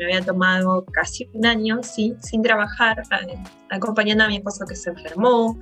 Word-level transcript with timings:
me 0.00 0.14
había 0.14 0.24
tomado 0.24 0.86
casi 0.92 1.28
un 1.34 1.44
año 1.44 1.82
sin, 1.82 2.20
sin 2.22 2.42
trabajar, 2.42 3.02
acompañando 3.68 4.24
a 4.24 4.28
mi 4.28 4.36
esposo 4.36 4.64
que 4.66 4.74
se 4.74 4.88
enfermó 4.90 5.58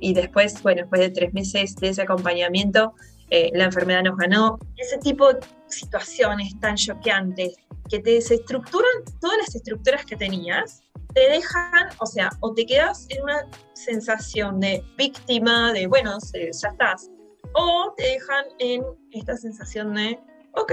y 0.00 0.12
después, 0.12 0.60
bueno, 0.62 0.82
después 0.82 1.00
de 1.00 1.10
tres 1.10 1.32
meses 1.32 1.76
de 1.76 1.90
ese 1.90 2.02
acompañamiento, 2.02 2.94
eh, 3.30 3.50
la 3.54 3.64
enfermedad 3.64 4.02
nos 4.02 4.16
ganó. 4.16 4.58
Ese 4.76 4.98
tipo 4.98 5.32
de 5.32 5.38
situaciones 5.68 6.58
tan 6.58 6.74
choqueantes 6.74 7.54
que 7.88 8.00
te 8.00 8.10
desestructuran 8.10 9.04
todas 9.20 9.38
las 9.38 9.54
estructuras 9.54 10.04
que 10.04 10.16
tenías, 10.16 10.82
te 11.14 11.28
dejan, 11.30 11.88
o 11.98 12.06
sea, 12.06 12.30
o 12.40 12.52
te 12.54 12.66
quedas 12.66 13.06
en 13.10 13.22
una 13.22 13.46
sensación 13.74 14.58
de 14.58 14.82
víctima, 14.98 15.72
de 15.72 15.86
bueno, 15.86 16.18
ya 16.34 16.68
estás, 16.68 17.08
o 17.54 17.94
te 17.96 18.02
dejan 18.02 18.44
en 18.58 18.82
esta 19.12 19.36
sensación 19.36 19.94
de, 19.94 20.18
ok, 20.54 20.72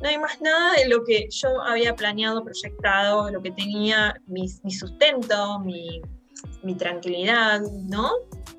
no 0.00 0.08
hay 0.08 0.18
más 0.18 0.40
nada 0.40 0.74
de 0.74 0.88
lo 0.88 1.04
que 1.04 1.28
yo 1.30 1.62
había 1.62 1.94
planeado, 1.94 2.44
proyectado, 2.44 3.30
lo 3.30 3.42
que 3.42 3.50
tenía 3.50 4.14
mi, 4.26 4.48
sustento, 4.48 5.58
mi, 5.60 6.00
mi, 6.62 6.74
tranquilidad, 6.74 7.60
¿no? 7.88 8.10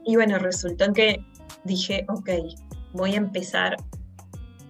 Y 0.06 0.16
bueno, 0.16 0.38
resultó 0.40 0.86
en 0.86 0.94
que 0.94 1.26
dije, 1.64 2.06
ok, 2.10 2.30
voy 2.94 3.14
a 3.14 3.18
empezar. 3.18 3.78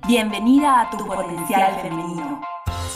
Bienvenida 0.08 0.82
a 0.82 0.90
tu 0.90 1.06
potencial 1.06 1.82
femenino. 1.82 2.42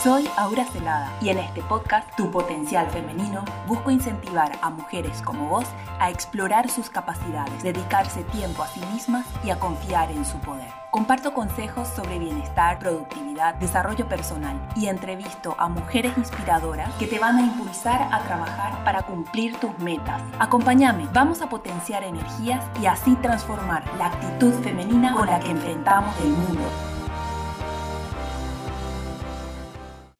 Soy 0.03 0.29
Aura 0.35 0.65
Celada 0.65 1.09
y 1.21 1.29
en 1.29 1.37
este 1.37 1.61
podcast 1.61 2.13
Tu 2.17 2.29
Potencial 2.29 2.89
Femenino 2.89 3.45
busco 3.69 3.89
incentivar 3.89 4.51
a 4.61 4.69
mujeres 4.69 5.21
como 5.21 5.47
vos 5.47 5.63
a 5.97 6.09
explorar 6.09 6.69
sus 6.69 6.89
capacidades, 6.89 7.63
dedicarse 7.63 8.25
tiempo 8.25 8.63
a 8.63 8.67
sí 8.67 8.81
mismas 8.91 9.25
y 9.45 9.49
a 9.49 9.59
confiar 9.59 10.11
en 10.11 10.25
su 10.25 10.37
poder. 10.39 10.67
Comparto 10.91 11.33
consejos 11.33 11.87
sobre 11.87 12.19
bienestar, 12.19 12.79
productividad, 12.79 13.55
desarrollo 13.55 14.09
personal 14.09 14.59
y 14.75 14.87
entrevisto 14.87 15.55
a 15.57 15.69
mujeres 15.69 16.17
inspiradoras 16.17 16.93
que 16.95 17.07
te 17.07 17.17
van 17.17 17.37
a 17.37 17.41
impulsar 17.43 18.09
a 18.11 18.19
trabajar 18.25 18.83
para 18.83 19.03
cumplir 19.03 19.55
tus 19.55 19.79
metas. 19.79 20.21
Acompáñame, 20.37 21.07
vamos 21.13 21.41
a 21.41 21.47
potenciar 21.47 22.03
energías 22.03 22.61
y 22.81 22.87
así 22.87 23.15
transformar 23.21 23.85
la 23.97 24.07
actitud 24.07 24.51
femenina 24.63 25.13
con 25.13 25.27
la 25.27 25.39
que 25.39 25.51
enfrentamos 25.51 26.13
el 26.19 26.31
mundo. 26.31 26.92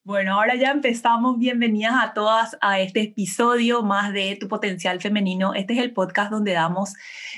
Bueno, 0.06 0.34
ahora 0.34 0.56
ya 0.56 0.72
empezamos. 0.72 1.40
Bienvenidas 1.40 1.94
a 1.96 2.14
todas 2.14 2.58
a 2.60 2.82
este 2.82 3.04
episodio 3.04 3.84
más 3.84 4.12
de 4.12 4.36
Tu 4.38 4.50
Potencial 4.50 5.00
Femenino. 5.00 5.54
Este 5.54 5.76
es 5.76 5.80
el 5.80 5.94
podcast 5.94 6.30
donde 6.30 6.52
damos 6.52 6.94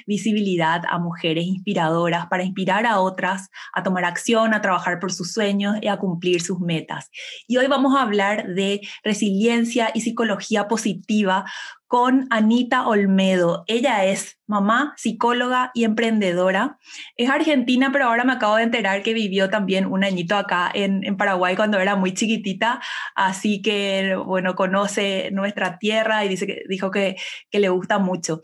visibilidad 0.08 0.82
a 0.90 0.98
mujeres 0.98 1.46
inspiradoras 1.46 2.26
para 2.26 2.44
inspirar 2.44 2.88
a 2.88 3.02
otras 3.02 3.52
a 3.72 3.84
tomar 3.84 4.04
acción, 4.04 4.56
a 4.56 4.62
trabajar 4.62 4.98
por 5.00 5.14
sus 5.14 5.32
sueños 5.32 5.76
y 5.80 5.90
a 5.90 5.98
cumplir 5.98 6.42
sus 6.42 6.60
metas. 6.60 7.12
Y 7.48 7.58
hoy 7.58 7.68
vamos 7.68 7.96
a 7.96 8.02
hablar 8.02 8.48
de 8.48 8.82
resiliencia 9.04 9.92
y 9.94 10.02
psicología 10.02 10.68
positiva 10.68 11.46
con 11.88 12.28
Anita 12.30 12.88
Olmedo. 12.88 13.64
Ella 13.68 14.06
es 14.06 14.40
mamá, 14.48 14.94
psicóloga 14.98 15.72
y 15.74 15.84
emprendedora. 15.84 16.78
Es 17.16 17.30
argentina, 17.30 17.90
pero 17.92 18.06
ahora 18.06 18.24
me 18.24 18.34
acabo 18.34 18.56
de 18.56 18.64
enterar 18.64 19.04
que 19.04 19.14
vivió 19.14 19.50
también 19.50 19.86
un 19.86 20.04
añito 20.04 20.36
acá 20.36 20.72
en, 20.74 21.04
Paraguay 21.18 21.56
cuando 21.56 21.80
era 21.80 21.96
muy 21.96 22.14
chiquitita, 22.14 22.82
así 23.16 23.62
que, 23.62 24.16
bueno, 24.26 24.56
conoce 24.56 25.30
nuestra 25.32 25.78
tierra 25.78 26.26
y 26.26 26.30
dice 26.30 26.46
que, 26.46 26.64
dijo 26.68 26.92
que, 26.92 27.16
que 27.50 27.60
le 27.60 27.70
gusta 27.70 28.00
mucho. 28.00 28.42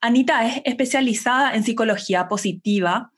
Anita 0.00 0.46
es 0.46 0.62
especializada 0.64 1.54
en 1.54 1.64
psicología 1.64 2.28
positiva. 2.28 3.12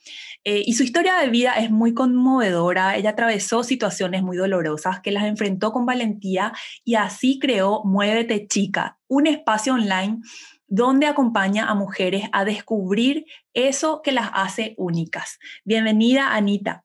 Eh, 0.45 0.63
y 0.67 0.75
su 0.75 0.83
historia 0.83 1.17
de 1.17 1.29
vida 1.29 1.55
es 1.55 1.71
muy 1.71 1.95
conmovedora. 1.95 2.97
Ella 2.97 3.11
atravesó 3.11 3.65
situaciones 3.65 4.23
muy 4.23 4.37
dolorosas 4.37 5.01
que 5.01 5.11
las 5.11 5.25
enfrentó 5.25 5.73
con 5.73 5.87
valentía 5.87 6.53
y 6.85 6.97
así 6.97 7.39
creó 7.39 7.83
Muévete 7.85 8.47
Chica, 8.47 8.99
un 9.09 9.27
espacio 9.27 9.73
online 9.73 10.21
donde 10.67 11.07
acompaña 11.07 11.67
a 11.67 11.75
mujeres 11.75 12.25
a 12.33 12.45
descubrir 12.45 13.27
eso 13.55 14.03
que 14.03 14.13
las 14.13 14.31
hace 14.35 14.75
únicas. 14.77 15.39
Bienvenida, 15.65 16.35
Anita. 16.35 16.85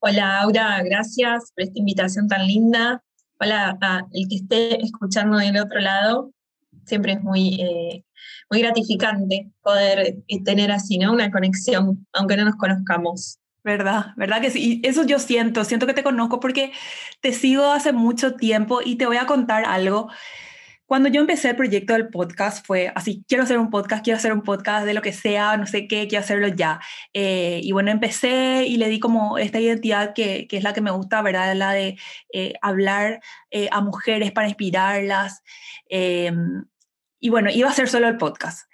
Hola, 0.00 0.40
Aura, 0.40 0.82
gracias 0.82 1.52
por 1.54 1.62
esta 1.62 1.78
invitación 1.78 2.26
tan 2.26 2.46
linda. 2.46 3.04
Hola 3.38 3.78
el 4.12 4.28
que 4.28 4.36
esté 4.36 4.82
escuchando 4.82 5.36
del 5.38 5.56
otro 5.58 5.78
lado. 5.78 6.32
Siempre 6.84 7.12
es 7.12 7.22
muy 7.22 7.60
eh, 7.60 8.04
muy 8.50 8.60
gratificante 8.60 9.50
poder 9.62 10.16
eh, 10.28 10.44
tener 10.44 10.70
así, 10.70 10.98
¿no? 10.98 11.12
Una 11.12 11.30
conexión, 11.30 12.06
aunque 12.12 12.36
no 12.36 12.44
nos 12.44 12.56
conozcamos. 12.56 13.38
¿Verdad? 13.64 14.06
¿Verdad 14.16 14.40
que 14.40 14.50
sí? 14.50 14.80
Eso 14.82 15.06
yo 15.06 15.20
siento, 15.20 15.64
siento 15.64 15.86
que 15.86 15.94
te 15.94 16.02
conozco 16.02 16.40
porque 16.40 16.72
te 17.20 17.32
sigo 17.32 17.70
hace 17.70 17.92
mucho 17.92 18.34
tiempo 18.34 18.80
y 18.84 18.96
te 18.96 19.06
voy 19.06 19.18
a 19.18 19.26
contar 19.26 19.64
algo. 19.64 20.08
Cuando 20.86 21.08
yo 21.08 21.20
empecé 21.20 21.50
el 21.50 21.56
proyecto 21.56 21.92
del 21.92 22.08
podcast 22.08 22.66
fue 22.66 22.92
así, 22.94 23.24
quiero 23.28 23.44
hacer 23.44 23.58
un 23.58 23.70
podcast, 23.70 24.04
quiero 24.04 24.18
hacer 24.18 24.32
un 24.32 24.42
podcast 24.42 24.84
de 24.84 24.94
lo 24.94 25.00
que 25.00 25.12
sea, 25.12 25.56
no 25.56 25.66
sé 25.66 25.86
qué, 25.86 26.08
quiero 26.08 26.24
hacerlo 26.24 26.48
ya. 26.48 26.80
Eh, 27.14 27.60
y 27.62 27.70
bueno, 27.70 27.92
empecé 27.92 28.66
y 28.66 28.76
le 28.76 28.88
di 28.88 28.98
como 28.98 29.38
esta 29.38 29.60
identidad 29.60 30.12
que, 30.12 30.48
que 30.48 30.56
es 30.56 30.64
la 30.64 30.72
que 30.72 30.80
me 30.80 30.90
gusta, 30.90 31.22
¿verdad? 31.22 31.54
La 31.54 31.72
de 31.72 31.96
eh, 32.32 32.54
hablar 32.62 33.20
a 33.70 33.80
mujeres 33.80 34.32
para 34.32 34.48
inspirarlas. 34.48 35.42
Y 37.22 37.30
bueno, 37.30 37.50
iba 37.50 37.70
a 37.70 37.72
ser 37.72 37.88
solo 37.88 38.08
el 38.08 38.16
podcast. 38.16 38.68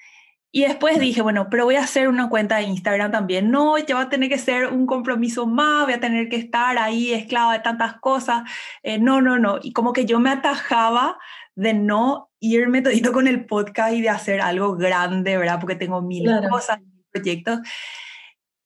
Y 0.50 0.62
después 0.62 0.98
dije, 0.98 1.20
bueno, 1.20 1.48
pero 1.50 1.66
voy 1.66 1.76
a 1.76 1.82
hacer 1.82 2.08
una 2.08 2.30
cuenta 2.30 2.56
de 2.56 2.62
Instagram 2.62 3.12
también. 3.12 3.50
No, 3.50 3.76
ya 3.76 3.94
va 3.94 4.00
a 4.02 4.08
tener 4.08 4.30
que 4.30 4.38
ser 4.38 4.68
un 4.68 4.86
compromiso 4.86 5.46
más, 5.46 5.84
voy 5.84 5.92
a 5.92 6.00
tener 6.00 6.30
que 6.30 6.36
estar 6.36 6.78
ahí 6.78 7.12
esclava 7.12 7.52
de 7.52 7.58
tantas 7.58 8.00
cosas. 8.00 8.50
Eh, 8.82 8.98
no, 8.98 9.20
no, 9.20 9.38
no. 9.38 9.58
Y 9.62 9.74
como 9.74 9.92
que 9.92 10.06
yo 10.06 10.18
me 10.18 10.30
atajaba 10.30 11.18
de 11.56 11.74
no 11.74 12.30
irme 12.40 12.80
todito 12.80 13.12
con 13.12 13.28
el 13.28 13.44
podcast 13.44 13.92
y 13.92 14.00
de 14.00 14.08
hacer 14.08 14.40
algo 14.40 14.76
grande, 14.76 15.36
¿verdad? 15.36 15.60
Porque 15.60 15.76
tengo 15.76 16.00
mil 16.00 16.26
cosas, 16.48 16.80
mil 16.80 17.04
proyectos. 17.12 17.58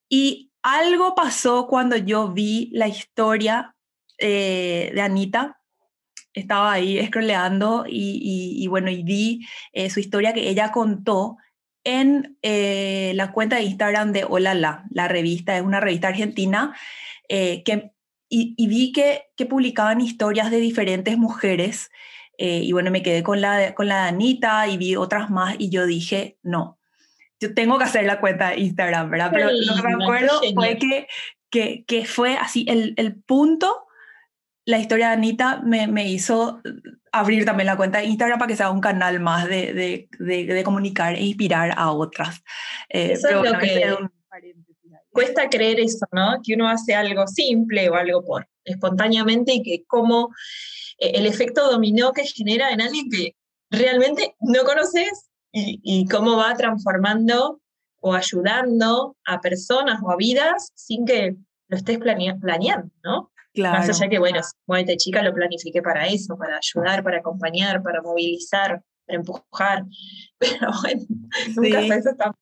Y 0.09 0.53
algo 0.63 1.17
pasó 1.17 1.67
cuando 1.67 1.97
yo 1.97 2.29
vi 2.29 2.71
la 2.73 2.87
historia 2.87 3.75
eh, 4.19 4.93
de 4.95 5.01
Anita 5.01 5.62
estaba 6.35 6.73
ahí 6.73 7.05
scrolleando 7.07 7.85
y, 7.87 8.57
y, 8.57 8.67
bueno, 8.67 8.91
y 8.91 9.03
vi 9.03 9.47
eh, 9.73 9.91
su 9.91 10.01
historia 10.01 10.33
que 10.33 10.49
ella 10.49 10.73
contó 10.73 11.37
en 11.85 12.39
eh, 12.43 13.13
la 13.17 13.33
cuenta 13.33 13.57
de 13.57 13.63
Instagram 13.63 14.13
de 14.13 14.25
Hola 14.25 14.55
La, 14.55 15.09
revista, 15.09 15.57
es 15.57 15.63
una 15.63 15.81
revista 15.81 16.09
argentina, 16.09 16.75
eh, 17.29 17.63
que, 17.65 17.93
y, 18.29 18.55
y, 18.57 18.67
vi 18.69 18.93
que, 18.93 19.25
que 19.37 19.47
publicaban 19.47 20.01
historias 20.01 20.51
de 20.51 20.59
diferentes 20.59 21.19
mujeres, 21.19 21.91
y 22.39 22.73
bueno, 22.73 22.91
me 22.91 23.05
quedé 23.05 23.23
con 23.23 23.41
la, 23.41 23.73
con 23.75 23.87
la 23.87 24.03
de 24.03 24.09
Anita 24.09 24.67
y 24.67 24.77
vi 24.77 24.97
otras 24.97 25.31
más, 25.31 25.55
y 25.59 25.69
yo 25.69 25.87
dije, 25.87 26.39
no, 26.43 26.81
yo 27.39 27.55
tengo 27.55 27.79
que 27.79 27.85
hacer 27.85 28.05
la 28.05 28.21
cuenta 28.21 28.49
de 28.49 28.61
Instagram, 28.61 29.11
¿verdad? 29.11 29.31
Pero 29.33 29.51
lo 29.53 29.77
que 29.77 29.83
me 29.83 30.05
acuerdo 30.05 30.41
fue 30.55 30.77
que, 30.77 31.07
que, 31.51 31.85
que 31.87 32.05
fue 32.05 32.37
así 32.37 32.65
el, 32.69 32.95
el 32.97 33.15
punto 33.15 33.85
la 34.65 34.79
historia 34.79 35.09
de 35.09 35.15
Anita 35.15 35.61
me, 35.65 35.87
me, 35.87 36.09
hizo 36.09 36.61
abrir 37.11 37.45
también 37.45 37.67
la 37.67 37.77
cuenta 37.77 37.99
de 37.99 38.05
Instagram 38.05 38.39
para 38.39 38.49
que 38.49 38.57
sea 38.57 38.71
un 38.71 38.81
canal 38.81 39.21
más 39.21 39.49
de, 39.49 39.73
de, 39.73 40.09
de, 40.47 40.65
comunicar 40.65 41.15
e 41.15 41.25
inspirar 41.25 41.75
a 41.77 41.91
otras. 41.91 42.43
Eh, 42.89 43.13
eso 43.13 43.29
es 43.29 43.51
lo 43.51 43.59
que 43.59 43.97
cuesta 45.11 45.49
creer 45.51 45.81
eso, 45.81 46.07
¿no? 46.13 46.41
Que 46.43 46.55
uno 46.55 46.69
hace 46.69 46.95
algo 46.95 47.27
simple 47.27 47.91
o 47.91 47.95
algo 47.95 48.25
por 48.25 48.49
espontáneamente 48.65 49.55
y 49.55 49.63
que 49.63 49.85
como 49.87 50.31
eh, 50.99 51.13
el 51.15 51.27
efecto 51.27 51.71
dominó 51.71 52.13
que 52.13 52.25
genera 52.25 52.71
en 52.71 52.81
alguien 52.81 53.11
que 53.11 53.37
realmente 53.71 54.37
no 54.41 54.63
conoces 54.65 55.29
y, 55.53 55.81
y 55.83 56.07
cómo 56.07 56.37
va 56.37 56.55
transformando 56.55 57.61
o 58.01 58.15
ayudando 58.15 59.17
a 59.25 59.41
personas 59.41 60.01
o 60.03 60.11
a 60.11 60.17
vidas 60.17 60.73
sin 60.75 61.05
que 61.05 61.37
lo 61.69 61.77
estés 61.77 61.99
planeando, 61.99 62.91
¿no? 63.03 63.32
Claro. 63.55 63.79
Más 63.79 63.89
allá 63.89 64.09
que, 64.09 64.19
bueno, 64.19 64.41
Muévete 64.67 64.97
Chica 64.97 65.23
lo 65.23 65.35
planifiqué 65.35 65.83
para 65.83 66.07
eso, 66.07 66.37
para 66.37 66.59
ayudar, 66.59 67.03
para 67.03 67.19
acompañar, 67.19 67.83
para 67.83 68.01
movilizar, 68.01 68.83
para 69.07 69.19
empujar. 69.19 69.85
Pero 70.39 70.71
bueno, 70.83 71.03
nunca 71.55 71.81
sí. 71.81 71.91
eso 71.91 72.11
está 72.11 72.35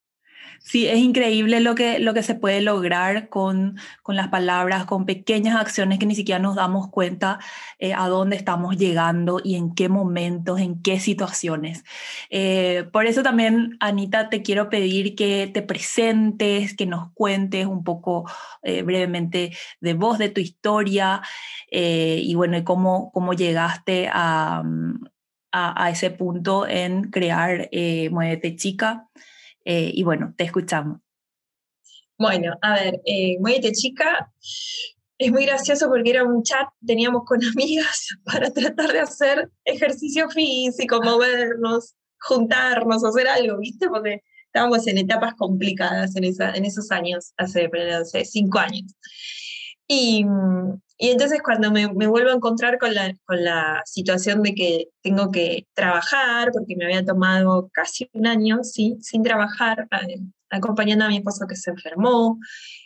Sí, 0.63 0.87
es 0.87 0.99
increíble 0.99 1.61
lo 1.61 1.75
que, 1.75 1.99
lo 2.01 2.13
que 2.13 2.23
se 2.23 2.35
puede 2.35 2.61
lograr 2.61 3.31
con, 3.31 3.79
con 4.03 4.15
las 4.15 4.29
palabras, 4.29 4.85
con 4.85 5.07
pequeñas 5.07 5.57
acciones 5.57 5.99
que 5.99 6.05
ni 6.05 6.15
siquiera 6.15 6.39
nos 6.39 6.55
damos 6.55 6.89
cuenta 6.91 7.39
eh, 7.79 7.95
a 7.95 8.09
dónde 8.09 8.37
estamos 8.37 8.77
llegando 8.77 9.41
y 9.43 9.57
en 9.57 9.75
qué 9.75 9.89
momentos, 9.89 10.61
en 10.61 10.81
qué 10.83 11.01
situaciones. 11.01 11.83
Eh, 12.29 12.85
por 12.93 13.07
eso 13.07 13.23
también, 13.23 13.79
Anita, 13.81 14.29
te 14.29 14.43
quiero 14.43 14.69
pedir 14.69 15.17
que 15.17 15.51
te 15.53 15.63
presentes, 15.63 16.77
que 16.77 16.87
nos 16.87 17.11
cuentes 17.15 17.67
un 17.67 17.83
poco 17.83 18.31
eh, 18.63 18.83
brevemente 18.83 19.57
de 19.81 19.95
vos, 19.95 20.19
de 20.19 20.29
tu 20.29 20.41
historia 20.41 21.23
y 21.73 22.35
bueno, 22.35 22.59
y 22.59 22.65
cómo, 22.65 23.11
cómo 23.13 23.33
llegaste 23.33 24.09
a, 24.13 24.63
a, 25.53 25.85
a, 25.85 25.91
ese 25.91 26.11
punto 26.11 26.67
en 26.67 27.11
crear 27.11 27.71
Muévete 28.11 28.57
Chica. 28.57 29.09
Eh, 29.65 29.91
y 29.95 30.03
bueno, 30.03 30.35
te 30.37 30.45
escuchamos. 30.45 31.01
Bueno, 32.19 32.55
a 32.61 32.75
ver, 32.75 33.01
eh, 33.05 33.39
Muévete 33.41 33.73
Chica 33.73 34.31
es 35.21 35.31
muy 35.31 35.45
gracioso 35.45 35.89
porque 35.89 36.11
era 36.11 36.25
un 36.25 36.43
chat, 36.43 36.69
teníamos 36.87 37.25
con 37.25 37.41
amigas 37.53 38.09
para 38.25 38.51
tratar 38.51 38.93
de 38.93 39.01
hacer 39.01 39.51
ejercicio 39.65 40.31
físico, 40.31 41.03
movernos, 41.03 41.95
juntarnos, 42.21 43.05
hacer 43.05 43.29
algo, 43.29 43.59
¿viste? 43.59 43.89
Porque 43.89 44.23
estábamos 44.47 44.87
en 44.87 44.99
etapas 44.99 45.35
complicadas 45.35 46.17
en, 46.17 46.25
esa, 46.25 46.53
en 46.53 46.65
esos 46.65 46.91
años, 46.91 47.33
hace, 47.37 47.71
hace 47.93 48.25
cinco 48.25 48.59
años. 48.59 48.95
Y, 49.87 50.25
y 51.03 51.09
entonces 51.09 51.41
cuando 51.43 51.71
me, 51.71 51.91
me, 51.95 52.07
vuelvo 52.07 52.29
a 52.29 52.35
encontrar 52.35 52.79
con 52.79 52.95
la, 52.95 53.17
con 53.25 53.43
la 53.43 53.81
situación 53.87 54.43
de 54.43 54.55
que 54.55 54.89
tengo 55.03 55.31
que 55.31 55.67
trabajar, 55.73 56.51
porque 56.53 56.77
me 56.77 56.85
había 56.85 57.03
tomado 57.03 57.71
casi 57.73 58.11
un 58.13 58.27
año 58.27 58.59
¿sí? 58.63 58.99
sin 59.01 59.23
trabajar, 59.23 59.89
acompañando 60.51 61.07
a 61.07 61.09
mi 61.09 61.17
esposo 61.17 61.47
que 61.47 61.57
se 61.57 61.71
enfermó, 61.71 62.39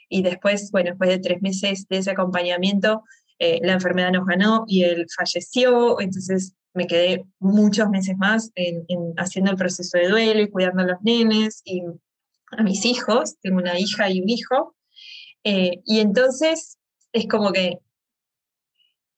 y 0.08 0.22
después, 0.22 0.70
bueno, 0.70 0.90
después 0.90 1.10
de 1.10 1.18
tres 1.18 1.42
meses 1.42 1.88
de 1.88 1.98
ese 1.98 2.12
acompañamiento, 2.12 3.02
eh, 3.40 3.58
la 3.64 3.72
enfermedad 3.72 4.12
nos 4.12 4.26
ganó 4.26 4.64
y 4.68 4.84
él 4.84 5.06
falleció, 5.16 6.00
entonces 6.00 6.54
me 6.72 6.86
quedé 6.86 7.24
muchos 7.40 7.88
meses 7.90 8.16
más 8.16 8.52
en, 8.54 8.86
haciendo 9.16 9.50
el 9.50 9.56
proceso 9.56 9.98
de 9.98 10.08
duelo 10.08 10.40
y 10.40 10.50
cuidando 10.50 10.84
a 10.84 10.86
los 10.86 11.02
nenes 11.02 11.62
y 11.64 11.82
a 12.52 12.62
mis 12.62 12.84
hijos, 12.84 13.34
tengo 13.40 13.56
una 13.58 13.76
hija 13.76 14.08
y 14.08 14.20
un 14.20 14.28
hijo, 14.28 14.76
eh, 15.42 15.80
y 15.84 15.98
entonces 15.98 16.78
es 17.12 17.26
como 17.26 17.50
que 17.50 17.80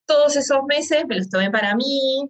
todos 0.06 0.36
esos 0.36 0.58
meses 0.68 1.04
me 1.08 1.16
los 1.16 1.28
tomé 1.28 1.50
para 1.50 1.74
mí, 1.74 2.28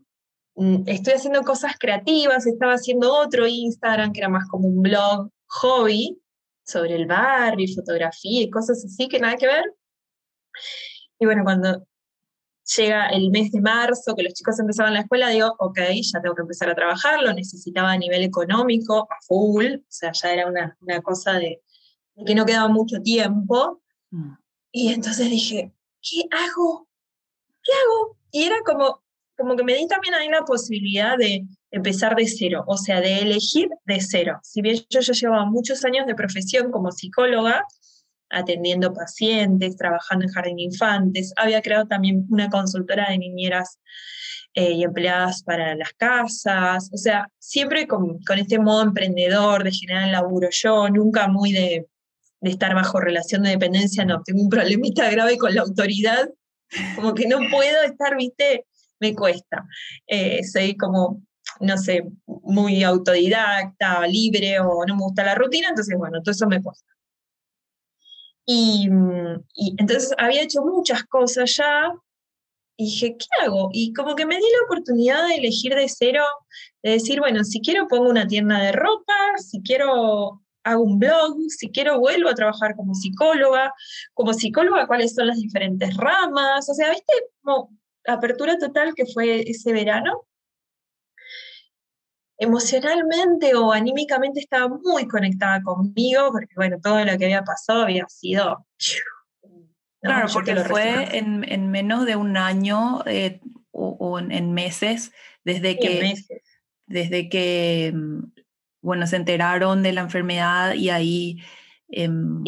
mm, 0.57 0.85
estoy 0.87 1.15
haciendo 1.15 1.43
cosas 1.43 1.75
creativas, 1.79 2.47
estaba 2.47 2.75
haciendo 2.75 3.15
otro 3.15 3.47
Instagram 3.47 4.13
que 4.13 4.21
era 4.21 4.29
más 4.29 4.49
como 4.49 4.69
un 4.69 4.83
blog 4.83 5.31
hobby 5.47 6.21
sobre 6.65 6.97
el 6.97 7.07
barrio, 7.07 7.67
fotografía 7.75 8.43
y 8.43 8.51
cosas 8.51 8.85
así 8.85 9.09
que 9.09 9.21
nada 9.21 9.37
que 9.37 9.47
ver. 9.47 9.65
Y 11.19 11.27
bueno, 11.27 11.45
cuando 11.45 11.87
llega 12.77 13.09
el 13.09 13.31
mes 13.31 13.53
de 13.53 13.61
marzo, 13.61 14.15
que 14.17 14.23
los 14.23 14.35
chicos 14.35 14.59
empezaban 14.59 14.95
la 14.95 15.01
escuela, 15.01 15.29
digo, 15.29 15.55
ok, 15.59 15.79
ya 16.03 16.21
tengo 16.21 16.35
que 16.35 16.43
empezar 16.43 16.69
a 16.69 16.75
trabajar, 16.75 17.23
lo 17.23 17.33
necesitaba 17.33 17.93
a 17.93 17.99
nivel 17.99 18.23
económico, 18.23 19.07
a 19.11 19.17
full, 19.27 19.77
o 19.77 19.85
sea, 19.89 20.13
ya 20.13 20.33
era 20.33 20.47
una, 20.49 20.77
una 20.81 21.01
cosa 21.01 21.35
de, 21.35 21.63
que 22.25 22.35
no 22.35 22.45
quedaba 22.45 22.69
mucho 22.69 23.01
tiempo. 23.01 23.83
Mm. 24.11 24.33
Y 24.73 24.93
entonces 24.93 25.31
dije, 25.31 25.73
¿qué 26.03 26.23
hago? 26.31 26.86
¿Qué 27.67 27.73
hago? 27.73 28.17
Y 28.31 28.45
era 28.45 28.57
como, 28.65 29.03
como 29.37 29.57
que 29.57 29.65
me 29.65 29.75
di 29.75 29.89
también 29.89 30.15
ahí 30.15 30.29
la 30.29 30.45
posibilidad 30.45 31.19
de 31.19 31.45
empezar 31.71 32.15
de 32.15 32.27
cero, 32.27 32.65
o 32.67 32.77
sea, 32.77 33.01
de 33.01 33.19
elegir 33.19 33.69
de 33.85 34.01
cero. 34.01 34.39
Si 34.43 34.63
bien 34.63 34.77
yo 34.89 35.01
ya 35.01 35.13
llevaba 35.13 35.45
muchos 35.47 35.85
años 35.85 36.07
de 36.07 36.15
profesión 36.15 36.71
como 36.71 36.93
psicóloga, 36.93 37.65
atendiendo 38.31 38.93
pacientes, 38.93 39.77
trabajando 39.77 40.25
en 40.25 40.33
jardín 40.33 40.57
de 40.57 40.63
infantes, 40.63 41.33
había 41.37 41.63
creado 41.63 41.87
también 41.87 42.27
una 42.31 42.49
consultora 42.51 43.11
de 43.11 43.19
niñeras 43.19 43.79
eh, 44.55 44.73
y 44.73 44.85
empleadas 44.85 45.43
para 45.43 45.75
las 45.75 45.93
casas, 45.93 46.91
o 46.93 46.97
sea, 46.97 47.29
siempre 47.39 47.87
con, 47.87 48.19
con, 48.21 48.39
este 48.39 48.59
modo 48.59 48.83
emprendedor 48.83 49.65
de 49.65 49.73
generar 49.73 50.05
el 50.05 50.13
laburo 50.13 50.49
yo, 50.51 50.89
nunca 50.89 51.29
muy 51.29 51.53
de, 51.53 51.87
de 52.41 52.51
estar 52.51 52.75
bajo 52.75 52.99
relación 52.99 53.43
de 53.43 53.51
dependencia, 53.51 54.05
no, 54.05 54.23
tengo 54.23 54.43
un 54.43 54.49
problemita 54.49 55.11
grave 55.11 55.37
con 55.37 55.55
la 55.55 55.63
autoridad, 55.63 56.31
como 56.95 57.15
que 57.15 57.27
no 57.27 57.39
puedo 57.51 57.83
estar, 57.83 58.17
viste, 58.17 58.67
me 59.01 59.15
cuesta. 59.15 59.67
Eh, 60.07 60.43
soy 60.45 60.77
como, 60.77 61.23
no 61.61 61.79
sé, 61.79 62.05
muy 62.27 62.83
autodidacta, 62.83 64.07
libre 64.07 64.61
o 64.61 64.85
no 64.87 64.97
me 64.97 65.03
gusta 65.03 65.25
la 65.25 65.35
rutina, 65.35 65.69
entonces, 65.69 65.97
bueno, 65.97 66.23
todo 66.23 66.33
eso 66.33 66.47
me 66.47 66.63
cuesta. 66.63 66.87
Y, 68.47 68.89
entonces 69.79 70.15
había 70.19 70.43
hecho 70.43 70.63
muchas 70.63 71.03
cosas 71.05 71.57
ya, 71.57 71.93
dije, 72.79 73.17
¿qué 73.19 73.27
hago? 73.43 73.71
Y 73.73 73.93
como 73.93 74.15
que 74.15 74.25
me 74.25 74.37
di 74.37 74.43
la 74.43 74.65
oportunidad 74.67 75.27
de 75.27 75.37
elegir 75.37 75.75
de 75.75 75.89
cero, 75.89 76.23
de 76.83 76.93
decir, 76.93 77.19
bueno, 77.19 77.43
si 77.43 77.61
quiero 77.61 77.89
pongo 77.89 78.09
una 78.09 78.27
tienda 78.29 78.61
de 78.61 78.73
ropa, 78.73 79.15
si 79.39 79.63
quiero 79.63 80.43
hago 80.67 80.83
un 80.83 80.99
blog, 80.99 81.37
si 81.49 81.71
quiero 81.71 82.01
vuelvo 82.01 82.29
a 82.29 82.35
trabajar 82.35 82.75
como 82.75 82.93
psicóloga, 82.93 83.73
como 84.15 84.35
psicóloga, 84.35 84.89
cuáles 84.89 85.15
son 85.15 85.29
las 85.29 85.39
diferentes 85.39 85.97
ramas, 85.97 86.69
o 86.69 86.75
sea, 86.75 86.91
viste 86.91 87.13
como 87.41 87.71
apertura 88.05 88.59
total 88.59 88.93
que 88.95 89.07
fue 89.07 89.49
ese 89.49 89.73
verano. 89.73 90.27
Emocionalmente 92.39 93.55
o 93.55 93.73
anímicamente 93.73 94.41
estaba 94.41 94.69
muy 94.69 95.07
conectada 95.07 95.63
conmigo, 95.63 96.31
porque 96.33 96.53
bueno, 96.57 96.79
todo 96.83 97.05
lo 97.05 97.17
que 97.17 97.25
había 97.27 97.45
pasado 97.45 97.83
había 97.83 98.07
sido... 98.09 98.67
Claro, 100.03 100.29
porque 100.33 100.57
fue 100.57 101.17
en, 101.17 101.45
en, 101.51 101.71
menos 101.71 102.07
de 102.07 102.17
un 102.17 102.37
año 102.37 103.03
eh, 103.07 103.41
o, 103.73 104.19
en, 104.19 104.53
meses 104.53 105.13
desde 105.43 105.79
que, 105.79 106.15
desde 106.87 107.29
que 107.29 107.93
mm, 107.95 108.23
bueno, 108.87 109.07
se 109.09 109.17
enteraron 109.17 109.83
de 109.83 109.93
la 109.93 110.03
enfermedad 110.03 110.75
y 110.75 110.91
ahí 110.91 111.39
em, 111.89 112.45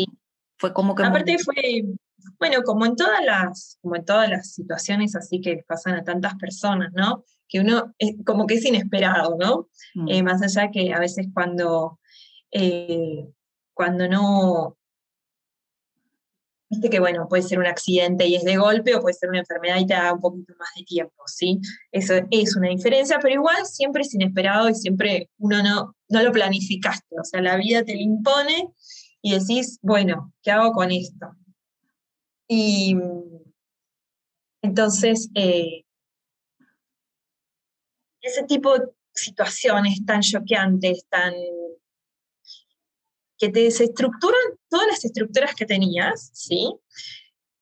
fue 0.56 0.72
como 0.72 0.94
que... 0.94 1.02
Aparte 1.02 1.36
fue, 1.38 1.82
bueno, 2.38 2.62
como 2.62 2.86
en, 2.86 2.94
todas 2.94 3.24
las, 3.24 3.78
como 3.82 3.96
en 3.96 4.04
todas 4.04 4.30
las 4.30 4.52
situaciones 4.52 5.16
así 5.16 5.40
que 5.40 5.64
pasan 5.66 5.96
a 5.96 6.04
tantas 6.04 6.36
personas, 6.36 6.92
¿no? 6.92 7.24
Que 7.48 7.58
uno 7.58 7.92
es, 7.98 8.14
como 8.24 8.46
que 8.46 8.54
es 8.54 8.64
inesperado, 8.64 9.36
¿no? 9.36 9.68
Mm. 9.94 10.08
Eh, 10.08 10.22
más 10.22 10.40
allá 10.40 10.70
que 10.70 10.92
a 10.92 11.00
veces 11.00 11.26
cuando, 11.34 11.98
eh, 12.52 13.26
cuando 13.74 14.06
no, 14.06 14.78
Viste 16.70 16.90
que, 16.90 17.00
bueno, 17.00 17.26
puede 17.28 17.42
ser 17.42 17.58
un 17.58 17.66
accidente 17.66 18.26
y 18.26 18.34
es 18.34 18.44
de 18.44 18.58
golpe, 18.58 18.94
o 18.94 19.00
puede 19.00 19.14
ser 19.14 19.30
una 19.30 19.38
enfermedad 19.38 19.78
y 19.78 19.86
te 19.86 19.94
da 19.94 20.12
un 20.12 20.20
poquito 20.20 20.52
más 20.58 20.68
de 20.76 20.84
tiempo, 20.84 21.22
¿sí? 21.24 21.58
Eso 21.90 22.12
es 22.30 22.56
una 22.56 22.68
diferencia, 22.68 23.18
pero 23.22 23.32
igual 23.32 23.64
siempre 23.64 24.02
es 24.02 24.12
inesperado 24.12 24.68
y 24.68 24.74
siempre 24.74 25.30
uno 25.38 25.62
no, 25.62 25.96
no 26.08 26.22
lo 26.22 26.32
planificaste, 26.32 27.16
o 27.20 27.24
sea, 27.24 27.40
la 27.40 27.56
vida 27.56 27.84
te 27.84 27.94
lo 27.94 28.00
impone 28.00 28.72
y 29.22 29.38
decís, 29.38 29.78
bueno, 29.82 30.32
¿qué 30.42 30.50
hago 30.50 30.72
con 30.72 30.90
esto? 30.90 31.26
Y 32.48 32.96
entonces, 34.62 35.28
eh, 35.34 35.84
ese 38.20 38.42
tipo 38.44 38.78
de 38.78 38.86
situaciones 39.14 40.04
tan 40.06 40.20
choqueantes, 40.20 41.06
tan 41.08 41.34
que 43.38 43.50
te 43.50 43.60
desestructuran 43.60 44.58
todas 44.68 44.88
las 44.88 45.04
estructuras 45.04 45.54
que 45.54 45.64
tenías, 45.64 46.30
¿sí? 46.34 46.74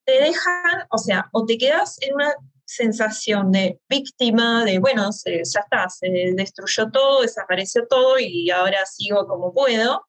Te 0.05 0.13
dejan, 0.21 0.87
o 0.91 0.97
sea, 0.97 1.29
o 1.33 1.45
te 1.45 1.59
quedas 1.59 1.99
en 2.01 2.15
una 2.15 2.33
sensación 2.67 3.53
de 3.53 3.81
víctima, 3.89 4.65
de, 4.65 4.79
bueno, 4.79 5.09
ya 5.25 5.61
está, 5.61 5.89
se 5.89 6.09
destruyó 6.35 6.91
todo, 6.91 7.23
desapareció 7.23 7.87
todo 7.89 8.19
y 8.19 8.51
ahora 8.51 8.85
sigo 8.85 9.27
como 9.27 9.55
puedo, 9.55 10.07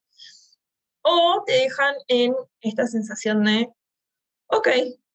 o 1.03 1.43
te 1.45 1.53
dejan 1.53 1.95
en 2.07 2.35
esta 2.59 2.85
sensación 2.87 3.43
de, 3.45 3.69
ok, 4.47 4.67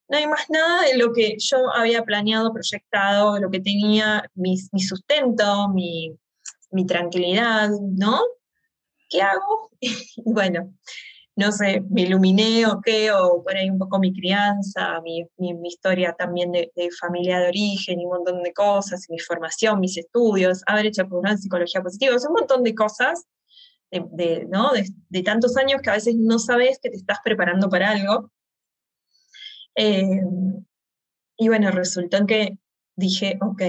no 0.09 0.19
hay 0.19 0.27
más 0.27 0.49
nada 0.49 0.83
de 0.83 0.97
lo 0.97 1.13
que 1.13 1.37
yo 1.39 1.71
había 1.75 2.05
planeado, 2.05 2.53
proyectado, 2.53 3.39
lo 3.39 3.51
que 3.51 3.61
tenía, 3.61 4.25
mi, 4.35 4.57
mi 4.73 4.81
sustento, 4.81 5.69
mi, 5.69 6.17
mi 6.71 6.87
tranquilidad, 6.87 7.71
¿no? 7.71 8.21
¿qué 9.13 9.23
hago? 9.23 9.71
bueno, 10.25 10.75
no 11.37 11.51
sé, 11.51 11.83
me 11.91 12.03
iluminé 12.03 12.67
o 12.67 12.81
qué, 12.83 13.11
o 13.11 13.43
por 13.43 13.57
ahí 13.57 13.71
un 13.71 13.79
poco 13.79 13.99
mi 13.99 14.13
crianza, 14.13 15.01
mi, 15.01 15.27
mi, 15.39 15.69
historia 15.69 16.13
también 16.13 16.53
de, 16.53 16.71
familia 17.01 17.41
de 17.41 17.49
origen 17.49 18.01
y 18.01 18.05
un 18.05 18.11
montón 18.11 18.43
de 18.43 18.53
cosas, 18.53 19.07
mi 19.09 19.19
formación, 19.19 19.81
mis 19.81 19.97
estudios, 19.97 20.63
haber 20.67 20.87
hecho 20.87 21.05
una 21.11 21.37
psicología 21.37 21.83
positiva, 21.83 22.17
un 22.17 22.35
montón 22.35 22.63
de 22.63 22.75
cosas 22.75 23.25
de, 23.91 24.47
¿no? 24.51 24.71
de, 24.73 25.23
tantos 25.23 25.57
años 25.57 25.81
que 25.83 25.91
a 25.91 25.95
veces 25.95 26.17
no 26.17 26.39
sabes 26.39 26.79
que 26.83 26.91
te 26.91 26.97
estás 26.97 27.19
preparando 27.25 27.69
para 27.69 27.91
algo. 27.91 28.31
Eh, 29.75 30.21
y 31.39 31.49
bueno, 31.49 31.71
resultó 31.71 32.19
en 32.19 32.27
que 32.27 32.59
dije, 32.97 33.39
ok, 33.41 33.63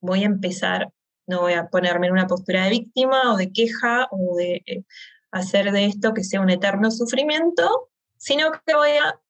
voy 0.00 0.22
a 0.24 0.26
empezar 0.26 0.92
no 1.28 1.42
voy 1.42 1.52
a 1.52 1.68
ponerme 1.68 2.06
en 2.06 2.14
una 2.14 2.26
postura 2.26 2.64
de 2.64 2.70
víctima 2.70 3.32
o 3.32 3.36
de 3.36 3.52
queja 3.52 4.08
o 4.10 4.34
de 4.36 4.62
eh, 4.66 4.84
hacer 5.30 5.72
de 5.72 5.86
esto 5.86 6.14
que 6.14 6.24
sea 6.24 6.40
un 6.40 6.50
eterno 6.50 6.90
sufrimiento, 6.90 7.90
sino 8.16 8.50
que 8.52 8.74
voy 8.74 8.90
a 8.90 9.20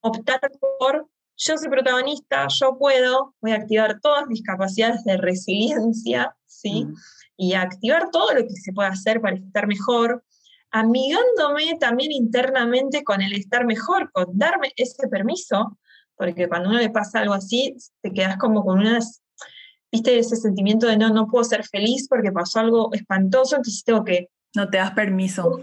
optar 0.00 0.40
por 0.78 1.08
yo 1.38 1.58
soy 1.58 1.68
protagonista, 1.68 2.46
yo 2.48 2.78
puedo, 2.78 3.34
voy 3.42 3.52
a 3.52 3.56
activar 3.56 4.00
todas 4.00 4.26
mis 4.26 4.42
capacidades 4.42 5.04
de 5.04 5.18
resiliencia, 5.18 6.34
¿sí? 6.46 6.86
Mm. 6.86 6.94
Y 7.36 7.52
a 7.52 7.60
activar 7.60 8.10
todo 8.10 8.32
lo 8.32 8.40
que 8.42 8.56
se 8.56 8.72
puede 8.72 8.88
hacer 8.88 9.20
para 9.20 9.36
estar 9.36 9.66
mejor, 9.66 10.24
amigándome 10.70 11.76
también 11.78 12.12
internamente 12.12 13.04
con 13.04 13.20
el 13.20 13.34
estar 13.34 13.66
mejor, 13.66 14.10
con 14.12 14.26
darme 14.38 14.72
ese 14.76 15.08
permiso, 15.08 15.78
porque 16.16 16.48
cuando 16.48 16.70
uno 16.70 16.78
le 16.78 16.88
pasa 16.88 17.18
algo 17.18 17.34
así, 17.34 17.76
te 18.00 18.12
quedas 18.12 18.38
como 18.38 18.64
con 18.64 18.78
unas 18.78 19.22
viste 19.92 20.18
ese 20.18 20.36
sentimiento 20.36 20.86
de 20.86 20.96
no, 20.96 21.10
no 21.10 21.26
puedo 21.26 21.44
ser 21.44 21.64
feliz 21.64 22.06
porque 22.08 22.32
pasó 22.32 22.60
algo 22.60 22.92
espantoso, 22.92 23.56
entonces 23.56 23.84
tengo 23.84 24.04
que... 24.04 24.28
No 24.56 24.68
te 24.70 24.78
das 24.78 24.92
permiso. 24.92 25.62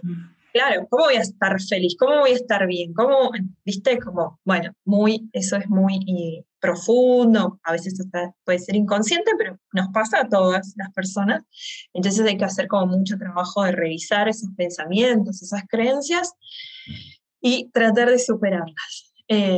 claro, 0.53 0.88
¿cómo 0.89 1.05
voy 1.05 1.15
a 1.15 1.21
estar 1.21 1.59
feliz? 1.62 1.95
¿Cómo 2.00 2.19
voy 2.19 2.31
a 2.31 2.35
estar 2.35 2.67
bien? 2.67 2.93
¿Cómo, 2.93 3.31
viste? 3.65 3.97
Como, 4.00 4.39
bueno, 4.45 4.71
muy, 4.85 5.29
eso 5.33 5.57
es 5.57 5.67
muy 5.67 6.45
profundo, 6.59 7.59
a 7.63 7.73
veces 7.73 8.01
puede 8.45 8.59
ser 8.59 8.75
inconsciente, 8.75 9.31
pero 9.38 9.59
nos 9.73 9.89
pasa 9.89 10.21
a 10.21 10.29
todas 10.29 10.73
las 10.77 10.93
personas. 10.93 11.43
Entonces 11.91 12.25
hay 12.25 12.38
que 12.38 12.45
hacer 12.45 12.67
como 12.67 12.97
mucho 12.97 13.17
trabajo 13.17 13.63
de 13.63 13.73
revisar 13.73 14.29
esos 14.29 14.50
pensamientos, 14.55 15.41
esas 15.41 15.63
creencias 15.67 16.33
y 17.41 17.69
tratar 17.71 18.09
de 18.09 18.19
superarlas. 18.19 19.13
Eh, 19.27 19.57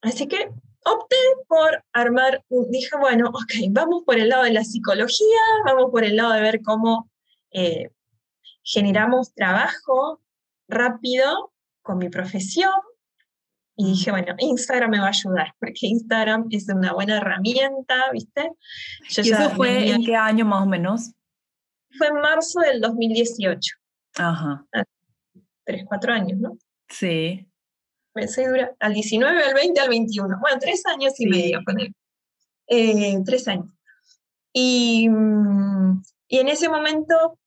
así 0.00 0.26
que 0.28 0.48
opté 0.84 1.16
por 1.48 1.84
armar, 1.92 2.42
dije, 2.70 2.96
bueno, 2.98 3.28
ok, 3.28 3.52
vamos 3.70 4.04
por 4.06 4.18
el 4.18 4.28
lado 4.28 4.44
de 4.44 4.52
la 4.52 4.64
psicología, 4.64 5.42
vamos 5.66 5.90
por 5.90 6.04
el 6.04 6.16
lado 6.16 6.32
de 6.32 6.40
ver 6.40 6.62
cómo 6.62 7.10
eh, 7.50 7.90
generamos 8.62 9.34
trabajo 9.34 10.20
rápido 10.68 11.52
con 11.82 11.98
mi 11.98 12.08
profesión. 12.08 12.72
Y 13.74 13.92
dije, 13.92 14.10
bueno, 14.10 14.34
Instagram 14.38 14.90
me 14.90 14.98
va 14.98 15.06
a 15.06 15.08
ayudar, 15.08 15.54
porque 15.58 15.86
Instagram 15.86 16.46
es 16.50 16.68
una 16.68 16.92
buena 16.92 17.16
herramienta, 17.16 18.10
¿viste? 18.12 18.50
¿Y 19.16 19.30
eso 19.30 19.50
fue 19.50 19.90
en 19.90 20.04
qué 20.04 20.14
año 20.14 20.44
más 20.44 20.62
o 20.62 20.66
menos? 20.66 21.12
Fue 21.96 22.08
en 22.08 22.14
marzo 22.16 22.60
del 22.60 22.80
2018. 22.80 23.74
Ajá. 24.16 24.66
Ah, 24.72 24.84
tres, 25.64 25.84
cuatro 25.86 26.12
años, 26.12 26.38
¿no? 26.38 26.58
Sí. 26.88 27.48
Pensé 28.12 28.46
dura 28.46 28.74
al 28.78 28.92
19, 28.92 29.42
al 29.42 29.54
20, 29.54 29.80
al 29.80 29.88
21. 29.88 30.38
Bueno, 30.38 30.58
tres 30.60 30.84
años 30.86 31.18
y 31.18 31.26
medio 31.26 31.60
con 31.64 31.80
él. 31.80 31.94
Eh, 32.66 33.18
tres 33.24 33.48
años. 33.48 33.70
Y, 34.52 35.08
mm, 35.08 36.02
y 36.28 36.38
en 36.38 36.48
ese 36.48 36.68
momento 36.68 37.38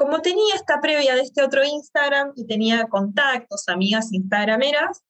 como 0.00 0.22
tenía 0.22 0.54
esta 0.54 0.80
previa 0.80 1.14
de 1.14 1.20
este 1.20 1.42
otro 1.42 1.62
Instagram 1.62 2.32
y 2.34 2.46
tenía 2.46 2.86
contactos, 2.86 3.68
amigas 3.68 4.10
instagrameras, 4.14 5.02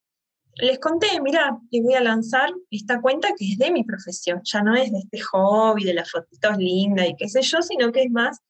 les 0.56 0.80
conté, 0.80 1.20
mira, 1.22 1.56
que 1.70 1.80
voy 1.80 1.94
a 1.94 2.00
lanzar 2.00 2.50
esta 2.72 3.00
cuenta 3.00 3.28
que 3.38 3.52
es 3.52 3.58
de 3.58 3.70
mi 3.70 3.84
profesión, 3.84 4.40
ya 4.42 4.62
no 4.62 4.74
es 4.74 4.90
de 4.90 4.98
este 4.98 5.20
hobby, 5.20 5.84
de 5.84 5.94
las 5.94 6.10
fotitos 6.10 6.56
lindas 6.56 7.06
y 7.08 7.14
qué 7.14 7.28
sé 7.28 7.40
yo, 7.42 7.62
sino 7.62 7.92
que 7.92 8.02
es 8.02 8.10
más 8.10 8.40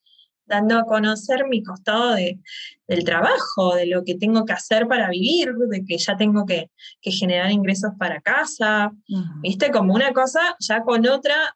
dando 0.46 0.78
a 0.78 0.86
conocer 0.86 1.46
mi 1.46 1.62
costado 1.62 2.14
de, 2.14 2.40
del 2.88 3.04
trabajo, 3.04 3.74
de 3.74 3.84
lo 3.84 4.02
que 4.02 4.14
tengo 4.14 4.46
que 4.46 4.54
hacer 4.54 4.88
para 4.88 5.10
vivir, 5.10 5.52
de 5.52 5.84
que 5.84 5.98
ya 5.98 6.16
tengo 6.16 6.46
que, 6.46 6.70
generar 7.02 7.50
ingresos 7.50 7.92
para 7.98 8.22
casa, 8.22 8.92
viste, 9.42 9.70
como 9.70 9.92
una 9.92 10.14
cosa 10.14 10.56
ya 10.58 10.84
con 10.84 11.06
otra, 11.06 11.54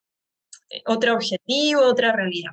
eh, 0.69 0.83
otro 0.85 1.15
objetivo, 1.15 1.81
otra 1.81 2.13
realidad. 2.13 2.53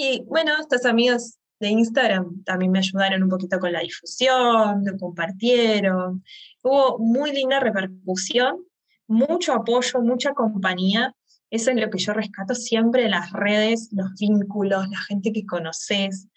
Y 0.00 0.22
bueno, 0.28 0.52
estas 0.60 0.84
amigas 0.84 1.40
de 1.58 1.70
Instagram 1.70 2.44
también 2.44 2.70
me 2.70 2.78
ayudaron 2.78 3.24
un 3.24 3.28
poquito 3.28 3.58
con 3.58 3.72
la 3.72 3.80
difusión, 3.80 4.84
lo 4.84 4.96
compartieron. 4.96 6.22
Hubo 6.62 7.00
muy 7.00 7.32
linda 7.32 7.58
repercusión, 7.58 8.64
mucho 9.08 9.54
apoyo, 9.54 10.00
mucha 10.00 10.34
compañía. 10.34 11.12
Eso 11.50 11.72
es 11.72 11.80
lo 11.80 11.90
que 11.90 11.98
yo 11.98 12.12
rescato 12.12 12.54
siempre 12.54 13.08
las 13.08 13.32
redes, 13.32 13.88
los 13.90 14.14
vínculos, 14.20 14.88
la 14.88 15.00
gente 15.00 15.32
que 15.32 15.44
conoces. 15.44 16.28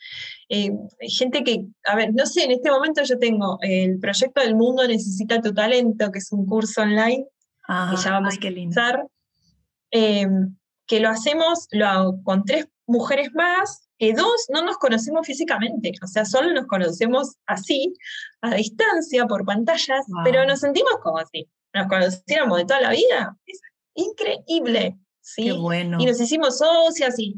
Eh, 0.50 0.72
gente 1.02 1.44
que, 1.44 1.68
a 1.86 1.96
ver, 1.96 2.16
no 2.16 2.26
sé, 2.26 2.46
en 2.46 2.52
este 2.54 2.72
momento 2.72 3.04
yo 3.04 3.20
tengo 3.20 3.60
el 3.62 4.00
proyecto 4.00 4.42
del 4.42 4.56
mundo 4.56 4.88
Necesita 4.88 5.40
tu 5.40 5.54
Talento, 5.54 6.12
que 6.12 6.18
es 6.18 6.32
un 6.32 6.48
curso 6.48 6.82
online 6.82 7.28
que 7.68 8.04
ya 8.04 8.10
vamos 8.10 8.34
a 8.42 8.48
empezar. 8.48 9.06
Eh, 9.92 10.26
que 10.88 11.00
lo 11.00 11.10
hacemos 11.10 11.68
lo 11.72 11.88
hago 11.88 12.24
con 12.24 12.44
tres 12.44 12.68
mujeres 12.88 13.30
más, 13.34 13.88
que 13.98 14.14
dos 14.14 14.46
no 14.50 14.64
nos 14.64 14.78
conocemos 14.78 15.26
físicamente, 15.26 15.94
o 16.04 16.08
sea, 16.08 16.26
solo 16.26 16.54
nos 16.54 16.66
conocemos 16.68 17.36
así, 17.46 17.94
a 18.42 18.56
distancia, 18.56 19.26
por 19.28 19.46
pantallas, 19.46 20.06
pero 20.24 20.46
nos 20.46 20.60
sentimos 20.60 20.94
como 21.04 21.20
así, 21.20 21.50
nos 21.74 21.88
conociéramos 21.88 22.58
de 22.58 22.66
toda 22.66 22.82
la 22.82 22.90
vida. 22.90 23.38
Es 23.46 23.62
increíble. 23.94 24.98
¿sí? 25.22 25.44
Qué 25.44 25.54
bueno. 25.54 25.98
Y 26.00 26.06
nos 26.06 26.20
hicimos 26.20 26.58
socias 26.58 27.18
y, 27.20 27.36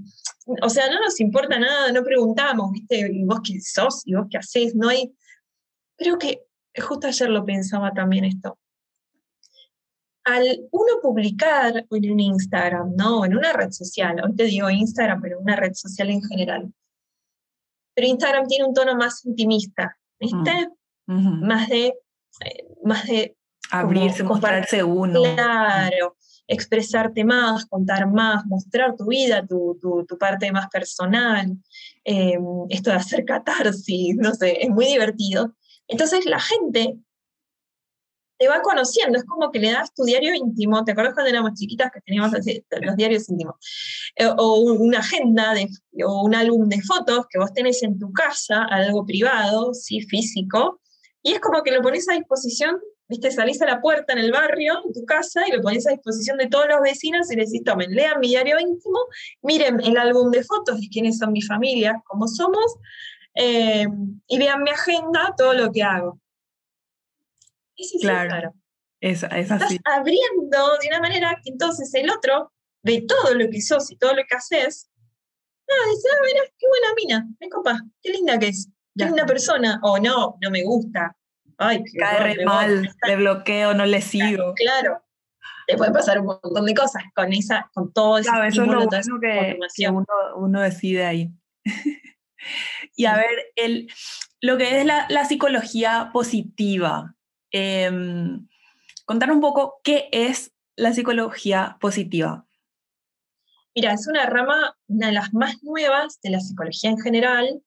o 0.62 0.70
sea, 0.70 0.90
no 0.90 1.00
nos 1.02 1.20
importa 1.20 1.60
nada, 1.60 1.92
no 1.92 2.04
preguntamos, 2.04 2.72
¿viste? 2.72 3.10
¿Y 3.12 3.26
vos 3.26 3.42
qué 3.44 3.60
sos? 3.60 4.02
¿Y 4.06 4.16
vos 4.16 4.28
qué 4.30 4.38
haces? 4.38 4.74
No 4.76 4.90
hay. 4.90 5.14
Creo 5.98 6.18
que 6.18 6.44
justo 6.82 7.08
ayer 7.08 7.30
lo 7.30 7.46
pensaba 7.46 7.92
también 7.94 8.26
esto 8.26 8.58
al 10.26 10.68
uno 10.72 11.02
publicar 11.02 11.86
en 11.90 12.12
un 12.12 12.20
Instagram, 12.20 12.96
¿no? 12.96 13.26
En 13.26 13.36
una 13.36 13.54
red 13.54 13.72
social, 13.72 14.22
hoy 14.24 14.36
te 14.36 14.46
digo 14.46 14.70
Instagram, 14.70 15.22
pero 15.22 15.40
una 15.40 15.56
red 15.56 15.74
social 15.74 16.10
en 16.10 16.24
general. 16.24 16.74
Pero 17.94 18.08
Instagram 18.08 18.48
tiene 18.48 18.66
un 18.66 18.74
tono 18.74 18.96
más 18.96 19.26
intimista, 19.26 19.98
¿viste? 20.20 20.70
Mm, 21.06 21.46
más 21.46 21.68
de, 21.68 21.88
eh, 21.88 22.68
más 22.84 23.06
de 23.06 23.36
abrirse, 23.72 24.24
mostrarse 24.24 24.84
uno. 24.84 25.22
Claro, 25.36 26.16
expresarte 26.48 27.24
más, 27.24 27.66
contar 27.66 28.08
más, 28.08 28.46
mostrar 28.46 28.96
tu 28.96 29.08
vida, 29.08 29.46
tu, 29.46 29.78
tu, 29.80 30.18
parte 30.18 30.52
más 30.52 30.68
personal, 30.70 31.58
em, 32.04 32.44
esto 32.70 32.90
de 32.90 32.96
hacer 32.96 33.26
catarsis, 33.26 34.16
no 34.16 34.34
sé, 34.34 34.64
es 34.64 34.70
muy 34.70 34.86
divertido. 34.86 35.56
Entonces 35.88 36.26
la 36.26 36.40
gente 36.40 36.98
te 38.44 38.50
va 38.50 38.62
conociendo, 38.62 39.18
es 39.18 39.24
como 39.24 39.50
que 39.52 39.60
le 39.60 39.72
das 39.72 39.94
tu 39.94 40.04
diario 40.04 40.36
íntimo, 40.36 40.84
¿te 40.84 40.92
acuerdas 40.92 41.14
cuando 41.14 41.30
éramos 41.30 41.54
chiquitas 41.54 41.90
que 41.94 42.02
teníamos 42.02 42.34
los 42.34 42.96
diarios 42.98 43.30
íntimos? 43.30 43.56
Eh, 44.18 44.28
o 44.38 44.60
una 44.60 45.00
agenda 45.00 45.54
o 46.06 46.24
un 46.24 46.36
álbum 46.36 46.68
de 46.68 46.82
fotos 46.82 47.26
que 47.30 47.40
vos 47.40 47.54
tenés 47.54 47.82
en 47.84 47.98
tu 47.98 48.12
casa, 48.12 48.66
algo 48.66 49.06
privado, 49.06 49.74
sí, 49.74 50.02
físico, 50.02 50.82
y 51.22 51.32
es 51.32 51.40
como 51.40 51.64
que 51.64 51.72
lo 51.72 51.82
pones 51.82 52.10
a 52.10 52.16
disposición, 52.16 52.82
viste, 53.08 53.32
salís 53.32 53.62
a 53.62 53.66
la 53.66 53.80
puerta 53.80 54.12
en 54.12 54.20
el 54.20 54.34
barrio, 54.34 54.74
en 54.86 54.92
tu 54.92 55.06
casa, 55.06 55.48
y 55.48 55.56
lo 55.56 55.62
pones 55.62 55.88
a 55.88 55.92
disposición 55.92 56.38
de 56.38 56.48
todos 56.48 56.66
los 56.68 56.82
vecinos 56.82 57.32
y 57.32 57.38
les 57.38 57.50
decís, 57.50 57.64
tomen, 57.64 57.92
lean 57.92 58.20
mi 58.20 58.28
diario 58.28 58.60
íntimo, 58.60 59.00
miren 59.42 59.80
el 59.80 59.96
álbum 59.96 60.32
de 60.32 60.44
fotos 60.44 60.82
de 60.82 60.90
quiénes 60.90 61.18
son 61.18 61.32
mi 61.32 61.42
familia, 61.42 62.04
cómo 62.08 62.28
somos, 62.28 62.76
eh, 63.36 63.88
y 64.28 64.38
vean 64.38 64.64
mi 64.64 64.72
agenda, 64.72 65.34
todo 65.38 65.54
lo 65.54 65.72
que 65.72 65.82
hago 65.82 66.20
claro. 68.02 68.54
Es, 69.00 69.24
es 69.24 69.52
así. 69.52 69.76
Estás 69.76 69.98
abriendo 69.98 70.78
de 70.82 70.88
una 70.88 71.02
manera 71.02 71.38
que 71.44 71.52
entonces 71.52 71.94
el 71.94 72.10
otro 72.10 72.54
ve 72.84 73.04
todo 73.08 73.34
lo 73.34 73.50
que 73.50 73.62
sos 73.62 73.92
y 73.92 73.98
todo 73.98 74.14
lo 74.16 74.24
que 74.28 74.36
haces. 74.36 74.90
Ah, 75.70 75.90
dice, 75.90 76.08
ah, 76.12 76.22
mira, 76.24 76.42
qué 76.58 76.68
buena 76.68 76.88
mina, 76.96 77.28
me 77.40 77.50
copa, 77.50 77.80
qué 78.02 78.12
linda 78.12 78.38
que 78.40 78.50
es, 78.50 78.70
qué 78.98 79.06
linda 79.06 79.26
persona. 79.26 79.80
O 79.84 79.98
no, 79.98 80.38
no 80.42 80.52
me 80.52 80.64
gusta. 80.64 81.16
Ay, 81.58 81.84
Cae 82.00 82.36
re 82.36 82.46
mal, 82.46 82.90
le 83.08 83.16
bloqueo, 83.16 83.74
no 83.74 83.86
le 83.86 84.02
sigo. 84.02 84.54
Claro, 84.56 85.04
te 85.68 85.78
puede 85.78 85.92
pasar 85.92 86.20
un 86.20 86.26
montón 86.28 86.66
de 86.66 86.74
cosas 86.74 87.04
con 87.16 87.32
esa, 87.34 87.70
con 87.74 87.92
todo 87.94 88.18
ese 88.18 88.30
claro, 88.30 88.46
eso 88.46 88.62
es 88.64 88.68
lo 88.68 88.86
bueno 88.86 89.20
que, 89.22 89.90
uno, 89.90 90.06
uno, 90.38 90.62
decide 90.62 91.06
ahí. 91.06 91.32
y 92.96 93.06
a 93.06 93.16
ver, 93.16 93.52
el, 93.56 93.92
lo 94.42 94.58
que 94.58 94.80
es 94.80 94.86
la, 94.86 95.08
la 95.10 95.26
psicología 95.26 96.10
positiva, 96.12 97.16
eh, 97.54 97.90
contar 99.06 99.32
un 99.32 99.40
poco 99.40 99.80
qué 99.84 100.10
es 100.12 100.52
la 100.76 100.92
psicología 100.94 101.78
positiva. 101.80 102.46
Mira, 103.76 103.94
es 103.94 104.08
una 104.08 104.26
rama, 104.26 104.76
una 104.88 105.08
de 105.08 105.14
las 105.14 105.34
más 105.34 105.64
nuevas 105.64 106.20
de 106.22 106.30
la 106.30 106.40
psicología 106.40 106.92
en 106.92 107.00
general. 107.00 107.62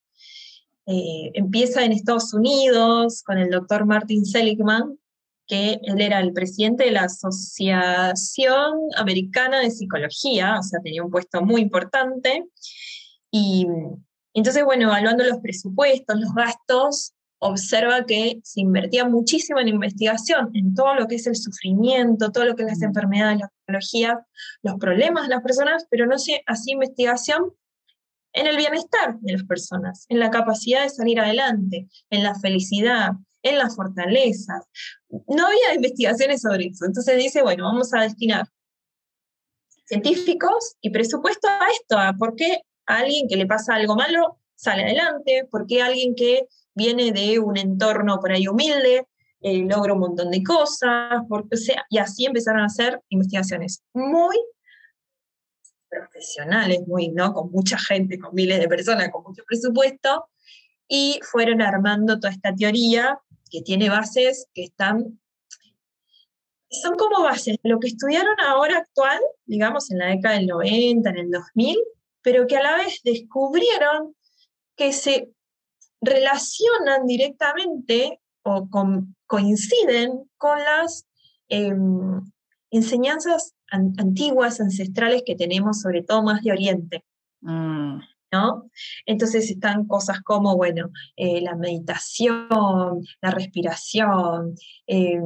Eh, 0.86 1.32
empieza 1.34 1.84
en 1.84 1.92
Estados 1.92 2.32
Unidos 2.32 3.22
con 3.24 3.38
el 3.38 3.50
doctor 3.50 3.86
Martin 3.86 4.24
Seligman, 4.24 4.98
que 5.48 5.80
él 5.82 6.00
era 6.00 6.20
el 6.20 6.32
presidente 6.32 6.84
de 6.84 6.92
la 6.92 7.04
Asociación 7.04 8.78
Americana 8.96 9.60
de 9.60 9.70
Psicología, 9.70 10.58
o 10.58 10.62
sea, 10.62 10.80
tenía 10.80 11.02
un 11.02 11.10
puesto 11.10 11.42
muy 11.42 11.60
importante. 11.60 12.44
Y 13.32 13.66
entonces, 14.32 14.64
bueno, 14.64 14.84
evaluando 14.84 15.24
los 15.24 15.38
presupuestos, 15.38 16.20
los 16.20 16.32
gastos, 16.34 17.15
observa 17.38 18.06
que 18.06 18.40
se 18.42 18.60
invertía 18.60 19.04
muchísimo 19.04 19.60
en 19.60 19.68
investigación, 19.68 20.50
en 20.54 20.74
todo 20.74 20.94
lo 20.94 21.06
que 21.06 21.16
es 21.16 21.26
el 21.26 21.36
sufrimiento, 21.36 22.32
todo 22.32 22.44
lo 22.44 22.56
que 22.56 22.62
es 22.62 22.68
las 22.68 22.78
mm. 22.78 22.84
enfermedades, 22.84 23.40
las 23.40 23.50
patologías, 23.64 24.16
los 24.62 24.76
problemas 24.76 25.24
de 25.24 25.34
las 25.34 25.42
personas, 25.42 25.86
pero 25.90 26.06
no 26.06 26.18
se 26.18 26.42
hacía 26.46 26.74
investigación 26.74 27.52
en 28.32 28.46
el 28.46 28.56
bienestar 28.56 29.18
de 29.20 29.32
las 29.32 29.44
personas, 29.44 30.06
en 30.08 30.18
la 30.18 30.30
capacidad 30.30 30.82
de 30.82 30.90
salir 30.90 31.20
adelante, 31.20 31.88
en 32.10 32.22
la 32.22 32.34
felicidad, 32.34 33.12
en 33.42 33.58
las 33.58 33.76
fortalezas. 33.76 34.64
No 35.08 35.46
había 35.46 35.74
investigaciones 35.74 36.42
sobre 36.42 36.66
eso. 36.66 36.84
Entonces 36.84 37.16
dice, 37.16 37.42
bueno, 37.42 37.64
vamos 37.64 37.94
a 37.94 38.02
destinar 38.02 38.46
científicos 39.86 40.74
y 40.80 40.90
presupuesto 40.90 41.48
a 41.48 41.68
esto, 41.80 41.98
a 41.98 42.12
por 42.14 42.34
qué 42.34 42.60
a 42.86 42.98
alguien 42.98 43.28
que 43.28 43.36
le 43.36 43.46
pasa 43.46 43.74
algo 43.74 43.96
malo 43.96 44.38
sale 44.54 44.84
adelante, 44.84 45.46
por 45.50 45.66
qué 45.66 45.82
alguien 45.82 46.14
que 46.14 46.46
viene 46.76 47.10
de 47.10 47.38
un 47.38 47.56
entorno 47.56 48.20
por 48.20 48.30
ahí 48.30 48.46
humilde, 48.46 49.06
eh, 49.40 49.64
logra 49.64 49.94
un 49.94 50.00
montón 50.00 50.30
de 50.30 50.42
cosas, 50.42 51.22
porque, 51.28 51.56
sea, 51.56 51.84
y 51.88 51.98
así 51.98 52.26
empezaron 52.26 52.62
a 52.62 52.66
hacer 52.66 53.00
investigaciones 53.08 53.82
muy 53.92 54.36
profesionales, 55.88 56.80
muy, 56.86 57.08
¿no? 57.08 57.32
Con 57.32 57.50
mucha 57.50 57.78
gente, 57.78 58.18
con 58.18 58.34
miles 58.34 58.60
de 58.60 58.68
personas, 58.68 59.10
con 59.10 59.22
mucho 59.22 59.42
presupuesto, 59.46 60.28
y 60.88 61.18
fueron 61.22 61.62
armando 61.62 62.20
toda 62.20 62.32
esta 62.32 62.54
teoría 62.54 63.18
que 63.50 63.62
tiene 63.62 63.88
bases 63.88 64.48
que 64.52 64.64
están, 64.64 65.18
son 66.68 66.96
como 66.96 67.22
bases 67.22 67.56
lo 67.62 67.80
que 67.80 67.88
estudiaron 67.88 68.38
ahora 68.40 68.78
actual, 68.78 69.20
digamos 69.46 69.90
en 69.90 69.98
la 69.98 70.06
década 70.06 70.36
del 70.36 70.46
90, 70.46 71.08
en 71.08 71.18
el 71.18 71.30
2000, 71.30 71.78
pero 72.22 72.46
que 72.46 72.56
a 72.56 72.62
la 72.62 72.76
vez 72.76 73.00
descubrieron 73.02 74.14
que 74.76 74.92
se 74.92 75.30
relacionan 76.06 77.06
directamente 77.06 78.20
o 78.42 78.68
coinciden 79.26 80.30
con 80.38 80.58
las 80.58 81.06
em, 81.48 82.22
enseñanzas 82.70 83.54
antiguas, 83.70 84.60
ancestrales 84.60 85.22
que 85.26 85.34
tenemos, 85.34 85.80
sobre 85.80 86.02
todo 86.02 86.22
más 86.22 86.42
de 86.42 86.52
Oriente. 86.52 87.04
Mm. 87.40 88.00
¿No? 88.32 88.68
Entonces 89.06 89.48
están 89.48 89.86
cosas 89.86 90.20
como, 90.20 90.56
bueno, 90.56 90.90
eh, 91.16 91.40
la 91.40 91.54
meditación, 91.54 93.06
la 93.22 93.30
respiración, 93.30 94.56
em, 94.86 95.22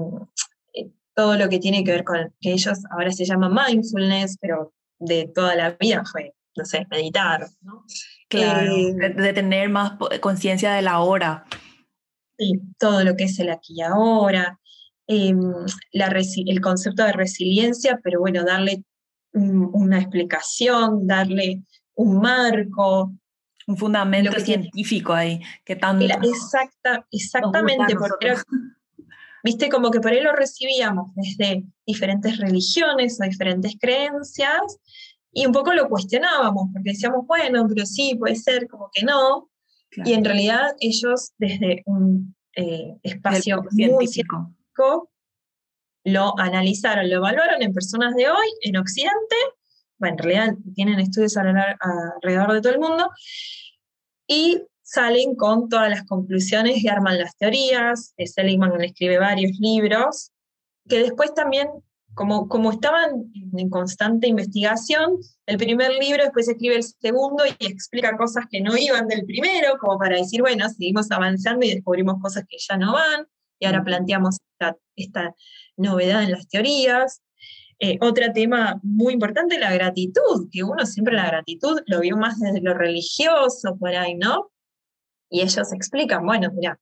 eh, 0.74 0.90
todo 1.14 1.36
lo 1.36 1.48
que 1.48 1.58
tiene 1.58 1.82
que 1.82 1.92
ver 1.92 2.04
con, 2.04 2.32
que 2.40 2.52
ellos 2.52 2.78
ahora 2.90 3.10
se 3.10 3.24
llama 3.24 3.48
mindfulness, 3.48 4.36
pero 4.38 4.74
de 4.98 5.30
toda 5.34 5.56
la 5.56 5.70
vida 5.72 6.04
fue, 6.04 6.34
no 6.56 6.64
sé, 6.66 6.86
meditar, 6.90 7.48
¿no? 7.62 7.84
Claro, 8.30 8.76
eh, 8.76 8.94
de, 8.94 9.32
tener 9.32 9.68
más 9.68 9.94
conciencia 10.20 10.72
de 10.72 10.82
la 10.82 11.00
hora. 11.00 11.44
Sí, 12.38 12.60
todo 12.78 13.02
lo 13.02 13.16
que 13.16 13.24
es 13.24 13.38
el 13.40 13.50
aquí 13.50 13.74
y 13.76 13.82
ahora, 13.82 14.58
em, 15.08 15.40
el 15.92 16.60
concepto 16.60 17.04
de 17.04 17.12
resiliencia, 17.12 17.98
pero 18.04 18.20
bueno, 18.20 18.44
darle 18.44 18.84
una 19.32 19.98
explicación, 19.98 21.08
darle 21.08 21.62
un 21.94 22.20
marco. 22.20 23.12
Un 23.66 23.76
fundamento 23.76 24.38
científico 24.38 25.12
ahí, 25.12 25.40
que 25.64 25.74
tanto... 25.74 26.04
exacta, 26.04 27.06
exactamente, 27.10 27.94
porque 27.96 28.34
viste, 29.42 29.68
como 29.68 29.90
que 29.90 30.00
por 30.00 30.12
ahí 30.12 30.20
lo 30.20 30.32
recibíamos 30.32 31.12
desde 31.14 31.64
diferentes 31.84 32.38
religiones 32.38 33.18
o 33.20 33.24
diferentes 33.24 33.76
creencias, 33.78 34.78
y 35.32 35.46
un 35.46 35.52
poco 35.52 35.72
lo 35.72 35.88
cuestionábamos, 35.88 36.68
porque 36.72 36.90
decíamos, 36.90 37.26
bueno, 37.26 37.66
pero 37.68 37.86
sí, 37.86 38.16
puede 38.18 38.36
ser, 38.36 38.68
como 38.68 38.90
que 38.92 39.04
no. 39.04 39.50
Y 40.04 40.12
en 40.12 40.24
realidad 40.24 40.74
ellos 40.80 41.32
desde 41.38 41.82
un 41.86 42.34
eh, 42.56 42.96
espacio 43.02 43.62
científico 43.70 44.52
lo 46.04 46.38
analizaron, 46.38 47.08
lo 47.10 47.16
evaluaron 47.16 47.62
en 47.62 47.72
personas 47.72 48.14
de 48.14 48.30
hoy, 48.30 48.46
en 48.62 48.76
Occidente, 48.76 49.36
bueno, 49.98 50.16
en 50.16 50.18
realidad 50.18 50.54
tienen 50.74 50.98
estudios 50.98 51.36
alrededor 51.36 52.52
de 52.54 52.60
todo 52.62 52.72
el 52.72 52.80
mundo, 52.80 53.10
y 54.26 54.62
salen 54.82 55.36
con 55.36 55.68
todas 55.68 55.90
las 55.90 56.04
conclusiones 56.04 56.82
y 56.82 56.88
arman 56.88 57.18
las 57.18 57.36
teorías. 57.36 58.14
Seligman 58.16 58.80
escribe 58.82 59.18
varios 59.18 59.58
libros, 59.58 60.32
que 60.88 61.00
después 61.00 61.34
también 61.34 61.68
como, 62.14 62.48
como 62.48 62.72
estaban 62.72 63.32
en 63.56 63.70
constante 63.70 64.26
investigación, 64.26 65.18
el 65.46 65.56
primer 65.56 65.92
libro 65.92 66.24
después 66.24 66.48
escribe 66.48 66.76
el 66.76 66.82
segundo 66.82 67.44
y 67.46 67.66
explica 67.66 68.16
cosas 68.16 68.44
que 68.50 68.60
no 68.60 68.76
iban 68.76 69.08
del 69.08 69.24
primero, 69.24 69.78
como 69.78 69.98
para 69.98 70.16
decir, 70.16 70.40
bueno, 70.40 70.68
seguimos 70.68 71.10
avanzando 71.10 71.64
y 71.64 71.74
descubrimos 71.74 72.20
cosas 72.20 72.44
que 72.48 72.56
ya 72.58 72.76
no 72.76 72.92
van, 72.92 73.26
y 73.58 73.66
ahora 73.66 73.84
planteamos 73.84 74.38
esta, 74.96 75.34
novedad 75.76 76.24
en 76.24 76.32
las 76.32 76.48
teorías. 76.48 77.22
Eh, 77.78 77.96
otro 78.02 78.32
tema 78.34 78.78
muy 78.82 79.14
importante, 79.14 79.58
la 79.58 79.72
gratitud, 79.72 80.48
que 80.50 80.62
uno 80.62 80.84
siempre 80.84 81.14
la 81.14 81.26
gratitud 81.26 81.80
lo 81.86 82.00
vio 82.00 82.16
más 82.18 82.38
desde 82.38 82.60
lo 82.60 82.74
religioso 82.74 83.78
por 83.78 83.94
ahí, 83.94 84.14
¿no? 84.14 84.50
Y 85.30 85.40
ellos 85.40 85.72
explican, 85.72 86.26
bueno, 86.26 86.50
mira, 86.54 86.78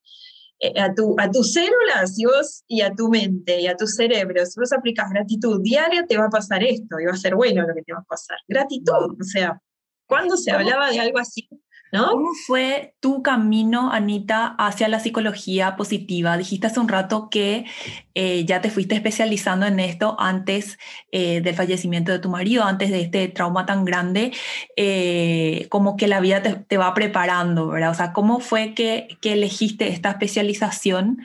a, 0.77 0.93
tu, 0.93 1.15
a 1.17 1.31
tus 1.31 1.53
células 1.53 2.17
y, 2.17 2.25
vos, 2.25 2.63
y 2.67 2.81
a 2.81 2.93
tu 2.93 3.09
mente 3.09 3.61
y 3.61 3.67
a 3.67 3.75
tu 3.75 3.87
cerebro, 3.87 4.45
si 4.45 4.59
vos 4.59 4.73
aplicas 4.73 5.09
gratitud 5.09 5.61
diaria, 5.61 6.05
te 6.05 6.17
va 6.17 6.25
a 6.25 6.29
pasar 6.29 6.63
esto 6.63 6.99
y 6.99 7.05
va 7.05 7.13
a 7.13 7.17
ser 7.17 7.35
bueno 7.35 7.65
lo 7.65 7.73
que 7.73 7.81
te 7.81 7.93
va 7.93 7.99
a 7.99 8.03
pasar. 8.03 8.37
Gratitud, 8.47 9.17
o 9.19 9.23
sea, 9.23 9.61
¿cuándo 10.05 10.35
se 10.37 10.51
hablaba 10.51 10.91
de 10.91 10.99
algo 10.99 11.19
así? 11.19 11.47
¿Cómo 11.91 12.33
fue 12.45 12.93
tu 12.99 13.23
camino, 13.23 13.91
Anita, 13.91 14.55
hacia 14.59 14.87
la 14.87 14.99
psicología 14.99 15.75
positiva? 15.75 16.37
Dijiste 16.37 16.67
hace 16.67 16.79
un 16.79 16.87
rato 16.87 17.29
que 17.31 17.65
eh, 18.13 18.45
ya 18.45 18.61
te 18.61 18.69
fuiste 18.69 18.93
especializando 18.93 19.65
en 19.65 19.79
esto 19.79 20.15
antes 20.19 20.77
eh, 21.11 21.41
del 21.41 21.55
fallecimiento 21.55 22.11
de 22.11 22.19
tu 22.19 22.29
marido, 22.29 22.63
antes 22.63 22.91
de 22.91 23.01
este 23.01 23.27
trauma 23.27 23.65
tan 23.65 23.85
grande, 23.85 24.31
eh, 24.75 25.67
como 25.69 25.97
que 25.97 26.07
la 26.07 26.19
vida 26.19 26.43
te, 26.43 26.77
va 26.77 26.93
preparando, 26.93 27.69
¿verdad? 27.69 27.91
O 27.91 27.95
sea, 27.95 28.13
¿cómo 28.13 28.39
fue 28.39 28.75
que, 28.75 29.07
que 29.21 29.33
elegiste 29.33 29.87
esta 29.87 30.11
especialización 30.11 31.19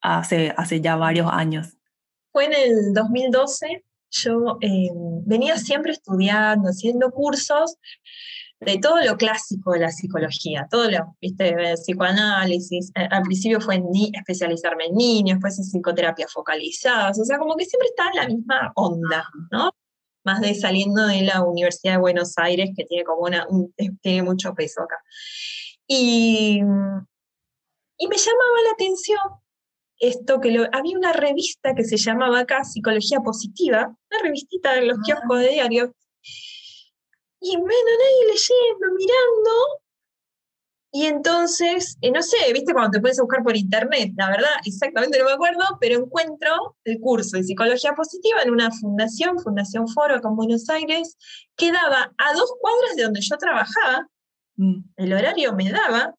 hace, 0.00 0.54
hace 0.56 0.80
ya 0.80 0.94
varios 0.94 1.28
años? 1.32 1.76
Fue 2.30 2.44
en 2.44 2.52
el 2.52 2.94
2012 2.94 3.84
yo 4.22 4.58
venía 5.26 5.58
siempre 5.58 5.92
estudiando, 5.92 6.68
haciendo 6.68 7.10
cursos, 7.10 7.76
de 8.64 8.78
todo 8.78 9.02
lo 9.02 9.16
clásico 9.16 9.72
de 9.72 9.80
la 9.80 9.90
psicología, 9.90 10.66
todo 10.70 10.90
lo, 10.90 11.16
viste, 11.20 11.54
psicoanálisis, 11.76 12.90
eh, 12.94 13.08
al 13.10 13.22
principio 13.22 13.60
fue 13.60 13.76
en 13.76 13.86
especializarme 14.12 14.86
en 14.86 14.94
niños, 14.94 15.36
después 15.36 15.58
en 15.58 15.64
psicoterapia 15.64 16.26
focalizadas, 16.28 17.18
o 17.18 17.24
sea, 17.24 17.38
como 17.38 17.56
que 17.56 17.64
siempre 17.64 17.88
está 17.88 18.08
en 18.08 18.16
la 18.16 18.28
misma 18.28 18.72
onda, 18.76 19.28
¿no? 19.50 19.70
Más 20.24 20.40
de 20.40 20.54
saliendo 20.54 21.06
de 21.06 21.22
la 21.22 21.42
Universidad 21.42 21.94
de 21.94 22.00
Buenos 22.00 22.38
Aires, 22.38 22.70
que 22.76 22.84
tiene 22.84 23.04
como 23.04 23.22
una, 23.22 23.46
eh, 23.76 23.90
tiene 24.00 24.22
mucho 24.22 24.54
peso 24.54 24.82
acá. 24.82 24.96
Y, 25.86 26.60
y 27.98 28.08
me 28.08 28.16
llamaba 28.16 28.62
la 28.64 28.72
atención 28.72 29.18
esto 29.98 30.40
que 30.40 30.50
lo, 30.50 30.66
había 30.72 30.96
una 30.96 31.12
revista 31.12 31.74
que 31.74 31.84
se 31.84 31.96
llamaba 31.96 32.40
acá 32.40 32.64
Psicología 32.64 33.20
Positiva, 33.20 33.96
una 34.10 34.22
revistita 34.22 34.76
en 34.76 34.88
los 34.88 34.98
kioscos 35.04 35.40
de 35.40 35.48
diario, 35.48 35.94
y 37.44 37.56
bueno, 37.56 37.90
nadie 37.98 38.26
leyendo, 38.26 38.86
mirando. 38.96 39.50
Y 40.96 41.06
entonces, 41.06 41.98
eh, 42.02 42.12
no 42.12 42.22
sé, 42.22 42.36
viste 42.52 42.72
cuando 42.72 42.92
te 42.92 43.00
puedes 43.00 43.18
buscar 43.18 43.42
por 43.42 43.56
internet, 43.56 44.12
la 44.16 44.30
verdad, 44.30 44.52
exactamente 44.64 45.18
no 45.18 45.24
me 45.24 45.32
acuerdo, 45.32 45.64
pero 45.80 45.98
encuentro 45.98 46.76
el 46.84 47.00
curso 47.00 47.36
de 47.36 47.42
psicología 47.42 47.94
positiva 47.94 48.42
en 48.42 48.52
una 48.52 48.70
fundación, 48.70 49.40
Fundación 49.40 49.88
Foro 49.88 50.14
acá 50.14 50.28
en 50.28 50.36
Buenos 50.36 50.70
Aires, 50.70 51.16
que 51.56 51.72
daba 51.72 52.14
a 52.16 52.32
dos 52.34 52.52
cuadras 52.60 52.94
de 52.96 53.02
donde 53.02 53.20
yo 53.20 53.36
trabajaba, 53.36 54.08
mm. 54.56 54.84
el 54.96 55.12
horario 55.12 55.52
me 55.54 55.70
daba, 55.70 56.14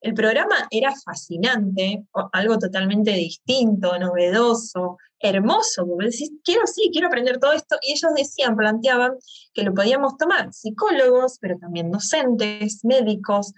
el 0.00 0.14
programa 0.14 0.68
era 0.70 0.94
fascinante, 1.04 2.04
algo 2.32 2.58
totalmente 2.58 3.12
distinto, 3.12 3.98
novedoso, 3.98 4.96
hermoso, 5.20 5.86
porque 5.86 6.06
decís, 6.06 6.30
quiero 6.44 6.66
sí, 6.66 6.90
quiero 6.92 7.08
aprender 7.08 7.38
todo 7.38 7.52
esto, 7.52 7.76
y 7.82 7.92
ellos 7.92 8.12
decían, 8.14 8.56
planteaban 8.56 9.16
que 9.52 9.62
lo 9.62 9.74
podíamos 9.74 10.16
tomar 10.16 10.52
psicólogos, 10.52 11.38
pero 11.40 11.58
también 11.58 11.90
docentes, 11.90 12.84
médicos, 12.84 13.52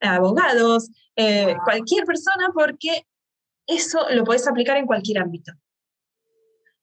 abogados, 0.00 0.90
eh, 1.16 1.54
cualquier 1.64 2.04
persona, 2.04 2.50
porque 2.52 3.06
eso 3.66 4.06
lo 4.10 4.24
podés 4.24 4.46
aplicar 4.46 4.76
en 4.76 4.86
cualquier 4.86 5.22
ámbito. 5.22 5.52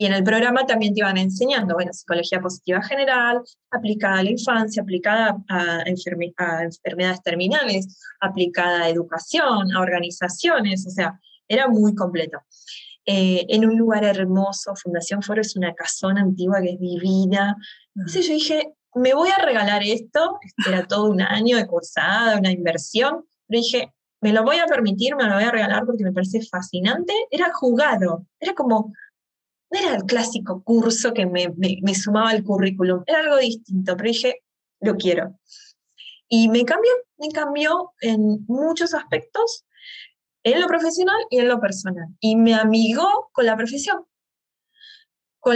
Y 0.01 0.05
en 0.05 0.13
el 0.13 0.23
programa 0.23 0.65
también 0.65 0.93
te 0.93 1.01
iban 1.01 1.17
enseñando, 1.17 1.73
bueno, 1.73 1.91
psicología 1.91 2.39
positiva 2.39 2.81
general, 2.81 3.41
aplicada 3.69 4.19
a 4.19 4.23
la 4.23 4.31
infancia, 4.31 4.81
aplicada 4.81 5.37
a, 5.49 5.83
enfermedades 5.85 7.21
terminales, 7.21 7.99
aplicada 8.21 8.83
a 8.83 8.89
educación, 8.89 9.75
a 9.75 9.81
organizaciones, 9.81 10.87
o 10.87 10.89
sea, 10.89 11.19
era 11.49 11.67
muy 11.67 11.95
completo. 11.95 12.39
Eh, 13.05 13.45
en 13.49 13.65
un 13.65 13.77
lugar 13.77 14.05
hermoso, 14.05 14.73
Fundación 14.81 15.21
Foro 15.21 15.41
es 15.41 15.57
una 15.57 15.75
casona 15.75 16.21
antigua 16.21 16.61
que 16.61 16.75
es 16.75 16.79
divina. 16.79 17.57
Entonces 17.93 18.25
yo 18.25 18.33
dije, 18.35 18.73
me 18.95 19.13
voy 19.13 19.29
a 19.37 19.43
regalar 19.43 19.83
esto, 19.83 20.39
era 20.65 20.87
todo 20.87 21.09
un 21.09 21.21
año 21.21 21.57
de 21.57 21.67
cursada, 21.67 22.39
una 22.39 22.51
inversión, 22.51 23.25
pero 23.47 23.61
dije, 23.61 23.93
me 24.21 24.31
lo 24.31 24.43
voy 24.43 24.59
a 24.59 24.65
permitir, 24.65 25.17
me 25.17 25.25
lo 25.25 25.35
voy 25.35 25.43
a 25.43 25.51
regalar 25.51 25.85
porque 25.85 26.05
me 26.05 26.13
parece 26.13 26.41
fascinante. 26.41 27.13
Era 27.31 27.51
jugado, 27.53 28.25
era 28.39 28.53
como 28.53 28.93
no 29.71 29.79
era 29.79 29.95
el 29.95 30.03
clásico 30.03 30.63
curso 30.63 31.13
que 31.13 31.25
me, 31.25 31.53
sumaba 31.93 32.31
al 32.31 32.43
currículum, 32.43 33.03
era 33.05 33.19
algo 33.19 33.37
distinto, 33.37 33.95
pero 33.95 34.09
dije, 34.09 34.43
lo 34.79 34.95
quiero. 34.95 35.39
Y 36.27 36.49
me 36.49 36.63
cambió, 36.65 36.91
me 37.17 37.29
cambió 37.29 37.93
en 38.01 38.45
muchos 38.47 38.93
aspectos, 38.93 39.65
en 40.43 40.61
lo 40.61 40.67
profesional 40.67 41.19
y 41.29 41.39
en 41.39 41.47
lo 41.47 41.59
personal. 41.59 42.07
Y 42.19 42.35
me 42.35 42.53
amigó 42.55 43.29
con 43.31 43.45
la 43.45 43.57
profesión, 43.57 44.05
con 45.39 45.55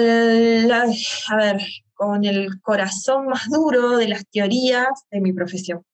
la, 0.67 0.85
a 1.29 1.35
ver, 1.35 1.61
con 1.93 2.25
el 2.25 2.61
corazón 2.61 3.27
más 3.27 3.49
duro 3.49 3.97
de 3.97 4.07
las 4.07 4.27
teorías 4.29 5.05
de 5.11 5.21
mi 5.21 5.33
profesión. 5.33 5.85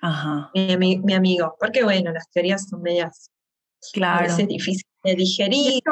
Ajá. 0.00 0.50
Mi, 0.54 1.14
amigo, 1.14 1.56
porque 1.58 1.82
bueno, 1.82 2.12
las 2.12 2.30
teorías 2.30 2.68
son 2.68 2.82
medias, 2.82 3.32
claro. 3.92 4.20
a 4.20 4.22
veces 4.28 4.46
difíciles 4.46 4.86
de 5.02 5.14
digerir. 5.16 5.82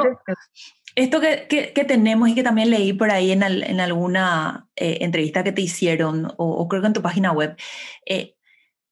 Esto 0.96 1.20
que, 1.20 1.46
que, 1.46 1.84
tenemos 1.84 2.30
y 2.30 2.34
que 2.34 2.42
también 2.42 2.70
leí 2.70 2.94
por 2.94 3.10
ahí 3.10 3.30
en, 3.30 3.42
en 3.42 3.80
alguna 3.80 4.70
eh, 4.76 4.98
entrevista 5.02 5.44
que 5.44 5.52
te 5.52 5.60
hicieron, 5.60 6.32
o, 6.38 6.66
creo 6.68 6.80
que 6.80 6.86
en 6.86 6.94
tu 6.94 7.02
página 7.02 7.32
web, 7.32 7.54
eh, 8.06 8.34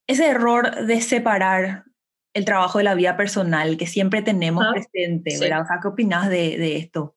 ese 0.05 0.27
error 0.27 0.85
de 0.85 1.01
separar 1.01 1.85
el 2.35 2.45
trabajo 2.45 2.77
de 2.77 2.83
la 2.83 2.93
vida 2.93 3.17
personal 3.17 3.75
que 3.75 3.87
siempre 3.87 4.21
tenemos 4.21 4.63
Ah, 4.63 4.73
presente, 4.73 5.31
sí. 5.31 5.39
¿verdad? 5.39 5.63
O 5.63 5.65
sea, 5.65 5.79
¿qué 5.81 5.87
opinas 5.87 6.29
de, 6.29 6.57
de 6.59 6.77
esto? 6.77 7.15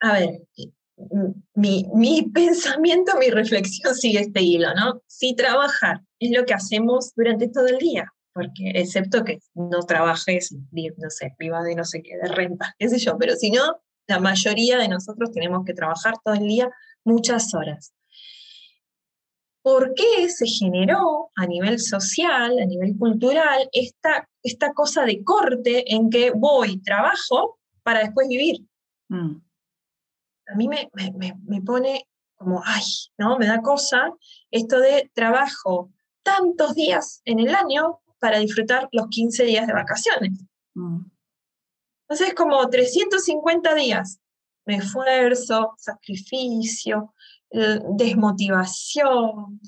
A 0.00 0.14
ver, 0.14 0.30
mi, 1.54 1.86
mi 1.94 2.22
pensamiento, 2.34 3.18
mi 3.18 3.28
reflexión 3.28 3.94
sigue 3.94 4.20
este 4.20 4.40
hilo, 4.40 4.74
¿no? 4.74 5.02
Si 5.06 5.36
trabajar 5.36 6.00
es 6.18 6.30
lo 6.30 6.46
que 6.46 6.54
hacemos 6.54 7.12
durante 7.14 7.48
todo 7.48 7.66
el 7.66 7.76
día, 7.76 8.13
porque 8.34 8.70
excepto 8.74 9.24
que 9.24 9.38
no 9.54 9.80
trabajes, 9.80 10.54
no 10.72 11.10
sé, 11.10 11.34
viva 11.38 11.62
de 11.62 11.74
no 11.76 11.84
sé 11.84 12.02
qué, 12.02 12.16
de 12.16 12.28
renta, 12.28 12.74
qué 12.78 12.88
sé 12.88 12.98
yo, 12.98 13.16
pero 13.16 13.36
si 13.36 13.50
no, 13.50 13.80
la 14.06 14.18
mayoría 14.18 14.76
de 14.76 14.88
nosotros 14.88 15.30
tenemos 15.30 15.64
que 15.64 15.72
trabajar 15.72 16.14
todo 16.22 16.34
el 16.34 16.46
día 16.46 16.68
muchas 17.04 17.54
horas. 17.54 17.94
¿Por 19.62 19.94
qué 19.94 20.28
se 20.28 20.46
generó 20.46 21.30
a 21.36 21.46
nivel 21.46 21.78
social, 21.78 22.58
a 22.58 22.66
nivel 22.66 22.98
cultural, 22.98 23.68
esta, 23.72 24.28
esta 24.42 24.74
cosa 24.74 25.04
de 25.06 25.24
corte 25.24 25.94
en 25.94 26.10
que 26.10 26.32
voy, 26.32 26.82
trabajo 26.82 27.58
para 27.82 28.00
después 28.00 28.28
vivir? 28.28 28.66
Mm, 29.08 29.36
a 30.48 30.54
mí 30.56 30.68
me, 30.68 30.90
me, 30.92 31.12
me- 31.12 31.38
me 31.46 31.62
pone 31.62 32.06
como, 32.34 32.60
ay, 32.64 32.82
¿no? 33.16 33.38
Me 33.38 33.46
da 33.46 33.62
cosa 33.62 34.12
esto 34.50 34.80
de 34.80 35.10
trabajo 35.14 35.90
tantos 36.22 36.74
días 36.74 37.22
en 37.24 37.38
el 37.38 37.54
año 37.54 38.00
para 38.24 38.38
disfrutar 38.38 38.88
los 38.90 39.08
15 39.10 39.44
días 39.44 39.66
de 39.66 39.74
vacaciones. 39.74 40.32
mm. 40.72 41.10
Entonces 42.04 42.28
es 42.28 42.34
como 42.34 42.66
350 42.66 43.74
días. 43.74 44.18
Me 44.64 44.76
esfuerzo, 44.76 45.74
sacrificio, 45.76 47.12
eh, 47.50 47.80
desmotivación, 47.98 49.14
un 49.26 49.60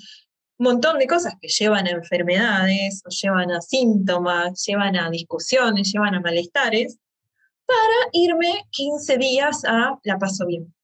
montón 0.58 0.98
de 0.98 1.06
cosas 1.06 1.34
que 1.38 1.48
llevan 1.48 1.86
a 1.86 1.90
enfermedades, 1.90 3.02
o 3.04 3.10
llevan 3.10 3.50
a 3.50 3.60
síntomas, 3.60 4.64
llevan 4.64 4.96
a 4.96 5.10
discusiones, 5.10 5.92
llevan 5.92 6.14
a 6.14 6.20
malestares, 6.20 6.98
para 7.66 8.08
irme 8.12 8.64
15 8.70 9.18
días 9.18 9.66
a 9.66 9.98
la 10.02 10.18
paso 10.18 10.46
bien. 10.46 10.74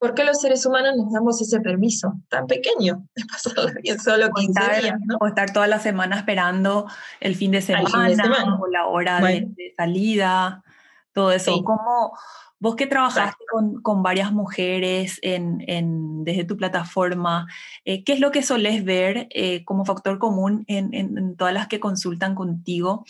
¿Por 0.00 0.14
qué 0.14 0.24
los 0.24 0.40
seres 0.40 0.64
humanos 0.66 0.96
nos 0.96 1.12
damos 1.12 1.40
ese 1.42 1.60
permiso 1.60 2.14
tan 2.28 2.46
pequeño 2.46 3.06
de 3.14 3.24
pasarla 3.26 3.72
bien 3.82 4.00
solo 4.00 4.26
O 4.26 4.32
15 4.32 4.50
estar, 4.60 4.82
días? 4.82 4.98
¿no? 5.04 5.18
o 5.20 5.26
estar 5.26 5.52
toda 5.52 5.66
la 5.66 5.78
semana 5.78 6.16
esperando 6.16 6.86
el 7.20 7.36
fin 7.36 7.50
de 7.52 7.60
semana, 7.60 7.86
fin 7.88 8.16
de 8.16 8.22
semana. 8.22 8.58
o 8.58 8.66
la 8.66 8.86
hora 8.86 9.16
de- 9.16 9.20
Bueno. 9.20 9.48
de, 9.56 9.74
salida, 9.76 10.64
todo 11.12 11.30
eso. 11.32 11.52
Sí. 11.54 11.62
¿Cómo, 11.64 12.12
vos 12.58 12.76
que 12.76 12.86
trabajaste 12.86 13.44
con, 13.52 13.82
con 13.82 14.02
varias 14.02 14.32
mujeres 14.32 15.18
en, 15.22 15.62
en- 15.66 16.24
desde 16.24 16.44
tu 16.44 16.56
plataforma, 16.56 17.46
eh, 17.84 18.02
¿qué 18.02 18.14
es 18.14 18.20
lo 18.20 18.30
que 18.30 18.42
solés 18.42 18.84
ver 18.84 19.26
eh, 19.30 19.64
como 19.66 19.84
factor 19.84 20.18
común 20.18 20.64
en, 20.66 20.94
en- 20.94 21.36
todas 21.36 21.52
las 21.52 21.68
que 21.68 21.78
consultan 21.80 22.34
contigo? 22.34 23.04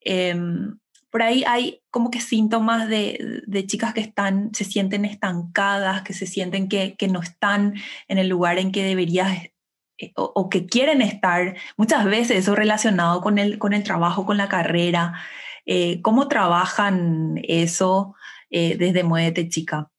Em, 0.00 0.78
por 1.12 1.22
ahí 1.22 1.44
hay 1.46 1.82
como 1.90 2.10
que 2.10 2.22
síntomas 2.22 2.88
de, 2.88 3.42
de 3.46 3.66
chicas 3.66 3.92
que 3.92 4.00
están, 4.00 4.52
se 4.54 4.64
sienten 4.64 5.04
estancadas, 5.04 6.02
que 6.02 6.14
se 6.14 6.26
sienten 6.26 6.70
que, 6.70 6.96
que 6.96 7.06
no 7.06 7.20
están 7.20 7.74
en 8.08 8.16
el 8.16 8.28
lugar 8.28 8.58
en 8.58 8.72
que 8.72 8.82
deberías 8.82 9.44
eh, 9.98 10.12
o, 10.16 10.32
o 10.34 10.48
que 10.48 10.64
quieren 10.64 11.02
estar. 11.02 11.54
Muchas 11.76 12.06
veces 12.06 12.38
eso 12.38 12.54
relacionado 12.56 13.20
con 13.20 13.38
el, 13.38 13.58
con 13.58 13.74
el 13.74 13.84
trabajo, 13.84 14.24
con 14.24 14.38
la 14.38 14.48
carrera. 14.48 15.12
Eh, 15.66 16.00
¿Cómo 16.00 16.28
trabajan 16.28 17.38
eso 17.42 18.14
eh, 18.48 18.78
desde 18.78 19.04
Muévete 19.04 19.50
Chica? 19.50 19.90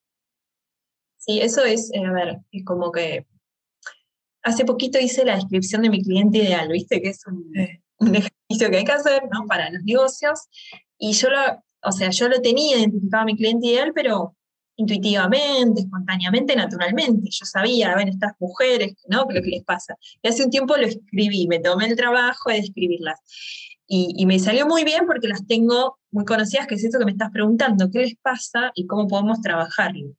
Sí, 1.19 1.41
eso 1.41 1.63
es, 1.63 1.91
eh, 1.93 2.03
a 2.03 2.11
ver, 2.11 2.39
es 2.51 2.65
como 2.65 2.91
que 2.91 3.27
hace 4.41 4.65
poquito 4.65 4.99
hice 4.99 5.23
la 5.23 5.35
descripción 5.35 5.83
de 5.83 5.91
mi 5.91 6.01
cliente 6.01 6.39
ideal, 6.39 6.69
¿viste? 6.69 7.03
Que 7.03 7.09
es 7.09 7.25
un, 7.27 7.45
un 7.99 8.15
ejercicio 8.15 8.71
que 8.71 8.77
hay 8.77 8.83
que 8.83 8.91
hacer, 8.91 9.23
¿no? 9.31 9.45
Para 9.45 9.69
los 9.69 9.83
negocios. 9.83 10.49
Y 11.05 11.11
yo 11.11 11.29
lo, 11.29 11.37
o 11.83 11.91
sea, 11.91 12.11
yo 12.11 12.29
lo 12.29 12.41
tenía 12.41 12.77
identificado 12.77 13.23
a 13.23 13.25
mi 13.25 13.35
cliente 13.35 13.67
ideal, 13.67 13.91
pero 13.93 14.37
intuitivamente, 14.77 15.81
espontáneamente, 15.81 16.55
naturalmente. 16.55 17.29
Yo 17.29 17.45
sabía, 17.45 17.93
ven, 17.97 18.07
estas 18.07 18.31
mujeres, 18.39 18.95
¿no? 19.09 19.25
Lo 19.29 19.41
que 19.41 19.49
les 19.49 19.65
pasa. 19.65 19.97
Y 20.21 20.29
hace 20.29 20.45
un 20.45 20.49
tiempo 20.49 20.77
lo 20.77 20.87
escribí, 20.87 21.45
me 21.49 21.59
tomé 21.59 21.87
el 21.87 21.97
trabajo 21.97 22.51
de 22.51 22.59
escribirlas. 22.59 23.19
Y, 23.85 24.13
y 24.15 24.25
me 24.25 24.39
salió 24.39 24.65
muy 24.65 24.85
bien 24.85 25.05
porque 25.05 25.27
las 25.27 25.45
tengo 25.45 25.99
muy 26.09 26.23
conocidas, 26.23 26.67
que 26.67 26.75
es 26.75 26.85
eso 26.85 26.97
que 26.97 27.05
me 27.05 27.11
estás 27.11 27.31
preguntando, 27.31 27.91
¿qué 27.91 27.99
les 27.99 28.15
pasa 28.15 28.71
y 28.73 28.87
cómo 28.87 29.09
podemos 29.09 29.41
trabajarlo? 29.41 30.15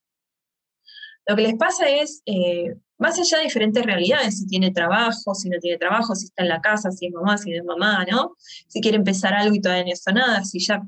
Lo 1.27 1.35
que 1.35 1.43
les 1.43 1.55
pasa 1.55 1.89
es, 1.89 2.23
eh, 2.27 2.75
más 2.99 3.19
allá 3.19 3.39
de 3.39 3.45
diferentes 3.45 3.85
realidades, 3.85 4.39
si 4.39 4.47
tiene 4.47 4.71
trabajo, 4.71 5.35
si 5.35 5.49
no 5.49 5.59
tiene 5.59 5.79
trabajo, 5.79 6.15
si 6.15 6.27
está 6.27 6.43
en 6.43 6.49
la 6.49 6.61
casa, 6.61 6.91
si 6.91 7.07
es 7.07 7.13
mamá, 7.13 7.37
si 7.39 7.51
no 7.51 7.57
es 7.57 7.65
mamá, 7.65 8.05
¿no? 8.11 8.37
Si 8.39 8.81
quiere 8.81 8.97
empezar 8.97 9.35
algo 9.35 9.55
y 9.55 9.61
todavía 9.61 9.85
no 9.85 9.91
hizo 9.91 10.13
nada, 10.13 10.45
si 10.45 10.61
ya... 10.65 10.83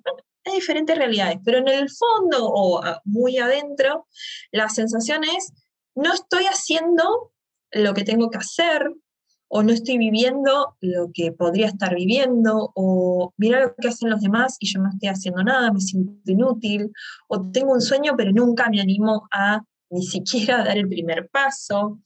hay 0.44 0.54
diferentes 0.54 0.96
realidades, 0.96 1.38
pero 1.44 1.58
en 1.58 1.68
el 1.68 1.90
fondo 1.90 2.46
o 2.48 2.82
ah, 2.82 3.00
muy 3.04 3.38
adentro, 3.38 4.06
la 4.52 4.68
sensación 4.68 5.24
es, 5.24 5.52
no 5.94 6.12
estoy 6.12 6.44
haciendo 6.44 7.32
lo 7.72 7.94
que 7.94 8.04
tengo 8.04 8.30
que 8.30 8.38
hacer, 8.38 8.88
o 9.48 9.62
no 9.62 9.72
estoy 9.72 9.98
viviendo 9.98 10.76
lo 10.80 11.10
que 11.12 11.32
podría 11.32 11.68
estar 11.68 11.94
viviendo, 11.94 12.72
o 12.74 13.32
mira 13.36 13.60
lo 13.62 13.74
que 13.76 13.88
hacen 13.88 14.10
los 14.10 14.20
demás 14.20 14.56
y 14.58 14.66
yo 14.72 14.80
no 14.80 14.90
estoy 14.90 15.08
haciendo 15.08 15.42
nada, 15.44 15.72
me 15.72 15.80
siento 15.80 16.12
inútil, 16.30 16.92
o 17.28 17.50
tengo 17.50 17.72
un 17.72 17.80
sueño 17.80 18.14
pero 18.16 18.32
nunca 18.32 18.68
me 18.70 18.80
animo 18.80 19.28
a 19.32 19.62
ni 19.90 20.03
siquiera 20.05 20.59
dar 20.64 20.77
el 20.77 20.88
primer 20.88 21.29
paso. 21.29 22.01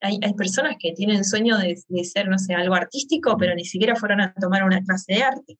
Hay, 0.00 0.18
hay 0.22 0.34
personas 0.34 0.76
que 0.78 0.92
tienen 0.92 1.24
sueño 1.24 1.56
de, 1.58 1.80
de, 1.88 2.04
ser, 2.04 2.28
no 2.28 2.38
sé, 2.38 2.54
algo 2.54 2.74
artístico, 2.74 3.36
pero 3.38 3.54
ni 3.54 3.64
siquiera 3.64 3.96
fueron 3.96 4.20
a 4.20 4.34
tomar 4.34 4.64
una 4.64 4.82
clase 4.82 5.14
de 5.14 5.22
arte. 5.22 5.58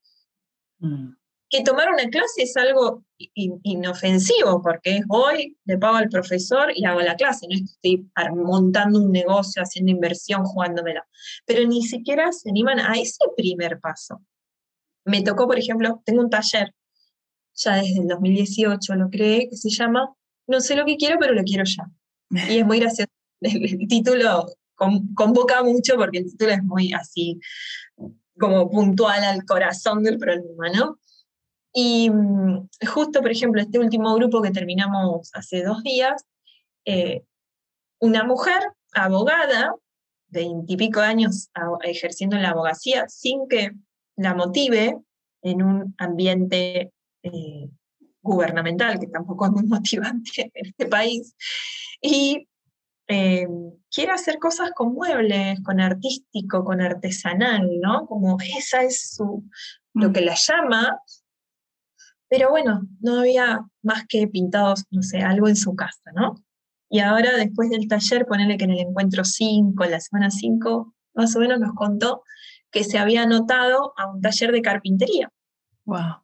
Mm. 0.79 1.13
Que 1.49 1.63
tomar 1.63 1.89
una 1.89 2.09
clase 2.11 2.43
es 2.43 2.57
algo 2.57 3.05
in, 3.35 3.61
inofensivo, 3.63 4.61
porque 4.63 4.99
es 4.99 5.07
voy, 5.07 5.57
le 5.65 5.79
pago 5.79 5.97
al 5.97 6.09
profesor 6.09 6.73
y 6.75 6.85
hago 6.85 7.01
la 7.01 7.15
clase, 7.15 7.47
no 7.49 7.55
es 7.55 7.61
que 7.61 7.93
estoy 7.93 8.11
montando 8.35 9.01
un 9.01 9.13
negocio, 9.13 9.63
haciendo 9.63 9.93
inversión, 9.93 10.45
jugándomela. 10.45 11.07
Pero 11.47 11.67
ni 11.67 11.83
siquiera 11.83 12.33
se 12.33 12.51
animan 12.51 12.81
a 12.81 12.95
ese 12.95 13.25
primer 13.37 13.79
paso. 13.79 14.23
Me 15.05 15.23
tocó, 15.23 15.47
por 15.47 15.59
ejemplo, 15.59 16.03
tengo 16.05 16.21
un 16.21 16.31
taller, 16.31 16.75
ya 17.55 17.77
desde 17.77 18.01
el 18.01 18.09
2018 18.09 18.95
lo 18.97 19.09
creé, 19.09 19.49
que 19.49 19.57
se 19.57 19.71
llama 19.71 20.13
no 20.47 20.61
sé 20.61 20.77
lo 20.77 20.85
que 20.85 20.97
quiero, 20.97 21.19
pero 21.19 21.35
lo 21.35 21.43
quiero 21.43 21.65
ya. 21.65 21.91
Y 22.49 22.59
es 22.59 22.67
muy 22.67 22.81
gracioso. 22.81 23.11
El, 23.41 23.87
título 23.89 24.47
con, 24.75 25.13
convoca 25.15 25.63
mucho 25.63 25.97
porque 25.97 26.19
el 26.19 26.25
título 26.25 26.53
es 26.53 26.63
muy 26.63 26.93
así, 26.95 27.39
como 28.39 28.71
puntual 28.71 29.23
al 29.25 29.45
corazón 29.45 30.03
del 30.03 30.19
problema, 30.19 30.71
¿no? 30.71 30.99
Y 31.73 32.09
mm, 32.09 32.69
justo, 32.87 33.21
por 33.21 33.31
ejemplo, 33.31 33.61
este 33.61 33.79
último 33.79 34.15
grupo 34.15 34.41
que 34.41 34.51
terminamos 34.51 35.31
hace 35.35 35.63
dos 35.63 35.83
días, 35.83 36.25
eh, 36.87 37.25
una 37.99 38.25
mujer 38.25 38.63
abogada, 38.93 39.75
veintipico 40.29 41.01
años 41.01 41.51
ejerciendo 41.83 42.37
la 42.39 42.51
abogacía, 42.51 43.07
sin 43.09 43.47
que 43.49 43.73
la 44.17 44.35
motive 44.35 44.97
en 45.43 45.63
un 45.63 45.95
ambiente 45.99 46.93
eh, 47.23 47.69
gubernamental, 48.27 48.99
que 48.99 49.07
tampoco 49.07 49.47
es 49.47 49.53
muy 49.53 49.65
motivante 49.67 50.51
en 50.55 50.67
este 50.67 50.87
país, 50.87 51.35
y 52.01 52.49
eh, 53.09 53.47
quiere 53.91 54.12
hacer 54.12 54.39
cosas 54.39 54.73
con 54.75 54.93
muebles, 54.93 55.61
con 55.62 55.81
artístico, 55.81 56.65
con 56.65 56.81
artesanal, 56.81 57.69
¿no? 57.81 58.07
Como 58.07 58.37
esa 58.59 58.83
es 58.83 59.15
su, 59.15 59.49
lo 59.95 60.12
que 60.12 60.21
la 60.21 60.35
llama, 60.35 61.01
pero 62.29 62.51
bueno, 62.51 62.83
no 63.01 63.21
había 63.21 63.61
más 63.83 64.05
que 64.09 64.27
pintados, 64.27 64.85
no 64.91 65.03
sé, 65.03 65.21
algo 65.21 65.49
en 65.49 65.57
su 65.57 65.77
casa, 65.77 66.11
¿no? 66.15 66.35
Y 66.89 67.01
ahora, 67.01 67.37
después 67.37 67.71
del 67.71 67.89
taller, 67.89 68.27
ponerle 68.27 68.57
que 68.57 68.65
en 68.65 68.73
el 68.73 68.81
encuentro 68.81 69.25
5, 69.25 69.85
la 69.85 70.01
semana 70.01 70.31
5, 70.31 70.95
más 71.15 71.35
o 71.37 71.41
menos 71.41 71.59
nos 71.61 71.75
contó 71.75 72.23
que 72.71 72.85
se 72.85 72.99
había 72.99 73.23
anotado 73.23 73.93
a 73.97 74.07
un 74.07 74.21
taller 74.21 74.53
de 74.53 74.62
carpintería. 74.62 75.31
Wow. 75.85 76.23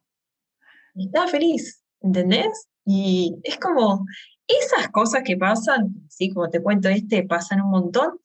Y 0.95 1.07
estaba 1.07 1.27
feliz, 1.27 1.82
¿entendés? 2.03 2.67
Y 2.85 3.35
es 3.43 3.57
como 3.57 4.05
esas 4.47 4.89
cosas 4.89 5.23
que 5.23 5.37
pasan, 5.37 6.07
sí, 6.09 6.29
como 6.29 6.49
te 6.49 6.61
cuento 6.61 6.89
este, 6.89 7.23
pasan 7.23 7.61
un 7.61 7.71
montón. 7.71 8.19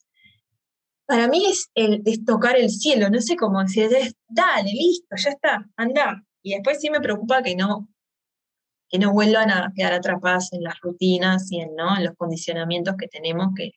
Para 1.07 1.29
mí 1.29 1.47
es, 1.47 1.71
el, 1.75 2.03
es 2.05 2.25
tocar 2.25 2.57
el 2.57 2.71
cielo, 2.71 3.09
no 3.09 3.21
sé 3.21 3.37
cómo 3.37 3.62
decir, 3.62 3.85
es, 3.85 4.14
dale, 4.29 4.71
listo, 4.71 5.17
ya 5.17 5.31
está, 5.31 5.67
anda. 5.77 6.23
Y 6.43 6.55
después 6.55 6.81
sí 6.81 6.91
me 6.91 7.01
preocupa 7.01 7.43
que 7.43 7.57
no, 7.57 7.88
que 8.91 8.99
no 8.99 9.12
vuelvan 9.12 9.51
a 9.51 9.73
quedar 9.75 9.95
atrapadas 9.95 10.53
en 10.53 10.62
las 10.62 10.79
rutinas 10.81 11.51
y 11.51 11.61
en, 11.61 11.75
¿no? 11.77 11.97
en 11.97 12.05
los 12.05 12.14
condicionamientos 12.17 12.97
que 12.97 13.09
tenemos. 13.09 13.55
Que, 13.57 13.73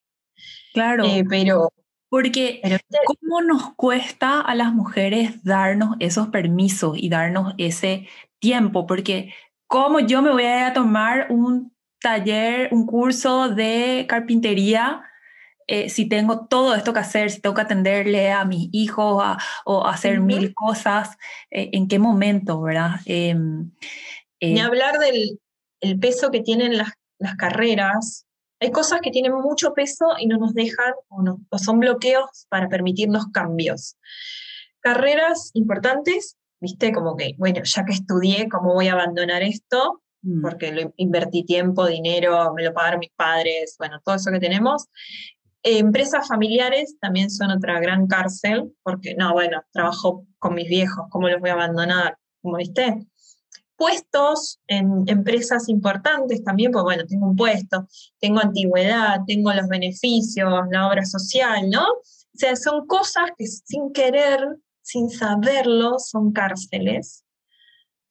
claro. 0.74 1.06
Eh, 1.06 1.24
pero, 1.30 1.72
porque 2.10 2.60
pero, 2.62 2.78
¿cómo 3.06 3.42
nos 3.42 3.74
cuesta 3.76 4.42
a 4.42 4.54
las 4.54 4.74
mujeres 4.74 5.44
darnos 5.44 5.96
esos 6.00 6.28
permisos 6.28 6.98
y 6.98 7.08
darnos 7.08 7.54
ese 7.58 8.08
tiempo? 8.40 8.86
Porque 8.86 9.34
¿cómo 9.72 10.02
yo 10.02 10.22
me 10.22 10.32
voy 10.32 10.44
a, 10.44 10.68
a 10.68 10.74
tomar 10.74 11.28
un 11.30 11.74
taller, 12.02 12.68
un 12.74 12.86
curso 12.86 13.48
de 13.48 14.06
carpintería 14.10 15.06
eh, 15.74 15.88
si 15.88 16.10
tengo 16.10 16.48
todo 16.48 16.76
esto 16.76 16.92
que 16.92 17.00
hacer, 17.00 17.32
si 17.32 17.40
tengo 17.40 17.56
que 17.56 17.62
atenderle 17.62 18.30
a 18.30 18.44
mis 18.44 18.68
hijos 18.74 19.24
o 19.64 19.88
hacer 19.88 20.20
mil 20.20 20.54
cosas, 20.54 21.18
eh, 21.50 21.70
en 21.72 21.88
qué 21.88 21.98
momento, 21.98 22.62
¿verdad? 22.62 22.96
Em, 23.06 23.72
Ni 24.42 24.60
hablar 24.60 25.00
del 25.00 25.40
el 25.80 25.98
peso 25.98 26.30
que 26.30 26.42
tienen 26.42 26.78
las, 26.78 26.92
las 27.20 27.38
carreras. 27.38 28.28
Hay 28.60 28.72
cosas 28.72 29.00
que 29.00 29.12
tienen 29.12 29.34
mucho 29.34 29.74
peso 29.74 30.08
y 30.20 30.28
no 30.28 30.38
nos 30.40 30.54
dejan 30.54 30.94
o, 31.08 31.22
no, 31.22 31.40
o 31.50 31.58
son 31.58 31.80
bloqueos 31.80 32.48
para 32.50 32.68
permitirnos 32.68 33.28
cambios. 33.28 33.96
Carreras 34.82 35.52
importantes, 35.54 36.36
viste, 36.62 36.94
como 36.94 37.18
que, 37.18 37.36
bueno, 37.38 37.62
ya 37.64 37.84
que 37.84 37.94
estudié, 37.94 38.48
¿cómo 38.48 38.74
voy 38.74 38.88
a 38.88 38.94
abandonar 38.94 39.44
esto? 39.44 40.02
Mm. 40.24 40.42
porque 40.42 40.72
lo 40.72 40.94
invertí 40.98 41.44
tiempo, 41.44 41.88
dinero, 41.88 42.54
me 42.54 42.64
lo 42.64 42.74
pagaron 42.74 43.00
mis 43.00 43.12
padres, 43.16 43.76
bueno, 43.80 44.00
todo 44.04 44.16
eso 44.16 44.32
que 44.32 44.40
tenemos. 44.40 44.88
empresas 45.64 46.28
familiares 46.28 46.96
también 47.00 47.30
son 47.30 47.52
otra 47.52 47.80
gran 47.80 48.08
cárcel, 48.08 48.74
porque 48.84 49.16
no, 49.16 49.34
bueno, 49.34 49.62
trabajo 49.72 50.26
con 50.40 50.56
mis 50.56 50.68
viejos, 50.70 51.06
¿cómo 51.10 51.28
los 51.28 51.40
voy 51.40 51.50
a 51.50 51.54
abandonar? 51.54 52.18
Como 52.42 52.58
viste. 52.58 53.06
Puestos 53.76 54.60
en 54.68 55.04
empresas 55.08 55.68
importantes 55.68 56.44
también, 56.44 56.72
pues 56.72 56.84
bueno, 56.84 57.04
tengo 57.08 57.28
un 57.28 57.36
puesto, 57.36 57.88
tengo 58.20 58.40
antigüedad, 58.40 59.22
tengo 59.26 59.52
los 59.54 59.68
beneficios, 59.68 60.66
la 60.72 60.88
obra 60.88 61.04
social, 61.04 61.68
¿no? 61.68 61.84
O 61.84 62.38
sea, 62.38 62.56
son 62.56 62.86
cosas 62.86 63.32
que 63.36 63.48
sin 63.48 63.92
querer, 63.92 64.40
sin 64.82 65.10
saberlo, 65.10 66.00
son 66.00 66.32
cárceles 66.32 67.24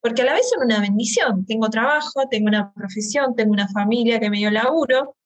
porque 0.01 0.23
a 0.23 0.25
la 0.25 0.35
vez 0.35 0.49
son 0.49 0.65
una 0.65 0.81
bendición. 0.81 1.45
Tengo 1.47 1.69
trabajo, 1.69 2.23
tengo 2.31 2.49
una 2.49 2.73
profesión, 2.73 3.35
tengo 3.37 3.53
una 3.53 3.69
familia 3.69 4.19
que 4.19 4.31
me 4.31 4.39
dio 4.39 4.51
laburo. 4.51 5.17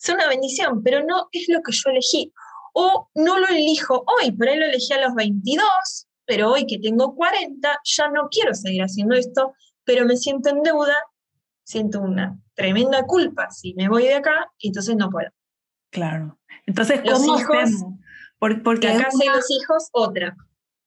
Es 0.00 0.08
una 0.10 0.28
bendición, 0.28 0.82
pero 0.82 1.04
no 1.04 1.28
es 1.32 1.46
lo 1.48 1.60
que 1.62 1.72
yo 1.72 1.90
elegí. 1.90 2.32
O 2.74 3.08
no 3.14 3.38
lo 3.38 3.48
elijo 3.48 4.04
hoy, 4.06 4.30
por 4.32 4.48
ahí 4.48 4.58
lo 4.58 4.66
elegí 4.66 4.92
a 4.92 5.00
los 5.00 5.14
22, 5.14 5.66
pero 6.26 6.52
hoy 6.52 6.66
que 6.66 6.78
tengo 6.78 7.14
40, 7.16 7.80
ya 7.82 8.08
no 8.10 8.28
quiero 8.30 8.54
seguir 8.54 8.82
haciendo 8.82 9.16
esto, 9.16 9.54
pero 9.84 10.04
me 10.04 10.16
siento 10.16 10.50
en 10.50 10.62
deuda, 10.62 10.96
siento 11.64 12.00
una 12.00 12.38
tremenda 12.54 13.04
culpa 13.04 13.50
si 13.50 13.74
me 13.74 13.88
voy 13.88 14.04
de 14.04 14.14
acá, 14.14 14.52
y 14.58 14.68
entonces 14.68 14.94
no 14.94 15.10
puedo. 15.10 15.30
Claro. 15.90 16.38
Entonces, 16.66 17.00
¿cómo 17.00 17.38
hijos, 17.38 17.56
hacemos? 17.56 17.94
porque 18.62 18.88
acá 18.88 19.08
una... 19.12 19.36
los 19.36 19.50
hijos, 19.50 19.88
otra. 19.92 20.36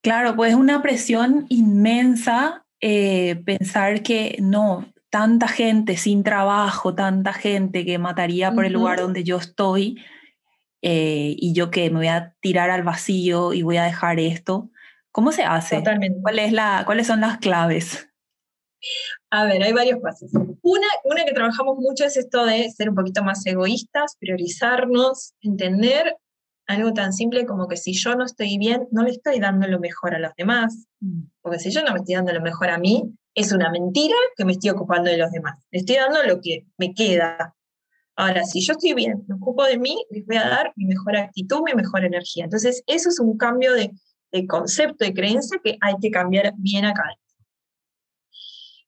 Claro, 0.02 0.36
pues 0.36 0.52
es 0.52 0.58
una 0.58 0.82
presión 0.82 1.46
inmensa 1.50 2.66
eh, 2.80 3.36
pensar 3.46 4.02
que 4.02 4.38
no, 4.42 4.92
tanta 5.12 5.48
gente 5.48 5.98
sin 5.98 6.24
trabajo, 6.24 6.96
tanta 6.96 7.34
gente 7.34 7.86
que 7.86 8.00
mataría 8.00 8.52
por 8.54 8.66
el 8.66 8.74
lugar 8.74 9.00
donde 9.00 9.24
yo 9.24 9.38
estoy 9.38 10.04
eh, 10.82 11.36
y 11.38 11.54
yo 11.54 11.70
que 11.70 11.90
me 11.92 11.98
voy 11.98 12.08
a 12.08 12.34
tirar 12.40 12.72
al 12.72 12.82
vacío 12.82 13.54
y 13.54 13.62
voy 13.62 13.78
a 13.78 13.84
dejar 13.84 14.20
esto. 14.20 14.72
¿Cómo 15.12 15.32
se 15.32 15.44
hace? 15.44 15.78
Totalmente. 15.78 16.20
¿Cuál 16.22 16.40
es 16.40 16.52
la, 16.52 16.84
¿Cuáles 16.86 17.06
son 17.06 17.22
las 17.22 17.38
claves? 17.38 18.10
A 19.30 19.46
ver, 19.46 19.62
hay 19.62 19.74
varios 19.74 20.00
pasos. 20.00 20.32
Una, 20.34 20.88
una 21.04 21.26
que 21.26 21.34
trabajamos 21.34 21.78
mucho 21.78 22.06
es 22.06 22.18
esto 22.18 22.46
de 22.46 22.70
ser 22.72 22.90
un 22.90 22.96
poquito 22.96 23.24
más 23.24 23.46
egoístas, 23.46 24.16
priorizarnos, 24.20 25.34
entender 25.42 26.16
algo 26.68 26.94
tan 26.94 27.14
simple 27.14 27.46
como 27.46 27.68
que 27.68 27.78
si 27.78 27.94
yo 27.94 28.16
no 28.16 28.26
estoy 28.26 28.58
bien, 28.58 28.88
no 28.92 29.04
le 29.04 29.12
estoy 29.12 29.40
dando 29.40 29.68
lo 29.68 29.80
mejor 29.80 30.16
a 30.16 30.20
los 30.20 30.34
demás. 30.36 30.86
Mm. 31.00 31.24
Porque 31.42 31.60
si 31.60 31.72
yo 31.72 31.84
no 31.84 31.92
me 31.92 32.00
estoy 32.00 32.16
dando 32.16 32.34
lo 32.34 32.42
mejor 32.42 32.70
a 32.70 32.78
mí, 32.78 33.04
es 33.34 33.52
una 33.52 33.70
mentira 33.72 34.16
que 34.36 34.46
me 34.46 34.54
estoy 34.54 34.72
ocupando 34.72 35.10
de 35.10 35.18
los 35.18 35.32
demás. 35.32 35.58
Le 35.72 35.80
estoy 35.80 35.96
dando 35.96 36.24
lo 36.24 36.42
que 36.42 36.66
me 36.78 36.94
queda. 36.94 37.56
Ahora, 38.16 38.44
si 38.44 38.62
yo 38.62 38.74
estoy 38.74 38.94
bien, 38.94 39.24
me 39.28 39.36
ocupo 39.36 39.64
de 39.64 39.80
mí, 39.80 40.06
les 40.10 40.26
voy 40.26 40.38
a 40.38 40.48
dar 40.48 40.74
mi 40.76 40.86
mejor 40.86 41.16
actitud, 41.16 41.62
mi 41.66 41.74
mejor 41.74 42.04
energía. 42.04 42.44
Entonces, 42.44 42.84
eso 42.88 43.10
es 43.10 43.20
un 43.20 43.38
cambio 43.38 43.74
de, 43.74 43.92
concepto, 44.48 45.06
de 45.06 45.14
creencia 45.14 45.60
que 45.64 45.78
hay 45.82 45.96
que 46.02 46.12
cambiar 46.12 46.54
bien 46.58 46.86
acá. 46.86 47.04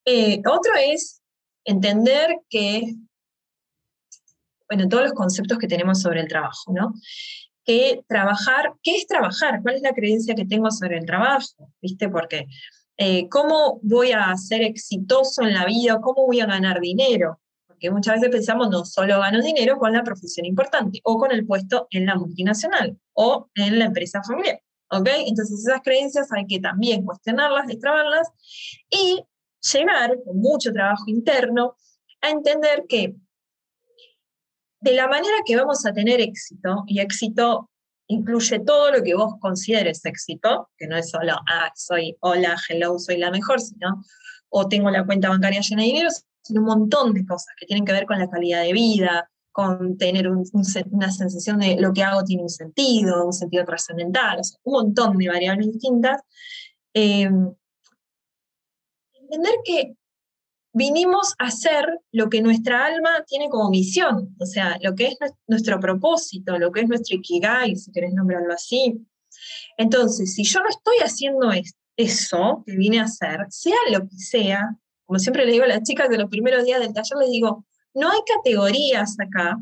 Eh, 0.06 0.42
otro 0.46 0.74
es 0.76 1.22
entender 1.64 2.38
que, 2.50 2.94
bueno, 4.70 4.90
todos 4.90 5.04
los 5.04 5.14
conceptos 5.14 5.58
que 5.58 5.68
tenemos 5.68 6.02
sobre 6.02 6.20
el 6.20 6.28
trabajo, 6.28 6.74
¿no? 6.74 6.94
Que 7.66 8.04
trabajar, 8.08 8.74
¿qué 8.82 8.96
es 8.96 9.08
trabajar? 9.08 9.62
¿Cuál 9.62 9.76
es 9.76 9.82
la 9.82 9.94
creencia 9.94 10.36
que 10.36 10.46
tengo 10.46 10.70
sobre 10.72 10.98
el 10.98 11.06
trabajo? 11.06 11.72
¿Viste? 11.82 12.10
Porque 12.10 12.48
eh, 12.98 13.28
¿cómo 13.30 13.80
voy 13.82 14.12
a 14.12 14.36
ser 14.38 14.62
exitoso 14.62 15.42
en 15.42 15.54
la 15.54 15.66
vida? 15.66 16.00
¿Cómo 16.02 16.26
voy 16.26 16.42
a 16.42 16.46
ganar 16.46 16.80
dinero? 16.80 17.40
Porque 17.66 17.90
muchas 17.90 18.16
veces 18.16 18.30
pensamos, 18.30 18.70
no 18.70 18.86
solo 18.86 19.20
gano 19.20 19.42
dinero 19.42 19.78
con 19.78 19.94
la 19.94 20.04
profesión 20.04 20.46
importante, 20.46 21.00
o 21.04 21.18
con 21.18 21.32
el 21.32 21.46
puesto 21.46 21.88
en 21.90 22.06
la 22.06 22.16
multinacional, 22.16 22.98
o 23.14 23.50
en 23.56 23.80
la 23.80 23.86
empresa 23.86 24.22
familiar. 24.24 24.62
¿Ok? 24.92 25.10
Entonces 25.26 25.60
esas 25.60 25.82
creencias 25.82 26.32
hay 26.32 26.46
que 26.46 26.60
también 26.60 27.04
cuestionarlas, 27.04 27.68
destrabarlas, 27.68 28.30
y 28.92 29.24
llegar, 29.74 30.18
con 30.24 30.38
mucho 30.38 30.72
trabajo 30.72 31.06
interno, 31.08 31.76
a 32.22 32.30
entender 32.30 32.86
que 32.88 33.16
de 34.84 34.94
la 34.94 35.08
manera 35.08 35.36
que 35.46 35.56
vamos 35.56 35.86
a 35.86 35.94
tener 35.94 36.20
éxito, 36.20 36.84
y 36.88 37.00
éxito 37.00 37.70
incluye 38.08 38.60
todo 38.60 38.92
lo 38.92 39.02
que 39.02 39.16
vos 39.16 39.36
consideres 39.40 40.04
éxito, 40.04 40.70
que 40.78 40.88
no 40.88 40.98
es 40.98 41.10
solo, 41.10 41.36
ah, 41.50 41.72
soy, 41.74 42.18
hola, 42.20 42.58
hello, 42.68 43.00
soy 43.00 43.18
la 43.18 43.32
mejor, 43.32 43.62
sino, 43.62 44.04
o 44.50 44.68
tengo 44.68 44.90
la 44.90 45.06
cuenta 45.06 45.30
bancaria 45.30 45.62
llena 45.62 45.84
de 45.84 45.88
dinero, 45.88 46.10
sino 46.42 46.62
un 46.62 46.68
montón 46.68 47.14
de 47.14 47.26
cosas 47.26 47.56
que 47.58 47.66
tienen 47.66 47.86
que 47.86 47.94
ver 47.94 48.06
con 48.06 48.20
la 48.20 48.30
calidad 48.30 48.62
de 48.62 48.74
vida, 48.74 49.30
con 49.54 49.98
tener 49.98 50.28
una 50.28 51.12
sensación 51.12 51.60
de 51.60 51.78
lo 51.80 51.94
que 51.94 52.04
hago 52.04 52.24
tiene 52.26 52.44
un 52.44 52.50
sentido, 52.50 53.26
un 53.26 53.34
sentido 53.34 53.64
trascendental, 53.64 54.42
un 54.64 54.74
montón 54.74 55.16
de 55.18 55.30
variables 55.30 55.72
distintas. 55.72 56.22
Eh, 56.94 57.30
entender 59.14 59.56
que 59.64 59.96
vinimos 60.74 61.36
a 61.38 61.46
hacer 61.46 61.88
lo 62.12 62.30
que 62.30 62.42
nuestra 62.42 62.86
alma 62.86 63.24
tiene 63.28 63.50
como 63.50 63.70
misión, 63.70 64.36
o 64.40 64.46
sea, 64.46 64.78
lo 64.82 64.96
que 64.96 65.08
es 65.08 65.18
nuestro 65.48 65.80
propósito, 65.80 66.58
lo 66.58 66.72
que 66.72 66.82
es 66.82 66.90
nuestro 66.90 67.16
ikigai, 67.18 67.76
si 67.76 67.92
querés 67.92 68.14
nombrarlo 68.14 68.54
así. 68.54 69.06
Entonces, 69.78 70.34
si 70.34 70.44
yo 70.44 70.60
no 70.60 70.70
estoy 70.70 70.98
haciendo 71.04 71.52
eso 71.96 72.64
que 72.66 72.76
vine 72.76 73.00
a 73.00 73.04
hacer, 73.04 73.46
sea 73.50 73.78
lo 73.92 74.02
que 74.02 74.18
sea, 74.18 74.76
como 75.06 75.20
siempre 75.20 75.46
le 75.46 75.52
digo 75.52 75.64
a 75.64 75.68
las 75.68 75.84
chicas 75.84 76.10
de 76.10 76.18
los 76.18 76.30
primeros 76.30 76.66
días 76.66 76.80
del 76.80 76.94
taller, 76.94 77.18
les 77.20 77.30
digo, 77.30 77.66
no 77.94 78.10
hay 78.10 78.20
categorías 78.26 79.16
acá, 79.20 79.60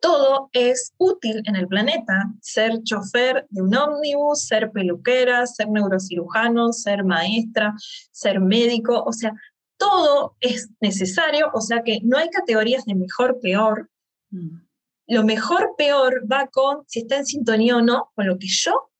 todo 0.00 0.48
es 0.52 0.92
útil 0.98 1.42
en 1.44 1.56
el 1.56 1.66
planeta. 1.66 2.32
Ser 2.40 2.82
chofer 2.82 3.46
de 3.50 3.62
un 3.62 3.74
ómnibus, 3.74 4.46
ser 4.46 4.70
peluquera, 4.70 5.46
ser 5.46 5.68
neurocirujano, 5.68 6.72
ser 6.72 7.04
maestra, 7.04 7.74
ser 8.12 8.40
médico, 8.40 9.02
o 9.04 9.12
sea, 9.12 9.32
todo 9.78 10.36
es 10.40 10.68
necesario, 10.80 11.50
o 11.54 11.60
sea 11.60 11.82
que 11.82 12.00
no 12.02 12.18
hay 12.18 12.28
categorías 12.30 12.84
de 12.84 12.94
mejor, 12.94 13.40
peor. 13.40 13.90
Mm. 14.30 14.60
Lo 15.06 15.24
mejor, 15.24 15.74
peor 15.78 16.24
va 16.30 16.48
con 16.48 16.84
si 16.86 17.00
está 17.00 17.16
en 17.16 17.24
sintonía 17.24 17.76
o 17.76 17.82
no 17.82 18.10
con 18.14 18.26
lo 18.26 18.38
que 18.38 18.48
yo 18.48 18.90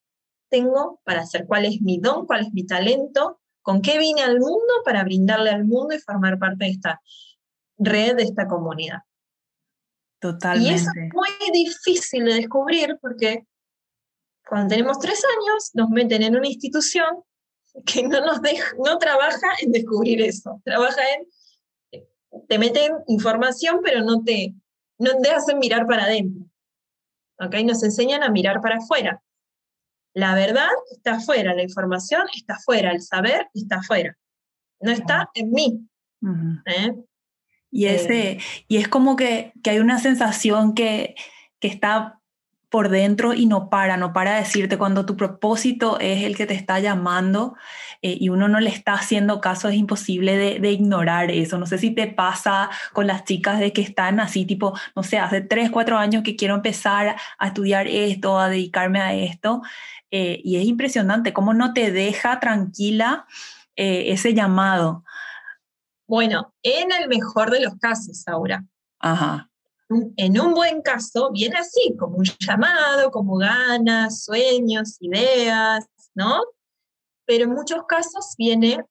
tengo 0.49 1.01
para 1.05 1.21
hacer, 1.21 1.47
cuál 1.47 1.67
es 1.67 1.83
mi 1.83 1.99
don, 1.99 2.27
cuál 2.27 2.47
es 2.47 2.53
mi 2.53 2.65
talento, 2.65 3.41
con 3.61 3.83
qué 3.83 3.99
vine 3.99 4.23
al 4.23 4.39
mundo 4.39 4.73
para 4.85 5.05
brindarle 5.05 5.51
al 5.51 5.67
mundo 5.67 5.95
y 5.95 5.99
formar 5.99 6.39
parte 6.39 6.65
de 6.65 6.71
esta 6.71 7.03
red, 7.77 8.17
de 8.17 8.23
esta 8.23 8.49
comunidad. 8.49 9.01
Totalmente. 10.21 10.73
Y 10.73 10.75
eso 10.75 10.91
es 10.97 11.13
muy 11.13 11.53
difícil 11.53 12.25
de 12.25 12.35
descubrir 12.35 12.97
porque 13.01 13.47
cuando 14.49 14.69
tenemos 14.69 14.99
tres 14.99 15.23
años 15.39 15.71
nos 15.75 15.91
meten 15.91 16.23
en 16.23 16.37
una 16.37 16.49
institución 16.49 17.23
que 17.87 18.03
no 18.03 18.21
nos 18.21 18.41
deja, 18.43 18.75
no 18.85 18.99
trabaja 18.99 19.49
en 19.63 19.73
descubrir 19.73 20.21
eso, 20.23 20.61
trabaja 20.65 21.01
en, 21.15 22.03
te 22.49 22.59
meten 22.59 22.93
información, 23.07 23.81
pero 23.83 24.03
no 24.03 24.23
te, 24.23 24.55
no 24.99 25.11
te 25.23 25.31
hacen 25.31 25.59
mirar 25.59 25.87
para 25.87 26.05
adentro. 26.05 26.45
¿Ok? 27.41 27.55
Nos 27.65 27.83
enseñan 27.83 28.23
a 28.23 28.31
mirar 28.31 28.61
para 28.61 28.79
afuera. 28.79 29.23
La 30.15 30.35
verdad 30.35 30.69
está 30.91 31.15
afuera, 31.15 31.55
la 31.55 31.63
información 31.63 32.23
está 32.35 32.55
afuera, 32.55 32.91
el 32.91 33.01
saber 33.01 33.49
está 33.55 33.77
afuera. 33.77 34.17
No 34.81 34.91
está 34.91 35.31
en 35.35 35.51
mí. 35.51 35.89
¿eh? 36.67 36.95
Y, 37.71 37.87
ese, 37.87 38.31
eh. 38.31 38.41
y 38.67 38.79
es 38.79 38.89
como 38.89 39.15
que, 39.15 39.53
que 39.63 39.71
hay 39.71 39.79
una 39.79 39.99
sensación 39.99 40.75
que, 40.75 41.15
que 41.61 41.69
está 41.69 42.18
por 42.71 42.91
dentro 42.91 43.33
y 43.33 43.47
no 43.47 43.71
para, 43.71 43.97
no 43.97 44.13
para 44.13 44.37
decirte 44.37 44.77
cuando 44.77 45.07
tu 45.07 45.17
propósito 45.17 45.99
es 46.01 46.25
el 46.25 46.37
que 46.37 46.47
te 46.47 46.55
está 46.55 46.79
llamando 46.81 47.57
eh, 48.03 48.17
y 48.21 48.29
uno 48.29 48.49
no 48.49 48.61
le 48.61 48.71
está 48.71 48.95
haciendo 48.95 49.41
caso, 49.41 49.69
es 49.69 49.75
imposible 49.77 50.37
de, 50.61 50.71
ignorar 50.71 51.31
eso. 51.31 51.59
No 51.59 51.67
sé 51.67 51.79
si 51.79 51.91
te 51.91 52.07
pasa 52.07 52.71
con 52.93 53.07
las 53.07 53.25
chicas 53.25 53.59
de 53.59 53.73
que 53.73 53.81
están 53.81 54.21
así, 54.21 54.45
tipo, 54.45 54.79
no 54.95 55.03
sé, 55.03 55.19
hace 55.19 55.41
tres, 55.41 55.71
cuatro 55.71 55.97
años 55.97 56.23
que 56.23 56.37
quiero 56.37 56.55
empezar 56.55 57.17
a 57.39 57.47
estudiar 57.47 57.89
esto, 57.89 58.39
a 58.39 58.49
dedicarme 58.49 59.01
a 59.01 59.15
esto, 59.15 59.63
eh, 60.11 60.41
y 60.45 60.57
es 60.57 60.65
impresionante 60.67 61.33
cómo 61.33 61.55
no 61.55 61.73
te 61.73 61.91
deja 61.91 62.39
tranquila 62.39 63.27
eh, 63.77 64.13
ese 64.13 64.35
llamado. 64.35 65.05
Bueno, 66.07 66.55
en 66.63 66.93
el 66.93 67.09
mejor 67.09 67.51
de 67.51 67.61
los 67.61 67.75
casos, 67.77 68.27
Aura. 68.29 68.65
Ajá 69.01 69.48
en 69.89 70.41
un 70.41 70.55
buen 70.55 70.83
caso 70.83 71.31
viene 71.33 71.57
así, 71.57 71.97
como 71.99 72.19
un 72.19 72.27
llamado, 72.39 73.11
como 73.11 73.37
ganas, 73.37 74.25
sueños, 74.25 74.97
ideas, 75.01 75.87
¿no? 76.15 76.43
Pero 77.25 77.45
en 77.45 77.51
muchos 77.51 77.85
casos 77.87 78.35
viene 78.37 78.85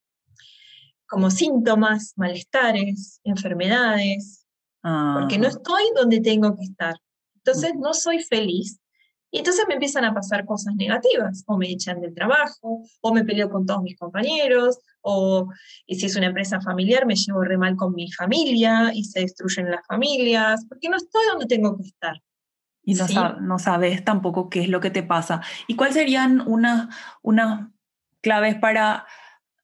como 1.08 1.30
síntomas, 1.30 2.14
malestares, 2.16 3.22
enfermedades, 3.24 4.46
porque 4.82 5.38
no 5.38 5.48
estoy 5.48 5.84
donde 5.96 6.20
tengo 6.22 6.56
que 6.56 6.64
estar. 6.64 6.96
Entonces 7.36 7.74
no 7.76 7.94
soy 7.94 8.22
feliz 8.24 8.80
y 9.32 9.40
entonces 9.40 9.66
me 9.68 9.76
empiezan 9.76 10.06
a 10.06 10.14
pasar 10.14 10.46
cosas 10.46 10.76
negativas, 10.76 11.44
o 11.48 11.58
me 11.58 11.70
echan 11.70 12.02
del 12.02 12.14
trabajo, 12.14 12.82
o 13.02 13.14
me 13.14 13.24
peleo 13.26 13.50
con 13.50 13.66
todos 13.66 13.82
mis 13.84 13.98
compañeros, 13.98 14.80
o 15.08 15.50
si 15.88 16.06
es 16.06 16.16
una 16.16 16.28
empresa 16.28 16.60
familiar 16.62 17.06
me 17.06 17.16
llevo 17.16 17.42
re 17.44 17.58
mal 17.58 17.76
con 17.76 17.94
mi 17.94 18.12
familia 18.12 18.92
y 18.94 19.04
se 19.04 19.22
destruyen 19.22 19.72
las 19.72 19.86
familias, 19.88 20.66
porque 20.68 20.90
no 20.90 20.98
estoy 20.98 21.22
donde 21.30 21.46
tengo 21.46 21.78
que 21.78 21.84
estar. 21.84 22.22
Y 22.84 22.94
no, 22.94 23.40
no 23.40 23.60
sabes 23.60 24.04
tampoco 24.04 24.50
qué 24.50 24.62
es 24.62 24.70
lo 24.70 24.80
que 24.80 24.90
te 24.90 25.04
pasa. 25.04 25.42
¿Y 25.68 25.76
cuáles 25.76 25.96
serían 25.96 26.42
unas 26.48 26.96
una 27.22 27.74
claves 28.22 28.56
para 28.56 29.06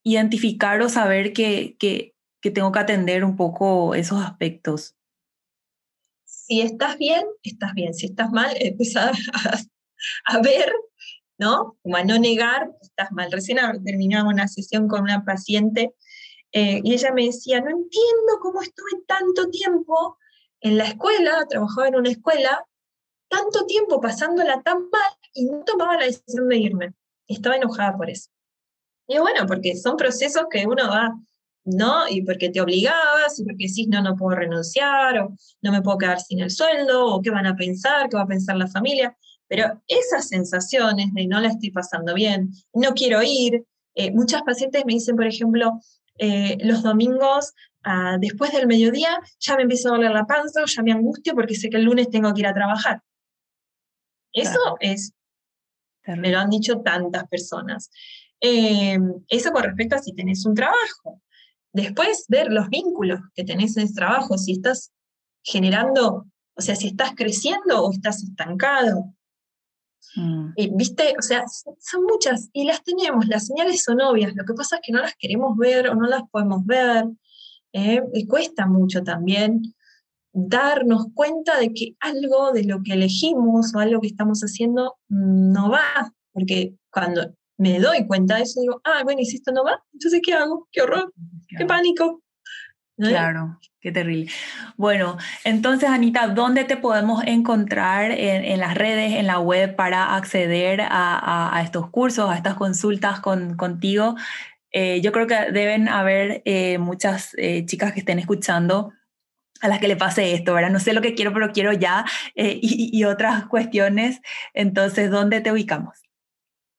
identificar 0.03 0.81
o 0.81 0.89
saber 0.89 1.31
que, 1.31 1.77
que, 1.79 2.15
que 2.41 2.51
tengo 2.51 2.71
que 2.71 2.79
atender 2.79 3.23
un 3.23 3.37
poco 3.37 3.95
esos 3.95 4.21
aspectos? 4.21 4.95
si 6.45 6.61
estás 6.61 6.97
bien, 6.97 7.23
estás 7.43 7.73
bien. 7.73 7.93
Si 7.93 8.05
estás 8.07 8.31
mal, 8.31 8.55
empieza 8.59 9.11
a, 10.25 10.41
ver, 10.41 10.73
¿no? 11.37 11.77
Como 11.81 11.97
a 11.97 12.03
no 12.03 12.17
negar, 12.19 12.71
estás 12.81 13.11
mal. 13.11 13.31
Recién 13.31 13.59
terminamos 13.83 14.33
una 14.33 14.47
sesión 14.47 14.87
con 14.87 15.01
una 15.01 15.23
paciente 15.25 15.93
eh, 16.51 16.81
y 16.83 16.93
ella 16.93 17.11
me 17.13 17.25
decía, 17.25 17.59
no 17.61 17.69
entiendo 17.69 18.39
cómo 18.41 18.61
estuve 18.61 19.03
tanto 19.07 19.49
tiempo 19.49 20.17
en 20.61 20.77
la 20.77 20.85
escuela, 20.85 21.45
trabajaba 21.49 21.87
en 21.87 21.95
una 21.95 22.11
escuela, 22.11 22.65
tanto 23.27 23.65
tiempo 23.65 23.99
pasándola 23.99 24.61
tan 24.61 24.89
mal 24.89 25.11
y 25.33 25.45
no 25.45 25.63
tomaba 25.63 25.97
la 25.97 26.05
decisión 26.05 26.47
de 26.47 26.57
irme. 26.57 26.93
Estaba 27.27 27.55
enojada 27.55 27.97
por 27.97 28.09
eso. 28.09 28.29
Y 29.07 29.17
bueno, 29.17 29.45
porque 29.47 29.75
son 29.75 29.97
procesos 29.97 30.45
que 30.49 30.65
uno 30.65 30.87
va 30.87 31.13
¿no? 31.65 32.07
Y 32.09 32.21
porque 32.23 32.49
te 32.49 32.61
obligabas, 32.61 33.39
y 33.39 33.43
porque 33.43 33.67
decís, 33.67 33.87
no, 33.87 34.01
no 34.01 34.15
puedo 34.15 34.35
renunciar, 34.35 35.17
o 35.19 35.35
no 35.61 35.71
me 35.71 35.81
puedo 35.81 35.97
quedar 35.97 36.19
sin 36.19 36.41
el 36.41 36.51
sueldo, 36.51 37.05
o 37.05 37.21
qué 37.21 37.29
van 37.29 37.45
a 37.45 37.55
pensar, 37.55 38.09
qué 38.09 38.17
va 38.17 38.23
a 38.23 38.27
pensar 38.27 38.57
la 38.57 38.67
familia. 38.67 39.17
Pero 39.53 39.83
esas 39.87 40.29
sensaciones 40.29 41.13
de 41.13 41.27
no 41.27 41.39
la 41.39 41.49
estoy 41.49 41.69
pasando 41.69 42.15
bien, 42.15 42.51
no 42.73 42.95
quiero 42.95 43.21
ir. 43.21 43.63
Eh, 43.93 44.11
muchas 44.11 44.41
pacientes 44.41 44.83
me 44.83 44.93
dicen, 44.93 45.15
por 45.15 45.27
ejemplo, 45.27 45.79
eh, 46.17 46.57
los 46.61 46.81
domingos, 46.81 47.53
ah, 47.83 48.17
después 48.19 48.51
del 48.51 48.65
mediodía, 48.65 49.19
ya 49.37 49.55
me 49.55 49.61
empieza 49.61 49.89
a 49.89 49.91
doler 49.91 50.09
la 50.09 50.25
panza, 50.25 50.63
o 50.63 50.65
ya 50.65 50.81
me 50.81 50.91
angustio 50.91 51.35
porque 51.35 51.53
sé 51.53 51.69
que 51.69 51.77
el 51.77 51.83
lunes 51.83 52.09
tengo 52.09 52.33
que 52.33 52.39
ir 52.39 52.47
a 52.47 52.53
trabajar. 52.55 53.03
Eso 54.31 54.57
es, 54.79 55.13
me 56.07 56.31
lo 56.31 56.39
han 56.39 56.49
dicho 56.49 56.81
tantas 56.81 57.27
personas. 57.27 57.91
Eh, 58.41 58.97
eso 59.27 59.51
con 59.51 59.61
respecto 59.61 59.97
a 59.97 59.99
si 59.99 60.15
tenés 60.15 60.47
un 60.47 60.55
trabajo. 60.55 61.21
Después 61.71 62.25
ver 62.27 62.51
los 62.51 62.69
vínculos 62.69 63.19
que 63.35 63.43
tenés 63.43 63.77
en 63.77 63.83
ese 63.83 63.93
trabajo, 63.93 64.35
si 64.35 64.53
estás 64.53 64.91
generando, 65.43 66.25
o 66.55 66.61
sea, 66.61 66.75
si 66.75 66.87
estás 66.87 67.11
creciendo 67.15 67.83
o 67.83 67.91
estás 67.91 68.23
estancado. 68.23 69.13
Mm. 70.15 70.49
Eh, 70.55 70.69
¿Viste? 70.73 71.15
O 71.17 71.21
sea, 71.21 71.43
son 71.47 72.03
muchas 72.03 72.49
y 72.53 72.65
las 72.65 72.83
tenemos, 72.83 73.27
las 73.27 73.47
señales 73.47 73.83
son 73.83 74.01
obvias, 74.01 74.33
lo 74.35 74.45
que 74.45 74.53
pasa 74.53 74.75
es 74.75 74.81
que 74.85 74.91
no 74.91 75.01
las 75.01 75.15
queremos 75.17 75.57
ver 75.57 75.89
o 75.89 75.95
no 75.95 76.07
las 76.07 76.23
podemos 76.29 76.65
ver. 76.65 77.05
¿eh? 77.73 78.01
y 78.13 78.27
cuesta 78.27 78.67
mucho 78.67 79.03
también 79.03 79.73
darnos 80.31 81.07
cuenta 81.13 81.59
de 81.59 81.73
que 81.73 81.95
algo 81.99 82.51
de 82.51 82.63
lo 82.63 82.81
que 82.83 82.93
elegimos 82.93 83.75
o 83.75 83.79
algo 83.79 83.99
que 84.01 84.07
estamos 84.07 84.41
haciendo 84.41 84.95
no 85.09 85.69
va, 85.69 86.13
porque 86.31 86.75
cuando 86.91 87.35
me 87.57 87.79
doy 87.79 88.07
cuenta 88.07 88.37
de 88.37 88.43
eso, 88.43 88.61
digo, 88.61 88.81
ah, 88.83 89.03
bueno, 89.03 89.21
y 89.21 89.25
si 89.25 89.35
esto 89.35 89.51
no 89.51 89.63
va, 89.63 89.83
entonces 89.93 90.21
¿qué 90.23 90.33
hago? 90.33 90.67
¡Qué 90.71 90.81
horror! 90.81 91.13
¡Qué 91.55 91.65
pánico! 91.65 92.23
Claro, 92.97 93.59
qué 93.81 93.91
terrible. 93.91 94.31
Bueno, 94.77 95.17
entonces 95.43 95.89
Anita, 95.89 96.27
¿dónde 96.27 96.63
te 96.63 96.77
podemos 96.77 97.23
encontrar 97.25 98.11
en, 98.11 98.59
las 98.59 98.75
redes, 98.75 99.13
en 99.13 99.25
la 99.25 99.39
web 99.39 99.75
para 99.75 100.15
acceder 100.15 100.81
a, 100.83 101.59
estos 101.63 101.89
cursos, 101.89 102.29
a 102.29 102.35
estas 102.35 102.53
consultas 102.55 103.19
con, 103.19 103.57
contigo? 103.57 104.15
Eh, 104.71 105.01
yo 105.01 105.11
creo 105.11 105.25
que 105.27 105.51
deben 105.51 105.87
haber 105.87 106.43
eh, 106.45 106.77
muchas 106.77 107.35
eh, 107.37 107.65
chicas 107.65 107.93
que 107.93 107.99
estén 107.99 108.19
escuchando 108.19 108.93
a 109.61 109.67
las 109.67 109.79
que 109.79 109.87
le 109.87 109.95
pase 109.95 110.33
esto, 110.33 110.53
¿verdad? 110.53 110.71
No 110.71 110.79
sé 110.79 110.93
lo 110.93 111.01
que 111.01 111.15
quiero, 111.15 111.33
pero 111.33 111.51
quiero 111.51 111.73
ya 111.73 112.05
y, 112.35 112.89
y 112.91 113.03
otras 113.05 113.45
cuestiones. 113.45 114.21
Entonces, 114.53 115.09
¿dónde 115.09 115.41
te 115.41 115.51
ubicamos? 115.51 116.02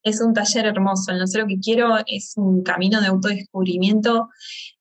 Es 0.05 0.21
un 0.21 0.35
taller 0.35 0.67
hermoso. 0.67 1.11
El 1.11 1.19
No 1.19 1.27
sé 1.27 1.38
lo 1.38 1.47
que 1.47 1.59
quiero 1.59 1.97
es 2.07 2.35
un 2.37 2.62
camino 2.62 3.01
de 3.01 3.09
autodescubrimiento 3.09 4.29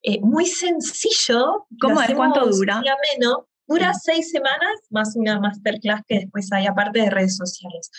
eh, 0.03 0.19
muy 0.21 0.45
sencillo. 0.45 1.65
¿Cómo 1.81 2.01
es? 2.01 2.13
¿Cuánto 2.13 2.45
dura? 2.45 2.83
Menos. 3.17 3.37
Dura 3.65 3.93
seis 3.93 4.29
semanas 4.29 4.81
más 4.89 5.15
una 5.15 5.39
masterclass 5.39 6.01
que 6.05 6.19
después 6.19 6.51
hay 6.51 6.67
aparte 6.67 6.99
de 6.99 7.09
redes 7.09 7.37
sociales. 7.37 7.89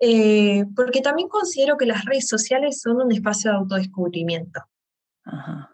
Eh, 0.00 0.64
porque 0.74 1.02
también 1.02 1.28
considero 1.28 1.76
que 1.76 1.84
las 1.84 2.04
redes 2.04 2.26
sociales 2.26 2.80
son 2.80 3.02
un 3.02 3.12
espacio 3.12 3.50
de 3.50 3.58
autodescubrimiento. 3.58 4.60
Ajá. 5.24 5.70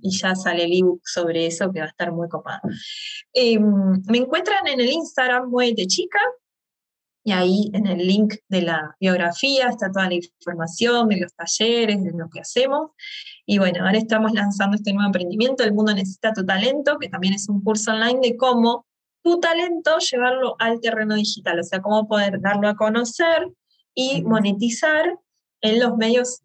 Y 0.00 0.18
ya 0.18 0.34
sale 0.34 0.64
el 0.64 0.72
ebook 0.72 1.02
sobre 1.04 1.46
eso 1.46 1.70
que 1.72 1.80
va 1.80 1.86
a 1.86 1.88
estar 1.88 2.12
muy 2.12 2.28
copado. 2.28 2.60
Em, 3.32 4.02
me 4.08 4.18
encuentran 4.18 4.66
en 4.66 4.80
el 4.80 4.90
Instagram 4.90 5.50
de 5.50 5.86
Chica, 5.86 6.18
y 7.24 7.32
ahí 7.32 7.70
en 7.72 7.86
el 7.86 8.06
link 8.06 8.34
de 8.48 8.62
la 8.62 8.96
biografía 8.98 9.68
está 9.68 9.90
toda 9.90 10.08
la 10.08 10.14
información 10.14 11.08
de 11.08 11.20
los 11.20 11.34
talleres, 11.34 12.02
de 12.02 12.10
lo 12.12 12.28
que 12.28 12.40
hacemos. 12.40 12.90
Y 13.46 13.58
bueno, 13.58 13.84
ahora 13.84 13.98
estamos 13.98 14.32
lanzando 14.32 14.76
este 14.76 14.92
nuevo 14.92 15.06
emprendimiento, 15.06 15.62
El 15.62 15.72
Mundo 15.72 15.94
Necesita 15.94 16.32
Tu 16.32 16.44
Talento, 16.44 16.98
que 16.98 17.08
también 17.08 17.34
es 17.34 17.48
un 17.48 17.62
curso 17.62 17.92
online 17.92 18.20
de 18.22 18.36
cómo 18.36 18.86
tu 19.22 19.38
talento 19.38 19.98
llevarlo 19.98 20.56
al 20.58 20.80
terreno 20.80 21.14
digital, 21.14 21.60
o 21.60 21.62
sea, 21.62 21.80
cómo 21.80 22.08
poder 22.08 22.40
darlo 22.40 22.68
a 22.68 22.74
conocer 22.74 23.48
y 23.94 24.22
monetizar 24.22 25.16
en 25.60 25.78
los 25.78 25.96
medios, 25.96 26.42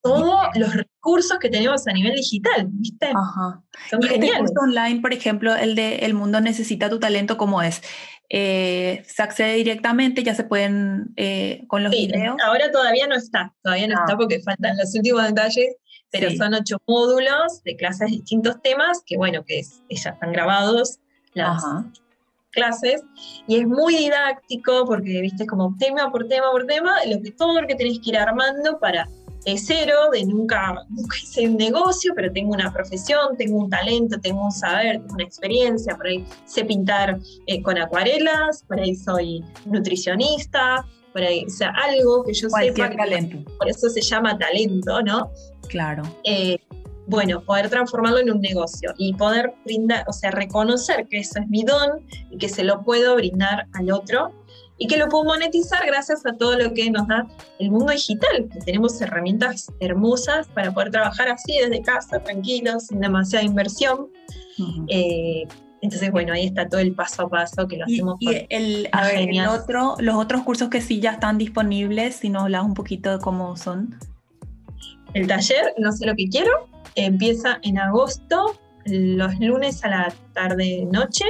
todos 0.00 0.46
los 0.54 0.74
recursos 0.74 1.38
que 1.40 1.50
tenemos 1.50 1.88
a 1.88 1.92
nivel 1.92 2.14
digital, 2.14 2.68
¿viste? 2.70 3.06
Ajá. 3.06 3.62
Son 3.90 4.00
y 4.02 4.06
este 4.06 4.38
curso 4.38 4.54
online, 4.62 5.00
por 5.00 5.12
ejemplo, 5.12 5.56
el 5.56 5.74
de 5.74 5.96
El 5.96 6.14
Mundo 6.14 6.40
Necesita 6.40 6.88
Tu 6.88 7.00
Talento, 7.00 7.36
¿cómo 7.36 7.62
es? 7.62 7.82
Eh, 8.30 9.02
se 9.06 9.22
accede 9.22 9.54
directamente, 9.54 10.22
ya 10.22 10.34
se 10.34 10.44
pueden 10.44 11.14
eh, 11.16 11.64
con 11.66 11.82
los 11.82 11.90
videos. 11.90 12.36
Ahora 12.44 12.70
todavía 12.70 13.06
no 13.06 13.14
está, 13.14 13.54
todavía 13.62 13.88
no 13.88 13.94
está 13.94 14.12
ah. 14.12 14.16
porque 14.18 14.40
faltan 14.40 14.76
los 14.76 14.94
últimos 14.94 15.26
detalles, 15.26 15.76
pero 16.10 16.30
son 16.32 16.54
ocho 16.54 16.76
módulos 16.86 17.62
de 17.64 17.76
clases 17.76 18.10
de 18.10 18.16
distintos 18.16 18.60
temas 18.62 19.02
que, 19.06 19.16
bueno, 19.16 19.44
que 19.46 19.62
ya 19.90 20.10
están 20.10 20.32
grabados 20.32 20.98
las 21.32 21.62
clases 22.50 23.02
y 23.46 23.60
es 23.60 23.66
muy 23.66 23.96
didáctico 23.96 24.84
porque, 24.86 25.20
viste, 25.20 25.46
como 25.46 25.74
tema 25.78 26.10
por 26.10 26.26
tema 26.28 26.50
por 26.50 26.66
tema, 26.66 26.96
lo 27.06 27.22
que, 27.22 27.30
todo 27.32 27.60
lo 27.60 27.66
que 27.66 27.74
tenés 27.74 27.98
que 28.00 28.10
ir 28.10 28.18
armando 28.18 28.78
para 28.78 29.08
de 29.48 29.58
cero, 29.58 29.94
de 30.12 30.24
nunca, 30.26 30.84
nunca 30.90 31.16
hice 31.22 31.48
un 31.48 31.56
negocio, 31.56 32.12
pero 32.14 32.30
tengo 32.32 32.52
una 32.52 32.72
profesión, 32.72 33.36
tengo 33.36 33.56
un 33.58 33.70
talento, 33.70 34.20
tengo 34.20 34.44
un 34.44 34.52
saber, 34.52 34.98
tengo 35.00 35.14
una 35.14 35.24
experiencia, 35.24 35.96
por 35.96 36.06
ahí 36.06 36.24
sé 36.44 36.64
pintar 36.64 37.18
eh, 37.46 37.62
con 37.62 37.78
acuarelas, 37.78 38.62
por 38.68 38.78
ahí 38.78 38.94
soy 38.94 39.42
nutricionista, 39.64 40.86
por 41.12 41.22
ahí, 41.22 41.46
o 41.46 41.50
sea, 41.50 41.72
algo 41.82 42.24
que 42.24 42.34
yo 42.34 42.48
Cualquier 42.50 42.94
talento. 42.96 43.38
por 43.58 43.68
eso 43.68 43.88
se 43.88 44.02
llama 44.02 44.36
talento, 44.36 45.02
¿no? 45.02 45.30
Claro. 45.68 46.02
Eh, 46.24 46.58
bueno, 47.06 47.42
poder 47.42 47.70
transformarlo 47.70 48.18
en 48.18 48.30
un 48.30 48.42
negocio 48.42 48.92
y 48.98 49.14
poder 49.14 49.54
brindar, 49.64 50.04
o 50.08 50.12
sea, 50.12 50.30
reconocer 50.30 51.06
que 51.08 51.20
eso 51.20 51.40
es 51.40 51.48
mi 51.48 51.62
don 51.62 52.06
y 52.30 52.36
que 52.36 52.50
se 52.50 52.64
lo 52.64 52.84
puedo 52.84 53.14
brindar 53.14 53.66
al 53.72 53.90
otro 53.90 54.30
y 54.78 54.86
que 54.86 54.96
lo 54.96 55.08
puedo 55.08 55.24
monetizar 55.24 55.84
gracias 55.86 56.24
a 56.24 56.32
todo 56.32 56.56
lo 56.56 56.72
que 56.72 56.90
nos 56.90 57.06
da 57.08 57.26
el 57.58 57.70
mundo 57.70 57.92
digital, 57.92 58.48
que 58.52 58.60
tenemos 58.60 59.00
herramientas 59.00 59.72
hermosas 59.80 60.46
para 60.48 60.72
poder 60.72 60.90
trabajar 60.90 61.28
así 61.28 61.58
desde 61.60 61.82
casa, 61.82 62.20
tranquilos, 62.20 62.86
sin 62.86 63.00
demasiada 63.00 63.44
inversión. 63.44 64.08
Eh, 64.88 65.44
entonces, 65.80 66.10
bueno, 66.10 66.32
ahí 66.32 66.46
está 66.46 66.68
todo 66.68 66.80
el 66.80 66.94
paso 66.94 67.22
a 67.22 67.28
paso 67.28 67.66
que 67.66 67.76
lo 67.76 67.84
hacemos. 67.84 68.16
Y, 68.20 68.46
el, 68.50 68.88
a 68.92 69.06
ver, 69.06 69.28
el 69.28 69.46
otro, 69.46 69.96
los 69.98 70.14
otros 70.14 70.42
cursos 70.42 70.68
que 70.68 70.80
sí 70.80 71.00
ya 71.00 71.12
están 71.12 71.38
disponibles, 71.38 72.16
si 72.16 72.28
nos 72.28 72.44
hablas 72.44 72.64
un 72.64 72.74
poquito 72.74 73.16
de 73.16 73.22
cómo 73.22 73.56
son. 73.56 73.98
El 75.14 75.26
taller, 75.26 75.74
no 75.78 75.90
sé 75.92 76.06
lo 76.06 76.14
que 76.14 76.28
quiero, 76.28 76.50
empieza 76.94 77.58
en 77.62 77.78
agosto, 77.78 78.58
los 78.84 79.38
lunes 79.40 79.84
a 79.84 79.88
la 79.88 80.14
tarde-noche 80.34 81.24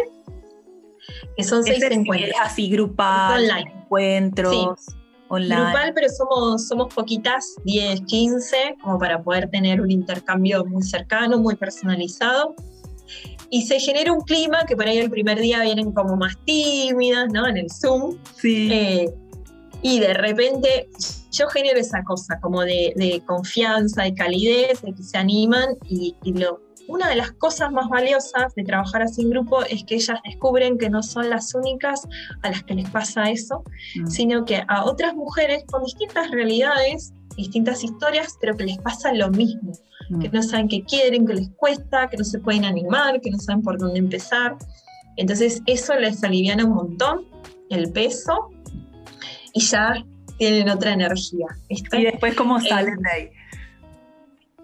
que 1.38 1.44
son 1.44 1.62
seis 1.62 1.80
encuentros. 1.84 2.34
así, 2.42 2.68
grupal, 2.68 3.44
online. 3.44 3.72
encuentros. 3.84 4.86
Online. 5.28 5.54
Grupal, 5.54 5.92
pero 5.94 6.08
somos, 6.08 6.66
somos 6.66 6.92
poquitas, 6.92 7.54
10, 7.64 8.00
15, 8.00 8.76
como 8.82 8.98
para 8.98 9.22
poder 9.22 9.48
tener 9.48 9.80
un 9.80 9.90
intercambio 9.90 10.64
muy 10.64 10.82
cercano, 10.82 11.38
muy 11.38 11.54
personalizado. 11.54 12.56
y 13.50 13.62
se 13.62 13.78
genera 13.78 14.12
un 14.12 14.20
clima 14.22 14.64
que 14.66 14.76
por 14.76 14.88
ahí 14.88 14.98
el 14.98 15.10
primer 15.10 15.38
día 15.38 15.62
vienen 15.62 15.92
como 15.92 16.16
más 16.16 16.36
tímidas, 16.44 17.28
¿no? 17.32 17.46
En 17.46 17.56
el 17.56 17.70
Zoom. 17.70 18.18
Sí. 18.36 18.68
Eh, 18.72 19.14
y 19.80 20.00
de 20.00 20.14
repente 20.14 20.88
yo 21.30 21.46
genero 21.46 21.78
esa 21.78 22.02
cosa 22.02 22.40
como 22.40 22.62
de, 22.62 23.22
confianza, 23.26 24.02
de 24.02 24.14
calidez, 24.14 24.82
de 24.82 24.92
que 24.92 25.02
se 25.04 25.18
animan 25.18 25.76
y, 25.88 26.16
lo, 26.24 26.60
una 26.88 27.08
de 27.08 27.16
las 27.16 27.32
cosas 27.32 27.70
más 27.70 27.88
valiosas 27.88 28.54
de 28.54 28.64
trabajar 28.64 29.02
así 29.02 29.22
en 29.22 29.30
grupo 29.30 29.62
es 29.62 29.84
que 29.84 29.96
ellas 29.96 30.18
descubren 30.24 30.78
que 30.78 30.90
no 30.90 31.02
son 31.02 31.30
las 31.30 31.54
únicas 31.54 32.08
a 32.42 32.50
las 32.50 32.64
que 32.64 32.74
les 32.74 32.88
pasa 32.90 33.30
eso, 33.30 33.62
mm. 33.94 34.06
sino 34.06 34.44
que 34.44 34.64
a 34.66 34.84
otras 34.84 35.14
mujeres 35.14 35.64
con 35.70 35.84
distintas 35.84 36.30
realidades, 36.30 37.12
distintas 37.36 37.84
historias, 37.84 38.36
pero 38.40 38.56
que 38.56 38.64
les 38.64 38.78
pasa 38.78 39.12
lo 39.12 39.30
mismo, 39.30 39.72
que 40.20 40.28
mm. 40.28 40.32
no 40.32 40.42
saben 40.42 40.68
qué 40.68 40.82
quieren, 40.82 41.26
que 41.26 41.34
les 41.34 41.50
cuesta, 41.50 42.08
que 42.08 42.16
no 42.16 42.24
se 42.24 42.38
pueden 42.38 42.64
animar, 42.64 43.20
que 43.20 43.30
no 43.30 43.38
saben 43.38 43.62
por 43.62 43.78
dónde 43.78 43.98
empezar. 43.98 44.56
Entonces 45.16 45.62
eso 45.66 45.94
les 45.94 46.24
aliviana 46.24 46.64
un 46.64 46.74
montón 46.74 47.26
el 47.70 47.92
peso 47.92 48.50
y 49.52 49.60
ya 49.60 49.94
tienen 50.38 50.70
otra 50.70 50.92
energía. 50.92 51.46
Y 51.68 51.82
después 52.04 52.34
cómo 52.34 52.58
eh, 52.58 52.68
salen 52.68 52.96
de 52.96 53.10
ahí. 53.10 53.30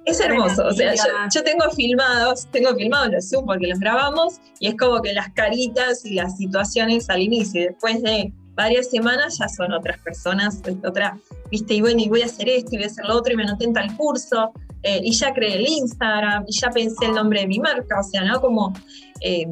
Es 0.07 0.21
hermoso, 0.21 0.67
o 0.67 0.73
sea, 0.73 0.95
yo, 1.33 1.43
tengo 1.43 1.71
filmados, 1.71 2.47
tengo 2.51 2.75
filmados 2.75 3.11
los 3.11 3.31
Zoom 3.31 3.47
porque 3.47 3.67
los 3.67 3.79
grabamos 3.79 4.35
y 4.61 4.69
es 4.69 4.77
como 4.77 5.01
que 5.01 5.15
las 5.15 5.31
caritas 5.33 6.05
y 6.05 6.15
las 6.15 6.37
situaciones 6.37 7.09
al 7.09 7.23
inicio 7.23 7.63
y 7.63 7.65
después 7.69 8.03
de 8.03 8.33
varias 8.55 8.91
semanas 8.91 9.39
ya 9.39 9.49
son 9.49 9.73
otras 9.73 9.99
personas, 10.01 10.61
otra, 10.87 11.19
viste, 11.51 11.75
y 11.75 11.81
bueno, 11.81 12.01
y 12.01 12.09
voy 12.09 12.23
a 12.23 12.27
hacer 12.27 12.49
esto 12.49 12.71
y 12.73 12.77
voy 12.77 12.85
a 12.85 12.89
hacer 12.89 13.05
lo 13.07 13.17
otro 13.17 13.33
y 13.33 13.37
me 13.37 13.45
anoté 13.45 13.65
en 13.65 13.73
tal 13.73 13.97
curso 13.97 14.53
eh, 14.83 15.01
y 15.03 15.13
ya 15.13 15.33
creé 15.33 15.55
el 15.55 15.67
Instagram 15.67 16.45
y 16.47 16.59
ya 16.59 16.71
pensé 16.71 17.07
el 17.07 17.15
nombre 17.15 17.41
de 17.41 17.47
mi 17.47 17.59
marca, 17.59 18.01
o 18.01 18.03
sea, 18.03 18.23
¿no? 18.25 18.41
Como, 18.41 18.75
eh, 19.23 19.47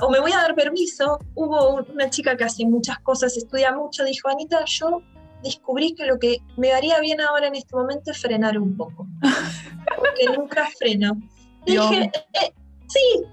o 0.00 0.10
me 0.10 0.20
voy 0.20 0.30
a 0.32 0.36
dar 0.36 0.54
permiso, 0.54 1.18
hubo 1.34 1.84
una 1.92 2.08
chica 2.08 2.36
que 2.36 2.44
hace 2.44 2.64
muchas 2.64 3.00
cosas, 3.00 3.36
estudia 3.36 3.72
mucho, 3.72 4.04
dijo, 4.04 4.28
Anita, 4.28 4.64
yo 4.66 5.02
descubrí 5.42 5.94
que 5.94 6.06
lo 6.06 6.18
que 6.18 6.38
me 6.56 6.68
daría 6.68 7.00
bien 7.00 7.20
ahora 7.20 7.48
en 7.48 7.56
este 7.56 7.74
momento 7.74 8.12
es 8.12 8.18
frenar 8.18 8.58
un 8.58 8.76
poco. 8.76 9.06
Porque 9.96 10.24
nunca 10.36 10.68
freno. 10.78 11.20
dije, 11.64 12.10
eh, 12.34 12.52
sí, 12.88 13.24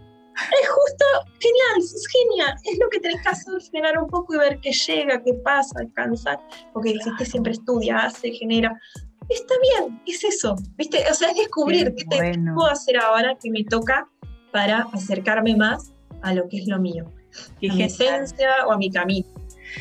es 0.62 0.70
justo 0.70 1.06
genial, 1.40 1.78
es 1.78 2.08
genial. 2.08 2.56
Es 2.64 2.80
lo 2.80 2.90
que 2.90 3.00
tenés 3.00 3.22
que 3.22 3.30
hacer, 3.30 3.62
frenar 3.70 3.98
un 3.98 4.10
poco 4.10 4.36
y 4.36 4.38
ver 4.38 4.60
qué 4.60 4.72
llega, 4.72 5.22
qué 5.24 5.34
pasa, 5.44 5.80
descansar. 5.80 6.40
Porque 6.74 6.92
existe 6.92 7.26
siempre 7.26 7.54
estudia, 7.54 7.98
hace, 7.98 8.32
genera. 8.32 8.80
Está 9.30 9.54
bien, 9.62 10.02
es 10.06 10.24
eso. 10.24 10.56
¿Viste? 10.76 11.04
O 11.10 11.14
sea, 11.14 11.30
es 11.30 11.38
descubrir 11.38 11.94
qué, 11.96 12.06
te 12.06 12.40
puedo 12.54 12.68
hacer 12.68 12.98
ahora 12.98 13.38
que 13.42 13.50
me 13.50 13.64
toca 13.64 14.08
para 14.52 14.88
acercarme 14.94 15.56
más 15.56 15.94
a 16.22 16.34
lo 16.34 16.48
que 16.50 16.58
es 16.58 16.68
lo 16.68 16.80
mío. 16.80 17.06
a 17.70 17.74
mi 17.74 17.84
esencia 17.84 18.68
o 18.68 18.74
a 18.74 18.78
mi 18.78 18.92
camino. 18.92 19.28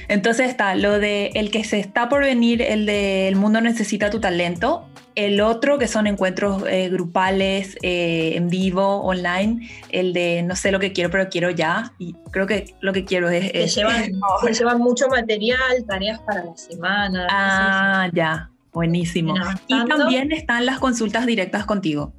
Entonces 0.09 0.49
está 0.49 0.75
lo 0.75 0.99
de 0.99 1.33
el 1.35 1.51
que 1.51 1.65
se 1.65 1.79
está 1.79 2.09
por 2.09 2.23
venir, 2.23 2.63
el 2.63 2.87
de 2.87 3.29
El 3.29 3.37
mundo 3.37 3.61
necesita 3.61 4.11
tu 4.11 4.21
talento. 4.21 4.89
El 5.15 5.41
otro 5.41 5.79
que 5.79 5.89
son 5.89 6.07
encuentros 6.07 6.65
eh, 6.67 6.89
grupales, 6.89 7.77
eh, 7.83 8.33
en 8.37 8.49
vivo, 8.49 9.03
online. 9.03 9.69
El 9.91 10.13
de 10.13 10.43
no 10.43 10.57
sé 10.57 10.73
lo 10.73 10.81
que 10.81 10.93
quiero, 10.93 11.11
pero 11.11 11.29
quiero 11.29 11.51
ya. 11.51 11.93
Y 11.99 12.15
creo 12.31 12.47
que 12.47 12.75
lo 12.81 12.93
que 12.93 13.05
quiero 13.05 13.29
es... 13.29 13.73
Se, 13.73 13.81
llevan, 14.53 14.79
mucho 14.79 15.09
material, 15.09 15.85
tareas 15.87 16.21
para 16.21 16.45
la 16.45 16.57
semana. 16.57 17.27
Ah, 17.31 18.11
ya. 18.13 18.51
Buenísimo. 18.73 19.35
Y 19.67 19.85
también 19.85 20.33
están 20.33 20.65
las 20.65 20.79
consultas 20.79 21.27
directas 21.27 21.67
contigo. 21.67 22.13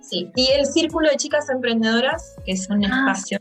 Sí, 0.00 0.30
y 0.34 0.48
el 0.52 0.66
Círculo 0.66 1.10
de 1.10 1.16
Chicas 1.16 1.50
Emprendedoras, 1.50 2.34
que 2.44 2.52
es 2.52 2.68
un 2.70 2.84
ah. 2.86 3.12
espacio 3.12 3.40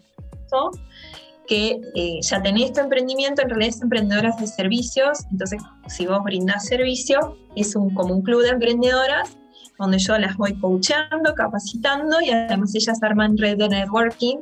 que 1.49 1.81
eh, 1.95 2.19
ya 2.21 2.41
tenés 2.43 2.73
tu 2.73 2.79
emprendimiento, 2.79 3.41
en 3.41 3.49
realidad 3.49 3.75
es 3.75 3.81
emprendedoras 3.81 4.39
de 4.39 4.45
servicios, 4.45 5.25
entonces 5.31 5.59
si 5.87 6.05
vos 6.05 6.23
brindás 6.23 6.67
servicio, 6.67 7.35
es 7.55 7.75
un, 7.75 7.89
como 7.95 8.13
un 8.13 8.21
club 8.21 8.43
de 8.43 8.49
emprendedoras 8.49 9.35
donde 9.79 9.97
yo 9.97 10.17
las 10.19 10.37
voy 10.37 10.53
coachando, 10.59 11.33
capacitando 11.33 12.21
y 12.21 12.29
además 12.29 12.75
ellas 12.75 13.01
arman 13.01 13.35
red 13.35 13.57
de 13.57 13.67
networking, 13.67 14.37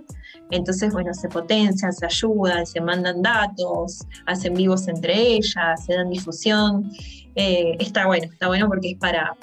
entonces 0.51 0.91
bueno, 0.91 1.13
se 1.13 1.29
potencian, 1.29 1.93
se 1.93 2.05
ayudan, 2.05 2.65
se 2.65 2.81
mandan 2.81 3.21
datos, 3.21 4.05
hacen 4.25 4.53
vivos 4.55 4.89
entre 4.89 5.15
ellas, 5.15 5.85
se 5.85 5.93
dan 5.93 6.09
difusión, 6.09 6.91
eh, 7.35 7.77
está 7.79 8.07
bueno, 8.07 8.25
está 8.25 8.47
bueno 8.47 8.67
porque 8.67 8.91
es 8.91 8.97
para, 8.97 9.33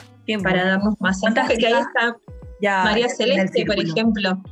para 0.42 0.66
darnos 0.66 1.00
más 1.00 1.22
enfoque, 1.22 1.56
que 1.56 1.66
ahí 1.68 1.80
está 1.80 2.14
María 2.84 3.08
Celeste, 3.08 3.64
por 3.64 3.78
ejemplo, 3.78 4.42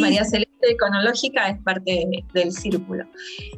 María 0.00 0.24
Celeste 0.24 0.70
Econológica 0.70 1.48
es 1.48 1.58
parte 1.62 2.06
del 2.34 2.52
círculo. 2.52 3.04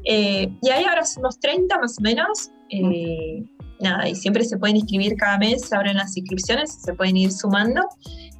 Eh, 0.05 0.49
y 0.63 0.71
hay 0.71 0.85
ahora 0.85 1.03
unos 1.17 1.39
30 1.41 1.79
más 1.79 1.99
o 1.99 2.03
menos. 2.03 2.51
Eh, 2.71 3.43
nada, 3.81 4.09
y 4.09 4.15
siempre 4.15 4.45
se 4.45 4.59
pueden 4.59 4.77
inscribir 4.77 5.17
cada 5.17 5.39
mes, 5.39 5.63
se 5.63 5.77
abren 5.77 5.97
las 5.97 6.17
inscripciones, 6.17 6.73
se 6.83 6.95
pueden 6.95 7.17
ir 7.17 7.33
sumando. 7.33 7.83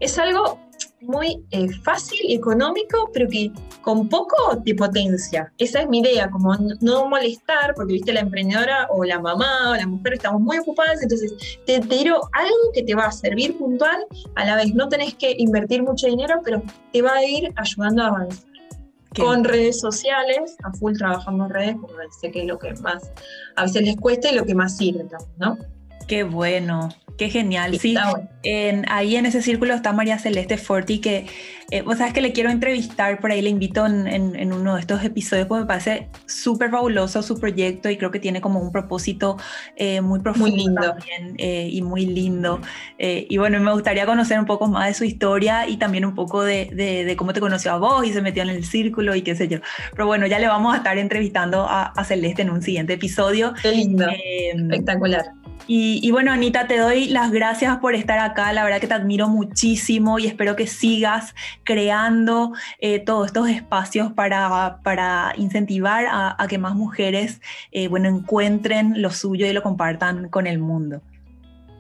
Es 0.01 0.19
algo 0.19 0.61
muy 1.01 1.45
eh, 1.51 1.69
fácil 1.83 2.19
económico, 2.29 3.11
pero 3.13 3.29
que 3.29 3.51
con 3.83 4.09
poco 4.09 4.57
de 4.65 4.75
potencia. 4.75 5.53
Esa 5.59 5.83
es 5.83 5.89
mi 5.89 6.01
idea, 6.01 6.31
como 6.31 6.55
no 6.81 7.09
molestar, 7.09 7.75
porque 7.75 7.95
viste 7.95 8.13
la 8.13 8.21
emprendedora 8.21 8.89
o 8.91 9.05
la 9.05 9.21
mamá 9.21 9.71
o 9.71 9.77
la 9.77 9.87
mujer 9.87 10.15
estamos 10.15 10.41
muy 10.41 10.59
ocupadas, 10.59 11.03
entonces 11.03 11.59
te, 11.67 11.81
tiro 11.81 12.21
algo 12.33 12.73
que 12.75 12.83
te 12.83 12.95
va 12.95 13.07
a 13.07 13.13
servir 13.13 13.57
puntual, 13.57 14.07
a 14.35 14.45
la 14.45 14.57
vez 14.57 14.75
no 14.75 14.89
tenés 14.89 15.15
que 15.15 15.35
invertir 15.39 15.83
mucho 15.83 16.07
dinero, 16.07 16.41
pero 16.45 16.63
te 16.93 17.03
va 17.03 17.15
a 17.15 17.25
ir 17.25 17.53
ayudando 17.57 18.03
a 18.03 18.07
avanzar. 18.09 18.49
Con 19.17 19.43
redes 19.43 19.81
sociales, 19.81 20.57
a 20.65 20.73
full 20.73 20.93
trabajamos 20.97 21.49
redes, 21.49 21.77
como 21.77 21.95
sé 22.21 22.31
que 22.31 22.43
es 22.43 22.47
lo 22.47 22.59
que 22.59 22.75
más 22.75 23.11
a 23.57 23.63
veces 23.65 23.83
les 23.83 23.97
cuesta 23.97 24.31
y 24.31 24.35
lo 24.35 24.45
que 24.45 24.55
más 24.55 24.77
sirve 24.77 25.07
¿no? 25.39 25.57
Qué 26.07 26.25
bueno, 26.25 26.91
qué 27.19 27.29
genial. 27.29 27.79
Sí, 27.79 27.97
en, 28.45 28.85
ahí 28.89 29.17
en 29.17 29.27
ese 29.27 29.43
círculo 29.43 29.75
está 29.75 29.93
María 29.93 30.19
Celeste 30.19 30.57
Forti, 30.57 31.01
que 31.01 31.27
eh, 31.71 31.83
vos 31.83 31.99
sabes 31.99 32.15
que 32.15 32.23
le 32.23 32.33
quiero 32.33 32.49
entrevistar, 32.49 33.21
por 33.21 33.31
ahí 33.31 33.43
le 33.43 33.51
invito 33.51 33.85
en, 33.85 34.53
uno 34.53 34.77
de 34.77 34.81
estos 34.81 35.05
episodios, 35.05 35.47
porque 35.47 35.63
me 35.63 35.67
parece 35.67 36.09
súper 36.27 36.71
fabuloso 36.71 37.23
su 37.23 37.39
proyecto 37.39 37.91
y 37.91 37.99
creo 37.99 38.11
que 38.11 38.21
tiene 38.21 38.41
como 38.41 38.61
un 38.61 38.73
propósito 38.73 39.37
eh, 39.77 40.01
muy 40.01 40.21
profundo 40.21 40.49
muy 40.49 40.59
lindo. 40.59 40.81
También, 40.81 41.35
eh, 41.37 41.69
y 41.71 41.83
muy 41.83 42.07
lindo. 42.07 42.61
y 42.99 43.37
bueno, 43.37 43.61
me 43.61 43.73
gustaría 43.73 44.07
conocer 44.07 44.39
un 44.39 44.47
poco 44.47 44.69
más 44.69 44.87
de 44.87 44.95
su 44.95 45.05
historia 45.05 45.69
y 45.69 45.77
también 45.77 46.07
un 46.07 46.15
poco 46.15 46.43
de, 46.43 46.71
de, 46.73 47.17
cómo 47.17 47.33
te 47.33 47.41
conoció 47.41 47.73
a 47.73 47.79
vos 47.79 48.07
y 48.07 48.13
se 48.13 48.23
metió 48.23 48.45
en 48.45 48.51
el 48.51 48.65
círculo 48.65 49.15
y 49.15 49.23
qué 49.23 49.35
sé 49.35 49.49
yo. 49.49 49.59
Pero 49.91 50.07
bueno, 50.07 50.27
ya 50.27 50.39
le 50.39 50.47
vamos 50.47 50.73
a 50.73 50.79
estar 50.79 50.97
entrevistando 50.97 51.67
a, 51.69 51.87
a 51.87 52.05
Celeste 52.05 52.43
en 52.43 52.51
un 52.51 52.63
siguiente 52.63 52.95
episodio. 52.95 53.53
Qué 53.61 53.73
lindo. 53.73 54.07
Espectacular. 54.55 55.25
Y, 55.71 56.11
bueno, 56.13 56.33
Anita, 56.33 56.67
te 56.67 56.79
doy 56.79 57.09
las 57.09 57.31
gracias 57.31 57.77
por 57.77 57.95
estar 57.95 58.19
acá. 58.19 58.55
La 58.55 58.65
verdad 58.65 58.81
que 58.81 58.87
te 58.87 58.95
admiro 58.95 59.29
muchísimo 59.29 60.19
y 60.19 60.27
espero 60.27 60.57
que 60.57 60.67
sigas 60.67 61.35
creando 61.63 62.55
eh, 62.81 63.01
todos 63.01 63.27
estos 63.27 63.51
espacios 63.51 64.11
para, 64.15 64.81
para 64.83 65.35
incentivar 65.37 66.07
a, 66.11 66.47
que 66.49 66.57
más 66.57 66.75
mujeres 66.75 67.43
eh, 67.71 67.89
bueno, 67.89 68.09
encuentren 68.09 69.03
lo 69.03 69.11
suyo 69.11 69.47
y 69.47 69.53
lo 69.53 69.63
compartan 69.63 70.31
con 70.31 70.47
el 70.47 70.59
mundo. 70.59 71.03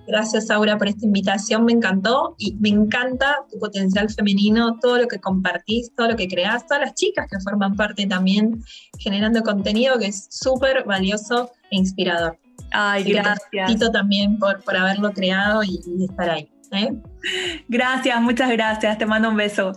Gracias, 0.07 0.51
Aura, 0.51 0.76
por 0.76 0.89
esta 0.89 1.07
invitación. 1.07 1.64
Me 1.64 1.72
encantó 1.72 2.34
y 2.36 2.57
me 2.57 2.68
encanta 2.68 3.39
tu 3.51 3.59
potencial 3.59 4.11
femenino, 4.11 4.78
todo 4.80 4.99
lo 4.99 5.09
que 5.09 5.18
compartís, 5.18 5.95
todo 5.95 6.09
lo 6.09 6.16
que 6.16 6.28
creás, 6.28 6.66
todas 6.66 6.82
las 6.82 6.95
chicas 6.95 7.26
que 7.30 7.41
forman 7.41 7.74
parte 7.74 8.07
también 8.07 8.62
generando 8.99 9.43
contenido 9.43 9.99
que 9.99 10.09
es 10.09 10.26
súper 10.30 10.84
valioso 10.84 11.53
e 11.70 11.76
inspirador. 11.76 12.39
Ay, 12.72 13.04
gracias. 13.04 13.78
Te 13.78 13.90
también 13.90 14.38
por, 14.38 14.62
por 14.62 14.76
haberlo 14.76 15.12
creado 15.12 15.62
y, 15.62 15.80
estar 16.08 16.30
ahí. 16.30 16.50
¿eh? 16.72 16.92
Gracias, 17.68 18.20
muchas 18.20 18.50
gracias. 18.50 18.98
Te 18.98 19.06
mando 19.06 19.30
un 19.30 19.36
beso. 19.36 19.72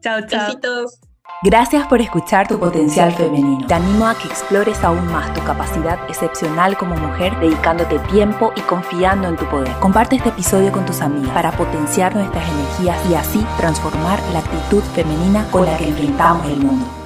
Chao, 0.00 0.20
chao. 0.26 0.46
Besitos. 0.46 1.00
Gracias 1.42 1.86
por 1.86 2.02
escuchar 2.02 2.46
tu 2.46 2.58
potencial 2.58 3.12
femenino. 3.12 3.66
Te 3.66 3.72
animo 3.72 4.06
a 4.06 4.14
que 4.14 4.28
explores 4.28 4.82
aún 4.84 5.06
más 5.06 5.32
tu 5.32 5.42
capacidad 5.42 5.98
excepcional 6.06 6.76
como 6.76 6.96
mujer, 6.96 7.38
dedicándote 7.40 7.98
tiempo 8.10 8.52
y 8.56 8.60
confiando 8.60 9.26
en 9.28 9.36
tu 9.36 9.46
poder. 9.46 9.72
Comparte 9.80 10.16
este 10.16 10.28
episodio 10.28 10.70
con 10.70 10.84
tus 10.84 11.00
amigas 11.00 11.32
para 11.32 11.52
potenciar 11.52 12.14
nuestras 12.14 12.46
energías 12.46 13.10
y 13.10 13.14
así 13.14 13.46
transformar 13.56 14.20
la 14.34 14.40
actitud 14.40 14.82
femenina 14.94 15.46
con 15.50 15.64
la 15.64 15.78
que 15.78 15.88
enfrentamos 15.88 16.46
el 16.46 16.58
mundo. 16.58 16.99